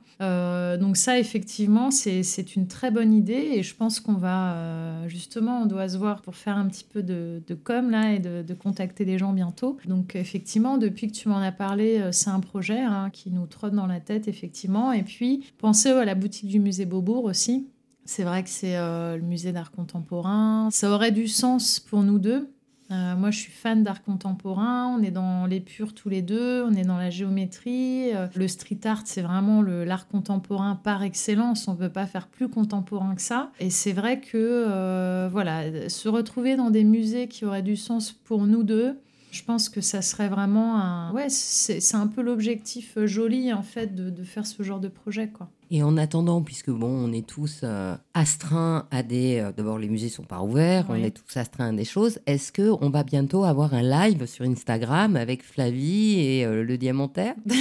donc 0.77 0.97
ça, 0.97 1.19
effectivement, 1.19 1.91
c'est 1.91 2.55
une 2.55 2.67
très 2.67 2.91
bonne 2.91 3.13
idée. 3.13 3.51
Et 3.53 3.63
je 3.63 3.75
pense 3.75 3.99
qu'on 3.99 4.13
va, 4.13 5.07
justement, 5.07 5.61
on 5.61 5.65
doit 5.65 5.89
se 5.89 5.97
voir 5.97 6.21
pour 6.21 6.35
faire 6.35 6.57
un 6.57 6.67
petit 6.67 6.85
peu 6.91 7.01
de, 7.01 7.41
com 7.63 7.89
là 7.89 8.10
et 8.11 8.19
de, 8.19 8.53
contacter 8.53 9.05
des 9.05 9.17
gens 9.17 9.33
bientôt. 9.33 9.77
Donc, 9.85 10.15
effectivement, 10.15 10.77
depuis 10.77 11.07
que 11.07 11.13
tu 11.13 11.29
m'en 11.29 11.37
as 11.37 11.51
parlé, 11.51 12.09
c'est 12.11 12.29
un 12.29 12.39
projet 12.39 12.79
hein, 12.79 13.09
qui 13.11 13.31
nous 13.31 13.47
trotte 13.47 13.73
dans 13.73 13.87
la 13.87 13.99
tête, 13.99 14.27
effectivement. 14.27 14.91
Et 14.91 15.03
puis, 15.03 15.45
pensez 15.57 15.89
à 15.89 16.05
la 16.05 16.15
boutique 16.15 16.47
du 16.47 16.59
musée 16.59 16.85
Beaubourg 16.85 17.23
aussi. 17.23 17.67
C'est 18.05 18.23
vrai 18.23 18.43
que 18.43 18.49
c'est 18.49 18.75
euh, 18.77 19.15
le 19.15 19.23
musée 19.23 19.51
d'art 19.51 19.71
contemporain. 19.71 20.69
Ça 20.71 20.91
aurait 20.91 21.11
du 21.11 21.27
sens 21.27 21.79
pour 21.79 22.03
nous 22.03 22.19
deux. 22.19 22.49
Euh, 22.91 23.15
moi, 23.15 23.31
je 23.31 23.39
suis 23.39 23.51
fan 23.51 23.83
d'art 23.83 24.03
contemporain. 24.03 24.87
On 24.87 25.01
est 25.01 25.11
dans 25.11 25.45
l'épure 25.45 25.93
tous 25.93 26.09
les 26.09 26.21
deux. 26.21 26.63
On 26.63 26.73
est 26.73 26.83
dans 26.83 26.97
la 26.97 27.09
géométrie. 27.09 28.13
Euh, 28.13 28.27
le 28.35 28.47
street 28.47 28.79
art, 28.85 29.03
c'est 29.05 29.21
vraiment 29.21 29.61
l'art 29.61 30.07
contemporain 30.07 30.75
par 30.75 31.03
excellence. 31.03 31.67
On 31.67 31.73
ne 31.73 31.77
peut 31.77 31.89
pas 31.89 32.05
faire 32.05 32.27
plus 32.27 32.49
contemporain 32.49 33.15
que 33.15 33.21
ça. 33.21 33.51
Et 33.59 33.69
c'est 33.69 33.93
vrai 33.93 34.19
que, 34.19 35.27
voilà, 35.31 35.89
se 35.89 36.09
retrouver 36.09 36.55
dans 36.55 36.69
des 36.69 36.83
musées 36.83 37.27
qui 37.27 37.45
auraient 37.45 37.61
du 37.61 37.75
sens 37.75 38.11
pour 38.11 38.45
nous 38.45 38.63
deux, 38.63 38.97
je 39.31 39.43
pense 39.43 39.69
que 39.69 39.81
ça 39.81 40.01
serait 40.01 40.27
vraiment 40.27 40.77
un. 40.77 41.13
Ouais, 41.13 41.29
c'est 41.29 41.95
un 41.95 42.07
peu 42.07 42.21
l'objectif 42.21 42.97
euh, 42.97 43.07
joli, 43.07 43.51
en 43.53 43.63
fait, 43.63 43.95
de, 43.95 44.09
de, 44.09 44.23
faire 44.23 44.45
ce 44.45 44.61
genre 44.61 44.79
de 44.79 44.89
projet, 44.89 45.29
quoi. 45.29 45.49
Et 45.73 45.83
en 45.83 45.95
attendant, 45.95 46.41
puisque 46.41 46.69
bon, 46.69 46.89
on 46.89 47.13
est 47.13 47.25
tous 47.25 47.61
euh, 47.63 47.95
astreints 48.13 48.87
à 48.91 49.03
des. 49.03 49.39
Euh, 49.39 49.53
d'abord, 49.55 49.79
les 49.79 49.87
musées 49.87 50.09
sont 50.09 50.23
pas 50.23 50.41
ouverts, 50.41 50.87
on 50.89 50.95
est 50.95 51.11
tous 51.11 51.37
astreints 51.37 51.69
à 51.69 51.71
des 51.71 51.85
choses. 51.85 52.19
Est-ce 52.25 52.51
que 52.51 52.73
on 52.81 52.89
va 52.89 53.03
bientôt 53.03 53.45
avoir 53.45 53.73
un 53.73 53.81
live 53.81 54.25
sur 54.25 54.43
Instagram 54.43 55.15
avec 55.15 55.43
Flavie 55.43 56.19
et 56.19 56.45
le 56.45 56.77
diamantaire? 56.77 57.35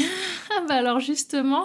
Ah, 0.53 0.65
bah 0.67 0.75
alors 0.75 0.99
justement, 0.99 1.65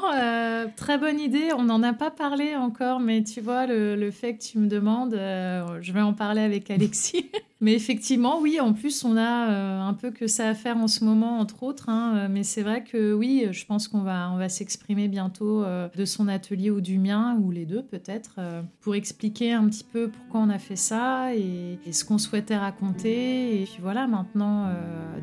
très 0.75 0.99
bonne 0.99 1.19
idée. 1.19 1.49
On 1.57 1.63
n'en 1.63 1.81
a 1.81 1.91
pas 1.91 2.11
parlé 2.11 2.55
encore, 2.55 2.99
mais 2.99 3.23
tu 3.23 3.41
vois, 3.41 3.65
le, 3.65 3.95
le 3.95 4.11
fait 4.11 4.35
que 4.35 4.43
tu 4.43 4.59
me 4.59 4.67
demandes, 4.67 5.13
je 5.13 5.91
vais 5.91 6.01
en 6.01 6.13
parler 6.13 6.41
avec 6.41 6.69
Alexis. 6.69 7.31
Mais 7.61 7.73
effectivement, 7.73 8.39
oui, 8.41 8.59
en 8.59 8.73
plus, 8.73 9.05
on 9.05 9.15
a 9.15 9.49
euh, 9.49 9.81
un 9.81 9.93
peu 9.93 10.11
que 10.11 10.27
ça 10.27 10.49
à 10.49 10.53
faire 10.53 10.75
en 10.77 10.87
ce 10.87 11.05
moment, 11.05 11.39
entre 11.39 11.63
autres. 11.63 11.87
Hein, 11.87 12.13
euh, 12.15 12.27
mais 12.29 12.43
c'est 12.43 12.63
vrai 12.63 12.83
que 12.83 13.13
oui, 13.13 13.47
je 13.51 13.65
pense 13.65 13.87
qu'on 13.87 14.01
va, 14.01 14.29
on 14.31 14.37
va 14.37 14.49
s'exprimer 14.49 15.07
bientôt 15.07 15.63
euh, 15.63 15.87
de 15.95 16.03
son 16.03 16.27
ou 16.71 16.81
du 16.81 16.99
mien, 16.99 17.37
ou 17.41 17.51
les 17.51 17.65
deux 17.65 17.83
peut-être, 17.83 18.39
pour 18.81 18.95
expliquer 18.95 19.53
un 19.53 19.67
petit 19.67 19.83
peu 19.83 20.09
pourquoi 20.09 20.41
on 20.41 20.49
a 20.49 20.59
fait 20.59 20.75
ça 20.75 21.35
et, 21.35 21.79
ce 21.91 22.05
qu'on 22.05 22.17
souhaitait 22.17 22.57
raconter. 22.57 23.61
Et 23.61 23.65
puis 23.65 23.79
voilà, 23.81 24.07
maintenant, 24.07 24.69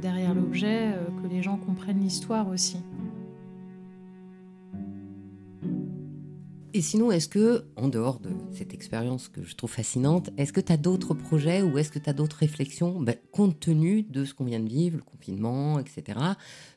derrière 0.00 0.34
l'objet, 0.34 0.94
que 1.22 1.28
les 1.28 1.42
gens 1.42 1.56
comprennent 1.56 2.00
l'histoire 2.00 2.48
aussi. 2.48 2.76
Et 6.74 6.80
sinon, 6.80 7.12
est-ce 7.12 7.28
que, 7.28 7.66
en 7.76 7.88
dehors 7.88 8.18
de 8.18 8.30
cette 8.52 8.72
expérience 8.72 9.28
que 9.28 9.42
je 9.42 9.54
trouve 9.54 9.70
fascinante, 9.70 10.30
est-ce 10.38 10.54
que 10.54 10.60
tu 10.60 10.72
as 10.72 10.78
d'autres 10.78 11.12
projets 11.12 11.60
ou 11.60 11.76
est-ce 11.76 11.90
que 11.90 11.98
tu 11.98 12.08
as 12.08 12.14
d'autres 12.14 12.38
réflexions, 12.38 12.98
ben, 12.98 13.14
compte 13.30 13.60
tenu 13.60 14.02
de 14.02 14.24
ce 14.24 14.32
qu'on 14.32 14.44
vient 14.44 14.60
de 14.60 14.68
vivre, 14.68 14.96
le 14.96 15.02
confinement, 15.02 15.78
etc., 15.78 16.18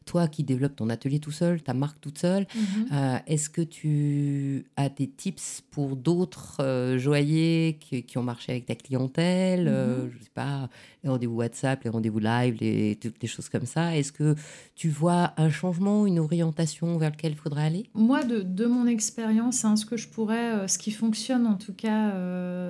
toi 0.05 0.27
qui 0.27 0.43
développes 0.43 0.75
ton 0.75 0.89
atelier 0.89 1.19
tout 1.19 1.31
seul, 1.31 1.61
ta 1.61 1.73
marque 1.73 1.99
toute 1.99 2.19
seule, 2.19 2.45
Mhm. 2.55 2.87
euh, 2.93 3.17
est-ce 3.27 3.49
que 3.49 3.61
tu 3.61 4.65
as 4.77 4.89
des 4.89 5.07
tips 5.09 5.61
pour 5.71 5.95
d'autres 5.95 6.57
euh, 6.61 6.97
joailliers 6.97 7.77
qui, 7.79 8.03
qui 8.03 8.17
ont 8.17 8.23
marché 8.23 8.51
avec 8.51 8.65
ta 8.67 8.75
clientèle 8.75 9.67
euh, 9.67 10.07
Je 10.11 10.23
sais 10.23 10.29
pas, 10.33 10.69
les 11.03 11.09
rendez-vous 11.09 11.35
WhatsApp, 11.35 11.83
les 11.83 11.89
rendez-vous 11.89 12.19
live, 12.19 12.55
les, 12.61 12.95
toutes 12.95 13.21
les 13.21 13.27
choses 13.27 13.49
comme 13.49 13.65
ça. 13.65 13.97
Est-ce 13.97 14.11
que 14.11 14.35
tu 14.75 14.89
vois 14.89 15.33
un 15.37 15.49
changement, 15.49 16.05
une 16.05 16.19
orientation 16.19 16.97
vers 16.97 17.11
lequel 17.11 17.31
il 17.33 17.37
faudrait 17.37 17.65
aller? 17.65 17.85
Moi, 17.95 18.23
de, 18.23 18.41
de 18.41 18.65
mon 18.67 18.85
expérience, 18.87 19.65
hein, 19.65 19.75
ce 19.75 19.85
que 19.85 19.97
je 19.97 20.07
pourrais, 20.07 20.53
euh, 20.53 20.67
ce 20.67 20.77
qui 20.77 20.91
fonctionne 20.91 21.47
en 21.47 21.55
tout 21.55 21.73
cas 21.73 22.13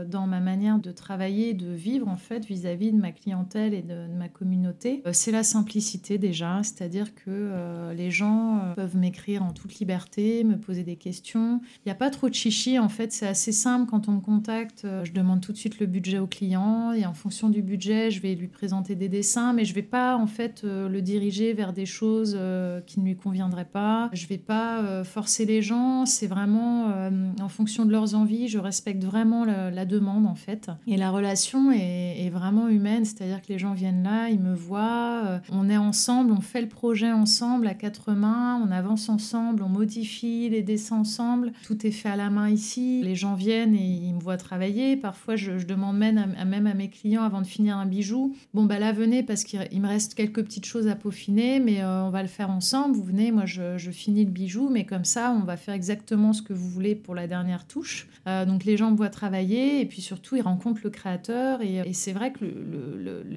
dans 0.05 0.27
ma 0.27 0.39
manière 0.39 0.79
de 0.79 0.91
travailler, 0.91 1.53
de 1.53 1.71
vivre 1.71 2.07
en 2.07 2.17
fait 2.17 2.45
vis-à-vis 2.45 2.91
de 2.91 2.97
ma 2.97 3.11
clientèle 3.11 3.73
et 3.73 3.81
de, 3.81 4.07
de 4.07 4.13
ma 4.17 4.29
communauté, 4.29 5.03
c'est 5.11 5.31
la 5.31 5.43
simplicité 5.43 6.17
déjà. 6.17 6.61
C'est-à-dire 6.63 7.13
que 7.15 7.24
euh, 7.31 7.93
les 7.93 8.11
gens 8.11 8.59
euh, 8.59 8.73
peuvent 8.75 8.97
m'écrire 8.97 9.43
en 9.43 9.51
toute 9.51 9.79
liberté, 9.79 10.43
me 10.43 10.57
poser 10.57 10.83
des 10.83 10.95
questions. 10.95 11.59
Il 11.77 11.87
n'y 11.87 11.91
a 11.91 11.95
pas 11.95 12.09
trop 12.09 12.29
de 12.29 12.33
chichi 12.33 12.77
en 12.79 12.89
fait. 12.89 13.11
C'est 13.11 13.27
assez 13.27 13.51
simple 13.51 13.89
quand 13.89 14.07
on 14.07 14.13
me 14.13 14.21
contacte. 14.21 14.83
euh, 14.85 15.03
je 15.03 15.11
demande 15.11 15.41
tout 15.41 15.51
de 15.51 15.57
suite 15.57 15.79
le 15.79 15.85
budget 15.85 16.19
au 16.19 16.27
client 16.27 16.93
et 16.93 17.05
en 17.05 17.13
fonction 17.13 17.49
du 17.49 17.61
budget, 17.61 18.11
je 18.11 18.21
vais 18.21 18.35
lui 18.35 18.47
présenter 18.47 18.95
des 18.95 19.09
dessins, 19.09 19.53
mais 19.53 19.65
je 19.65 19.73
vais 19.73 19.81
pas 19.81 20.17
en 20.17 20.27
fait 20.27 20.63
le 20.63 21.01
diriger 21.01 21.53
vers 21.53 21.73
des 21.73 21.85
choses 21.85 22.37
qui 22.85 22.99
ne 22.99 23.05
lui 23.05 23.15
conviendraient 23.15 23.65
pas. 23.65 24.09
Je 24.13 24.27
vais 24.27 24.37
pas 24.37 25.03
forcer 25.03 25.45
les 25.45 25.61
gens. 25.61 26.05
C'est 26.05 26.27
vraiment 26.27 26.93
en 27.41 27.49
fonction 27.49 27.85
de 27.85 27.91
leurs 27.91 28.15
envies. 28.15 28.47
Je 28.47 28.57
respecte 28.57 29.03
vraiment 29.03 29.45
la, 29.45 29.85
demande 29.85 30.25
en 30.25 30.35
fait. 30.35 30.69
Et 30.87 30.97
la 30.97 31.11
relation 31.11 31.71
est, 31.71 32.25
est 32.25 32.29
vraiment 32.29 32.67
humaine, 32.67 33.05
c'est-à-dire 33.05 33.41
que 33.41 33.47
les 33.49 33.59
gens 33.59 33.73
viennent 33.73 34.03
là, 34.03 34.29
ils 34.29 34.39
me 34.39 34.53
voient, 34.53 35.41
on 35.51 35.69
est 35.69 35.77
ensemble, 35.77 36.31
on 36.31 36.41
fait 36.41 36.61
le 36.61 36.69
projet 36.69 37.11
ensemble 37.15 37.67
à 37.67 37.73
quatre 37.73 38.13
mains, 38.13 38.61
on 38.65 38.71
avance 38.71 39.09
ensemble, 39.09 39.63
on 39.63 39.69
modifie 39.69 40.49
les 40.49 40.61
dessins 40.61 40.97
ensemble. 40.97 41.51
Tout 41.63 41.85
est 41.85 41.91
fait 41.91 42.09
à 42.09 42.15
la 42.15 42.29
main 42.29 42.49
ici. 42.49 43.01
Les 43.03 43.15
gens 43.15 43.35
viennent 43.35 43.75
et 43.75 43.83
ils 43.83 44.13
me 44.13 44.19
voient 44.19 44.37
travailler. 44.37 44.97
Parfois, 44.97 45.35
je, 45.35 45.65
demande 45.65 45.97
même 45.97 46.35
à, 46.37 46.73
mes 46.73 46.89
clients 46.89 47.23
avant 47.23 47.41
de 47.41 47.47
finir 47.47 47.77
un 47.77 47.85
bijou, 47.85 48.35
bon 48.53 48.65
bah 48.65 48.79
là 48.79 48.91
venez 48.91 49.23
parce 49.23 49.43
qu'il 49.43 49.67
il 49.71 49.81
me 49.81 49.87
reste 49.87 50.15
quelques 50.15 50.43
petites 50.43 50.65
choses 50.65 50.87
à 50.87 50.95
peaufiner, 50.95 51.59
mais 51.59 51.81
euh, 51.81 52.03
on 52.03 52.09
va 52.09 52.21
le 52.21 52.27
faire 52.27 52.49
ensemble. 52.49 52.95
Vous 52.95 53.03
venez, 53.03 53.31
moi 53.31 53.45
je, 53.45 53.77
finis 53.91 54.25
le 54.25 54.31
bijou, 54.31 54.69
mais 54.69 54.85
comme 54.85 55.05
ça 55.05 55.31
on 55.31 55.43
va 55.43 55.57
faire 55.57 55.73
exactement 55.73 56.33
ce 56.33 56.41
que 56.41 56.53
vous 56.53 56.69
voulez 56.69 56.95
pour 56.95 57.15
la 57.15 57.27
dernière 57.27 57.65
touche. 57.65 58.07
Euh, 58.27 58.45
donc 58.45 58.65
les 58.65 58.77
gens 58.77 58.91
me 58.91 58.97
voient 58.97 59.09
travailler 59.09 59.81
et 59.81 59.85
puis 59.85 60.01
surtout 60.01 60.35
ils 60.35 60.41
rencontrent 60.41 60.81
le 60.83 60.89
créateur 60.89 61.61
et, 61.61 61.93
c'est 61.93 62.13
vrai 62.13 62.31
que 62.31 62.45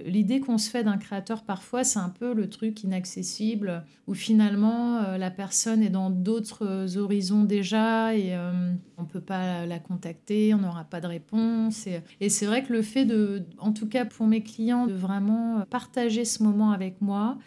l'idée 0.06 0.40
qu'on 0.40 0.58
se 0.58 0.68
fait 0.68 0.82
d'un 0.82 0.96
créateur 0.96 1.42
parfois 1.42 1.84
c'est 1.84 1.98
un 1.98 2.08
peu 2.08 2.34
le 2.34 2.48
truc 2.48 2.82
inaccessible 2.82 3.67
où 4.06 4.14
finalement 4.14 4.98
euh, 4.98 5.18
la 5.18 5.30
personne 5.30 5.82
est 5.82 5.90
dans 5.90 6.10
d'autres 6.10 6.66
euh, 6.66 6.96
horizons 6.96 7.44
déjà 7.44 8.14
et 8.14 8.34
euh, 8.34 8.72
on 8.96 9.04
peut 9.04 9.20
pas 9.20 9.66
la 9.66 9.78
contacter, 9.78 10.54
on 10.54 10.58
n'aura 10.58 10.84
pas 10.84 11.00
de 11.00 11.06
réponse 11.06 11.86
et, 11.86 12.00
et 12.20 12.28
c'est 12.28 12.46
vrai 12.46 12.62
que 12.64 12.72
le 12.72 12.82
fait 12.82 13.04
de, 13.04 13.44
en 13.58 13.72
tout 13.72 13.88
cas 13.88 14.04
pour 14.04 14.26
mes 14.26 14.42
clients, 14.42 14.86
de 14.86 14.94
vraiment 14.94 15.64
partager 15.70 16.24
ce 16.24 16.42
moment 16.42 16.72
avec 16.72 17.00
moi 17.00 17.38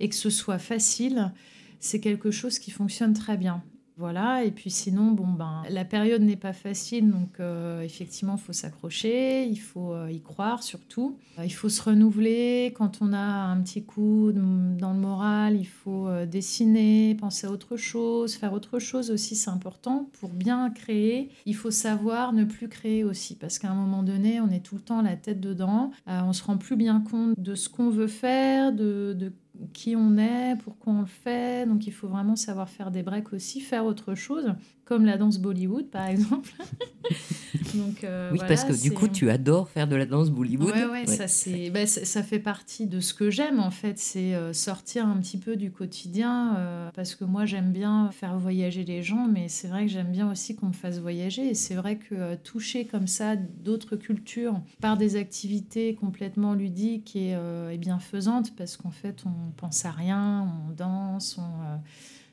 et 0.00 0.08
que 0.08 0.14
ce 0.14 0.30
soit 0.30 0.58
facile, 0.58 1.32
c'est 1.80 2.00
quelque 2.00 2.30
chose 2.30 2.58
qui 2.58 2.70
fonctionne 2.70 3.12
très 3.12 3.36
bien. 3.36 3.62
Voilà, 3.98 4.44
et 4.44 4.52
puis 4.52 4.70
sinon, 4.70 5.10
bon, 5.10 5.26
ben, 5.26 5.64
la 5.70 5.84
période 5.84 6.22
n'est 6.22 6.36
pas 6.36 6.52
facile, 6.52 7.10
donc 7.10 7.40
euh, 7.40 7.80
effectivement, 7.80 8.36
il 8.36 8.40
faut 8.40 8.52
s'accrocher, 8.52 9.44
il 9.44 9.56
faut 9.56 9.92
euh, 9.92 10.08
y 10.08 10.20
croire 10.20 10.62
surtout. 10.62 11.18
Euh, 11.36 11.44
il 11.44 11.52
faut 11.52 11.68
se 11.68 11.82
renouveler 11.82 12.72
quand 12.76 12.98
on 13.00 13.12
a 13.12 13.18
un 13.18 13.60
petit 13.60 13.82
coup 13.82 14.30
dans 14.32 14.92
le 14.92 15.00
moral, 15.00 15.56
il 15.56 15.66
faut 15.66 16.08
dessiner, 16.26 17.16
penser 17.16 17.48
à 17.48 17.50
autre 17.50 17.76
chose, 17.76 18.34
faire 18.34 18.52
autre 18.52 18.78
chose 18.78 19.10
aussi, 19.10 19.34
c'est 19.34 19.50
important. 19.50 20.08
Pour 20.20 20.28
bien 20.28 20.70
créer, 20.70 21.32
il 21.44 21.56
faut 21.56 21.72
savoir 21.72 22.32
ne 22.32 22.44
plus 22.44 22.68
créer 22.68 23.02
aussi, 23.02 23.34
parce 23.34 23.58
qu'à 23.58 23.68
un 23.68 23.74
moment 23.74 24.04
donné, 24.04 24.40
on 24.40 24.48
est 24.50 24.64
tout 24.64 24.76
le 24.76 24.80
temps 24.80 25.02
la 25.02 25.16
tête 25.16 25.40
dedans, 25.40 25.90
on 26.06 26.32
se 26.32 26.44
rend 26.44 26.56
plus 26.56 26.76
bien 26.76 27.00
compte 27.00 27.34
de 27.36 27.56
ce 27.56 27.68
qu'on 27.68 27.90
veut 27.90 28.06
faire, 28.06 28.72
de, 28.72 29.16
de 29.18 29.32
qui 29.72 29.96
on 29.96 30.16
est, 30.18 30.56
pourquoi 30.62 30.92
on 30.92 31.00
le 31.00 31.06
fait. 31.06 31.66
Donc 31.66 31.86
il 31.86 31.92
faut 31.92 32.08
vraiment 32.08 32.36
savoir 32.36 32.68
faire 32.68 32.90
des 32.90 33.02
breaks 33.02 33.32
aussi, 33.32 33.60
faire 33.60 33.84
autre 33.84 34.14
chose, 34.14 34.54
comme 34.88 35.04
la 35.04 35.18
danse 35.18 35.38
Bollywood 35.38 35.90
par 35.90 36.06
exemple. 36.06 36.50
Donc, 37.74 38.04
euh, 38.04 38.30
Oui, 38.32 38.38
voilà, 38.38 38.54
parce 38.54 38.64
que 38.64 38.82
du 38.82 38.92
coup, 38.92 39.06
tu 39.06 39.28
adores 39.30 39.68
faire 39.68 39.86
de 39.86 39.96
la 39.96 40.06
danse 40.06 40.30
Bollywood. 40.30 40.74
Ouais, 40.74 40.84
ouais, 40.86 41.06
Ouais. 41.08 41.26
Ça, 41.26 41.50
bah, 41.70 41.86
ça, 41.86 42.04
ça 42.06 42.22
fait 42.22 42.38
partie 42.38 42.86
de 42.86 43.00
ce 43.00 43.12
que 43.12 43.30
j'aime 43.30 43.60
en 43.60 43.70
fait, 43.70 43.98
c'est 43.98 44.34
euh, 44.34 44.54
sortir 44.54 45.06
un 45.06 45.18
petit 45.18 45.36
peu 45.36 45.56
du 45.56 45.70
quotidien, 45.70 46.56
euh, 46.56 46.90
parce 46.94 47.14
que 47.14 47.24
moi 47.24 47.44
j'aime 47.44 47.70
bien 47.70 48.10
faire 48.12 48.38
voyager 48.38 48.84
les 48.84 49.02
gens, 49.02 49.28
mais 49.28 49.48
c'est 49.48 49.68
vrai 49.68 49.84
que 49.84 49.92
j'aime 49.92 50.10
bien 50.10 50.30
aussi 50.30 50.56
qu'on 50.56 50.68
me 50.68 50.72
fasse 50.72 50.98
voyager, 50.98 51.50
et 51.50 51.54
c'est 51.54 51.74
vrai 51.74 51.98
que 51.98 52.34
toucher 52.36 52.86
comme 52.86 53.06
ça 53.06 53.36
d'autres 53.36 53.96
cultures 53.96 54.60
par 54.80 54.96
des 54.96 55.16
activités 55.16 55.94
complètement 55.94 56.54
ludiques 56.54 57.14
et, 57.14 57.36
et 57.72 57.78
bienfaisantes, 57.78 58.56
parce 58.56 58.76
qu'en 58.76 58.90
fait 58.90 59.24
on 59.26 59.50
pense 59.56 59.84
à 59.84 59.90
rien, 59.90 60.48
on 60.68 60.72
danse, 60.72 61.38
on, 61.38 61.78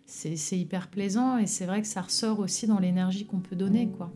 c'est, 0.05 0.57
hyper 0.57 0.87
plaisant, 0.89 1.37
et 1.37 1.47
c'est 1.47 1.65
vrai 1.65 1.81
que 1.81 1.87
ça 1.87 2.01
ressort 2.01 2.39
aussi 2.39 2.67
dans 2.67 2.79
l'énergie 2.79 3.25
qu'on 3.25 3.39
peut 3.39 3.55
donner, 3.55 3.89
quoi. 3.89 4.11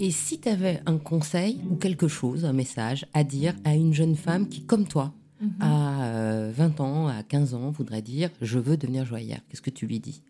Et 0.00 0.10
si 0.12 0.38
tu 0.40 0.48
avais 0.48 0.80
un 0.86 0.96
conseil 0.96 1.60
ou 1.70 1.74
quelque 1.76 2.06
chose, 2.06 2.44
un 2.44 2.52
message 2.52 3.06
à 3.14 3.24
dire 3.24 3.54
à 3.64 3.74
une 3.74 3.92
jeune 3.92 4.14
femme 4.14 4.48
qui, 4.48 4.64
comme 4.64 4.86
toi, 4.86 5.12
Mhm. 5.40 5.50
à 5.60 6.04
euh, 6.04 6.52
20 6.52 6.80
ans, 6.80 7.06
à 7.06 7.22
15 7.22 7.54
ans, 7.54 7.70
voudrait 7.70 8.02
dire 8.02 8.30
je 8.40 8.58
veux 8.58 8.76
devenir 8.76 9.04
joaillère, 9.04 9.40
qu'est-ce 9.48 9.62
que 9.62 9.70
tu 9.70 9.86
lui 9.86 10.00
dis? 10.00 10.22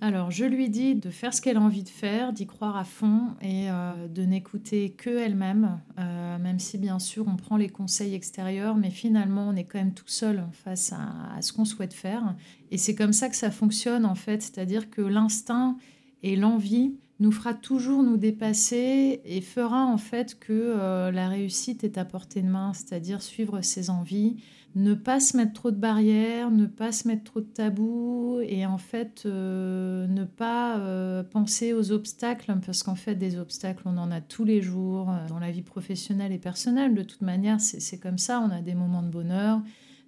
Alors, 0.00 0.30
je 0.30 0.44
lui 0.44 0.68
dis 0.68 0.94
de 0.94 1.10
faire 1.10 1.32
ce 1.32 1.40
qu'elle 1.40 1.56
a 1.56 1.60
envie 1.60 1.82
de 1.82 1.88
faire, 1.88 2.32
d'y 2.32 2.46
croire 2.46 2.76
à 2.76 2.84
fond 2.84 3.28
et 3.40 3.70
euh, 3.70 4.08
de 4.08 4.22
n'écouter 4.22 4.90
que 4.90 5.10
elle-même, 5.10 5.80
euh, 5.98 6.38
même 6.38 6.58
si 6.58 6.78
bien 6.78 6.98
sûr 6.98 7.26
on 7.28 7.36
prend 7.36 7.56
les 7.56 7.68
conseils 7.68 8.14
extérieurs, 8.14 8.76
mais 8.76 8.90
finalement 8.90 9.48
on 9.48 9.56
est 9.56 9.64
quand 9.64 9.78
même 9.78 9.94
tout 9.94 10.08
seul 10.08 10.44
face 10.52 10.92
à, 10.92 11.40
ce 11.40 11.52
qu'on 11.52 11.64
souhaite 11.64 11.94
faire. 11.94 12.34
Et 12.70 12.78
c'est 12.78 12.94
comme 12.94 13.12
ça 13.12 13.28
que 13.28 13.36
ça 13.36 13.50
fonctionne 13.50 14.04
en 14.04 14.14
fait, 14.14 14.42
c'est-à-dire 14.42 14.90
que 14.90 15.00
l'instinct 15.00 15.76
et 16.22 16.36
l'envie 16.36 16.94
nous 17.20 17.32
fera 17.32 17.54
toujours 17.54 18.02
nous 18.02 18.16
dépasser 18.16 19.20
et 19.24 19.40
fera 19.40 19.86
en 19.86 19.98
fait 19.98 20.38
que 20.38 20.52
euh, 20.52 21.10
la 21.12 21.28
réussite 21.28 21.84
est 21.84 21.96
à 21.96 22.04
portée 22.04 22.42
de 22.42 22.48
main, 22.48 22.72
c'est-à-dire 22.74 23.22
suivre 23.22 23.60
ses 23.60 23.88
envies, 23.88 24.36
ne 24.74 24.94
pas 24.94 25.20
se 25.20 25.36
mettre 25.36 25.52
trop 25.52 25.70
de 25.70 25.76
barrières, 25.76 26.50
ne 26.50 26.66
pas 26.66 26.90
se 26.90 27.06
mettre 27.06 27.24
trop 27.24 27.40
de 27.40 27.46
tabous 27.46 28.40
et 28.42 28.66
en 28.66 28.78
fait 28.78 29.22
euh, 29.24 30.06
ne 30.08 30.24
pas 30.24 30.78
euh, 30.78 31.22
penser 31.22 31.72
aux 31.72 31.92
obstacles 31.92 32.52
parce 32.64 32.82
qu'en 32.82 32.96
fait 32.96 33.14
des 33.14 33.38
obstacles 33.38 33.84
on 33.86 33.96
en 33.96 34.10
a 34.10 34.20
tous 34.20 34.44
les 34.44 34.62
jours 34.62 35.10
euh, 35.10 35.28
dans 35.28 35.38
la 35.38 35.50
vie 35.50 35.62
professionnelle 35.62 36.32
et 36.32 36.38
personnelle. 36.38 36.94
De 36.94 37.02
toute 37.02 37.22
manière 37.22 37.60
c'est 37.60 37.80
c'est 37.80 37.98
comme 37.98 38.18
ça. 38.18 38.40
On 38.40 38.50
a 38.50 38.62
des 38.62 38.74
moments 38.74 39.02
de 39.02 39.10
bonheur 39.10 39.60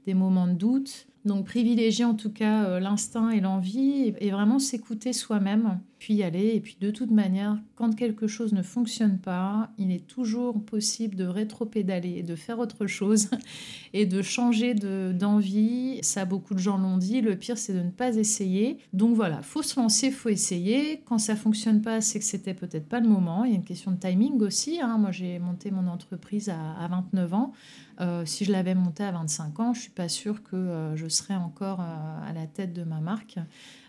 des 0.06 0.14
moments 0.14 0.46
de 0.46 0.54
doute 0.54 1.08
donc 1.26 1.46
privilégier 1.46 2.04
en 2.04 2.14
tout 2.14 2.30
cas 2.30 2.64
euh, 2.64 2.80
l'instinct 2.80 3.30
et 3.30 3.40
l'envie 3.40 4.14
et, 4.20 4.30
vraiment 4.30 4.58
s'écouter 4.58 5.12
soi-même 5.12 5.78
puis 5.98 6.14
y 6.14 6.22
aller 6.22 6.52
et 6.54 6.60
puis 6.60 6.76
de 6.80 6.90
toute 6.90 7.10
manière 7.10 7.56
quand 7.74 7.94
quelque 7.94 8.26
chose 8.26 8.52
ne 8.52 8.62
fonctionne 8.62 9.18
pas 9.18 9.70
il 9.78 9.90
est 9.92 10.06
toujours 10.06 10.62
possible 10.62 11.16
de 11.16 11.24
rétro-pédaler 11.26 12.22
de 12.22 12.34
faire 12.36 12.58
autre 12.58 12.86
chose 12.86 13.30
et 13.92 14.06
de 14.06 14.22
changer 14.22 14.74
de- 14.74 15.12
d'envie. 15.12 15.98
Ça, 16.02 16.24
beaucoup 16.24 16.54
de 16.54 16.58
gens 16.58 16.78
l'ont 16.78 16.98
dit. 16.98 17.20
Le 17.20 17.36
pire, 17.36 17.56
c'est 17.58 17.72
de 17.72 17.80
ne 17.80 17.90
pas 17.90 18.14
essayer. 18.16 18.78
Donc 18.92 19.14
voilà, 19.16 19.42
faut 19.42 19.62
se 19.62 19.78
lancer, 19.80 20.10
faut 20.10 20.28
essayer. 20.28 21.02
Quand 21.06 21.18
ça 21.18 21.36
fonctionne 21.36 21.80
pas, 21.82 22.00
c'est 22.00 22.18
que 22.18 22.24
c'était 22.24 22.54
peut-être 22.54 22.88
pas 22.88 23.00
le 23.00 23.08
moment. 23.08 23.44
Il 23.44 23.50
y 23.52 23.54
a 23.54 23.56
une 23.56 23.64
question 23.64 23.90
de 23.92 23.96
timing 23.96 24.40
aussi. 24.42 24.80
hein. 24.80 24.98
Moi, 24.98 25.12
j'ai 25.12 25.38
monté 25.38 25.70
mon 25.70 25.86
entreprise 25.86 26.48
à, 26.48 26.72
à 26.78 26.88
29 26.88 27.34
ans. 27.34 27.52
Euh, 28.00 28.24
si 28.26 28.44
je 28.44 28.52
l'avais 28.52 28.74
montée 28.74 29.04
à 29.04 29.12
25 29.12 29.58
ans, 29.60 29.72
je 29.72 29.80
suis 29.80 29.90
pas 29.90 30.08
sûre 30.08 30.42
que 30.42 30.56
euh, 30.56 30.96
je 30.96 31.08
serais 31.16 31.36
encore 31.36 31.80
euh, 31.80 32.28
à 32.30 32.32
la 32.32 32.46
tête 32.46 32.72
de 32.72 32.84
ma 32.84 33.00
marque. 33.00 33.38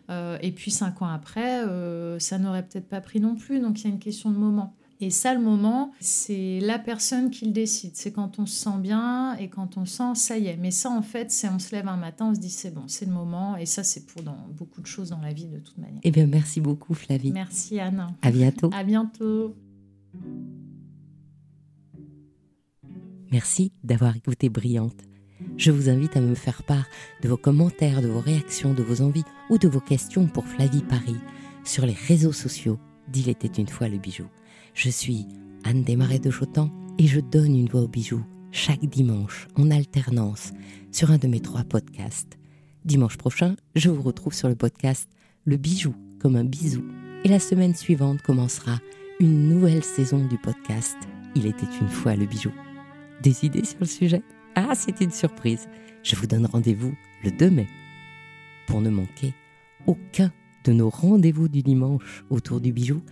Euh, 0.10 0.38
et 0.42 0.52
puis 0.52 0.72
cinq 0.72 1.02
ans 1.02 1.08
après, 1.08 1.66
euh, 1.66 2.18
ça 2.20 2.38
n'aurait 2.38 2.64
peut-être 2.64 2.88
pas 2.88 3.02
pris 3.02 3.20
non 3.20 3.36
plus. 3.36 3.60
Donc 3.60 3.82
il 3.82 3.84
y 3.86 3.88
a 3.88 3.94
une 3.94 4.00
question 4.00 4.32
de 4.32 4.38
moment. 4.38 4.74
Et 5.00 5.12
ça, 5.12 5.36
le 5.36 5.40
moment, 5.40 5.92
c'est 6.00 6.60
la 6.60 6.80
personne 6.80 7.30
qui 7.30 7.46
le 7.46 7.52
décide. 7.52 7.92
C'est 7.94 8.12
quand 8.12 8.40
on 8.40 8.48
se 8.48 8.56
sent 8.56 8.80
bien 8.80 9.36
et 9.36 9.48
quand 9.48 9.78
on 9.78 9.86
sent, 9.86 10.16
ça 10.16 10.40
y 10.40 10.48
est. 10.48 10.58
Mais 10.58 10.72
ça, 10.72 10.90
en 10.90 11.04
fait, 11.04 11.30
c'est 11.30 11.48
on 11.50 11.60
se 11.60 11.76
lève 11.76 11.88
un 11.88 11.98
matin, 11.98 12.30
on 12.32 12.36
se 12.36 12.40
dit 12.40 12.50
c'est 12.50 12.72
bon, 12.72 12.88
c'est 12.88 13.06
le 13.06 13.12
moment. 13.12 13.58
Et 13.58 13.68
ça, 13.68 13.84
c'est 13.84 14.08
pour 14.08 14.24
dans 14.24 14.48
beaucoup 14.58 14.82
de 14.82 14.88
choses 14.88 15.10
dans 15.10 15.22
la 15.22 15.34
vie 15.34 15.46
de 15.46 15.60
toute 15.60 15.78
manière. 15.78 16.02
Eh 16.04 16.10
bien, 16.10 16.26
merci 16.26 16.62
beaucoup, 16.62 16.96
Flavie. 16.96 17.32
Merci 17.32 17.80
Anne. 17.80 18.08
À 18.24 18.32
bientôt. 18.32 18.72
À 18.74 18.84
bientôt. 18.84 19.56
Merci 23.32 23.72
d'avoir 23.84 24.16
écouté 24.16 24.50
Brillante. 24.50 25.07
Je 25.58 25.72
vous 25.72 25.90
invite 25.90 26.16
à 26.16 26.22
me 26.22 26.36
faire 26.36 26.62
part 26.62 26.86
de 27.24 27.30
vos 27.30 27.38
commentaires, 27.38 28.04
de 28.04 28.08
vos 28.08 28.20
réactions, 28.20 28.76
de 28.76 28.84
vos 28.84 29.02
envies 29.02 29.24
ou 29.50 29.58
de 29.58 29.68
vos 29.68 29.80
questions 29.80 30.28
pour 30.28 30.46
Flavie 30.46 30.84
Paris 30.84 31.18
sur 31.64 31.86
les 31.86 31.98
réseaux 32.08 32.32
sociaux 32.32 32.78
d'Il 33.08 33.28
était 33.28 33.48
une 33.48 33.68
fois 33.68 33.88
le 33.88 33.98
bijou. 33.98 34.26
Je 34.76 34.90
suis 34.90 35.26
Anne 35.64 35.84
Desmarais 35.84 36.20
de 36.20 36.30
Chotan 36.30 36.70
et 37.00 37.08
je 37.08 37.20
donne 37.20 37.56
une 37.56 37.70
voix 37.70 37.82
au 37.82 37.88
bijou 37.88 38.24
chaque 38.52 38.86
dimanche 38.86 39.48
en 39.56 39.72
alternance 39.72 40.54
sur 40.92 41.10
un 41.10 41.18
de 41.18 41.28
mes 41.28 41.40
trois 41.40 41.64
podcasts. 41.64 42.38
Dimanche 42.86 43.18
prochain, 43.18 43.56
je 43.76 43.90
vous 43.90 44.04
retrouve 44.04 44.34
sur 44.34 44.50
le 44.50 44.56
podcast 44.56 45.10
Le 45.44 45.58
bijou 45.58 45.96
comme 46.20 46.36
un 46.36 46.46
bisou. 46.46 46.84
Et 47.24 47.30
la 47.30 47.40
semaine 47.40 47.76
suivante 47.76 48.22
commencera 48.22 48.80
une 49.20 49.50
nouvelle 49.50 49.84
saison 49.84 50.24
du 50.24 50.38
podcast 50.38 50.98
Il 51.36 51.48
était 51.48 51.66
une 51.82 51.90
fois 51.90 52.16
le 52.16 52.28
bijou. 52.28 52.52
Des 53.24 53.44
idées 53.44 53.66
sur 53.66 53.80
le 53.80 53.88
sujet? 53.88 54.22
Ah, 54.60 54.74
c'est 54.74 55.02
une 55.02 55.12
surprise. 55.12 55.70
Je 56.02 56.16
vous 56.16 56.26
donne 56.26 56.48
rendez-vous 56.48 56.96
le 57.24 57.30
2 57.30 57.52
mai. 57.52 57.68
Pour 58.66 58.82
ne 58.82 58.90
manquer 58.90 59.36
aucun 59.86 60.34
de 60.64 60.74
nos 60.74 60.90
rendez-vous 60.90 61.48
du 61.48 61.62
dimanche 61.62 62.24
autour 62.32 62.60
du 62.60 62.74
bijou, 62.74 63.04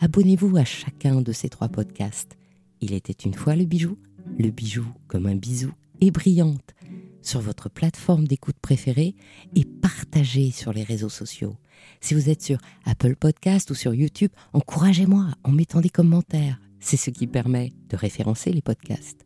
abonnez-vous 0.00 0.54
à 0.58 0.64
chacun 0.66 1.22
de 1.22 1.32
ces 1.32 1.48
trois 1.48 1.70
podcasts. 1.70 2.36
Il 2.82 2.92
était 2.92 3.14
une 3.14 3.32
fois 3.32 3.56
le 3.56 3.64
bijou, 3.64 3.96
le 4.38 4.50
bijou 4.50 4.84
comme 5.08 5.24
un 5.24 5.36
bisou 5.36 5.72
et 6.02 6.10
brillante 6.10 6.74
sur 7.22 7.40
votre 7.40 7.70
plateforme 7.70 8.28
d'écoute 8.28 8.58
préférée 8.60 9.14
et 9.56 9.64
partagez 9.64 10.50
sur 10.50 10.74
les 10.74 10.84
réseaux 10.84 11.08
sociaux. 11.08 11.56
Si 12.02 12.12
vous 12.12 12.28
êtes 12.28 12.42
sur 12.42 12.58
Apple 12.84 13.16
Podcast 13.16 13.70
ou 13.70 13.74
sur 13.74 13.94
YouTube, 13.94 14.32
encouragez-moi 14.52 15.28
en 15.44 15.50
mettant 15.50 15.80
des 15.80 15.88
commentaires. 15.88 16.60
C'est 16.78 16.98
ce 16.98 17.08
qui 17.08 17.26
permet 17.26 17.72
de 17.88 17.96
référencer 17.96 18.52
les 18.52 18.60
podcasts. 18.60 19.24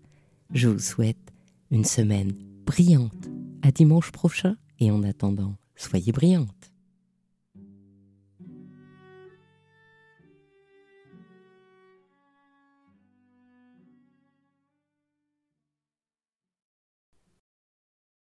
Je 0.52 0.68
vous 0.68 0.78
souhaite 0.78 1.33
une 1.74 1.84
semaine 1.84 2.32
brillante. 2.64 3.28
À 3.62 3.72
dimanche 3.72 4.12
prochain 4.12 4.56
et 4.78 4.92
en 4.92 5.02
attendant, 5.02 5.56
soyez 5.74 6.12
brillante. 6.12 6.73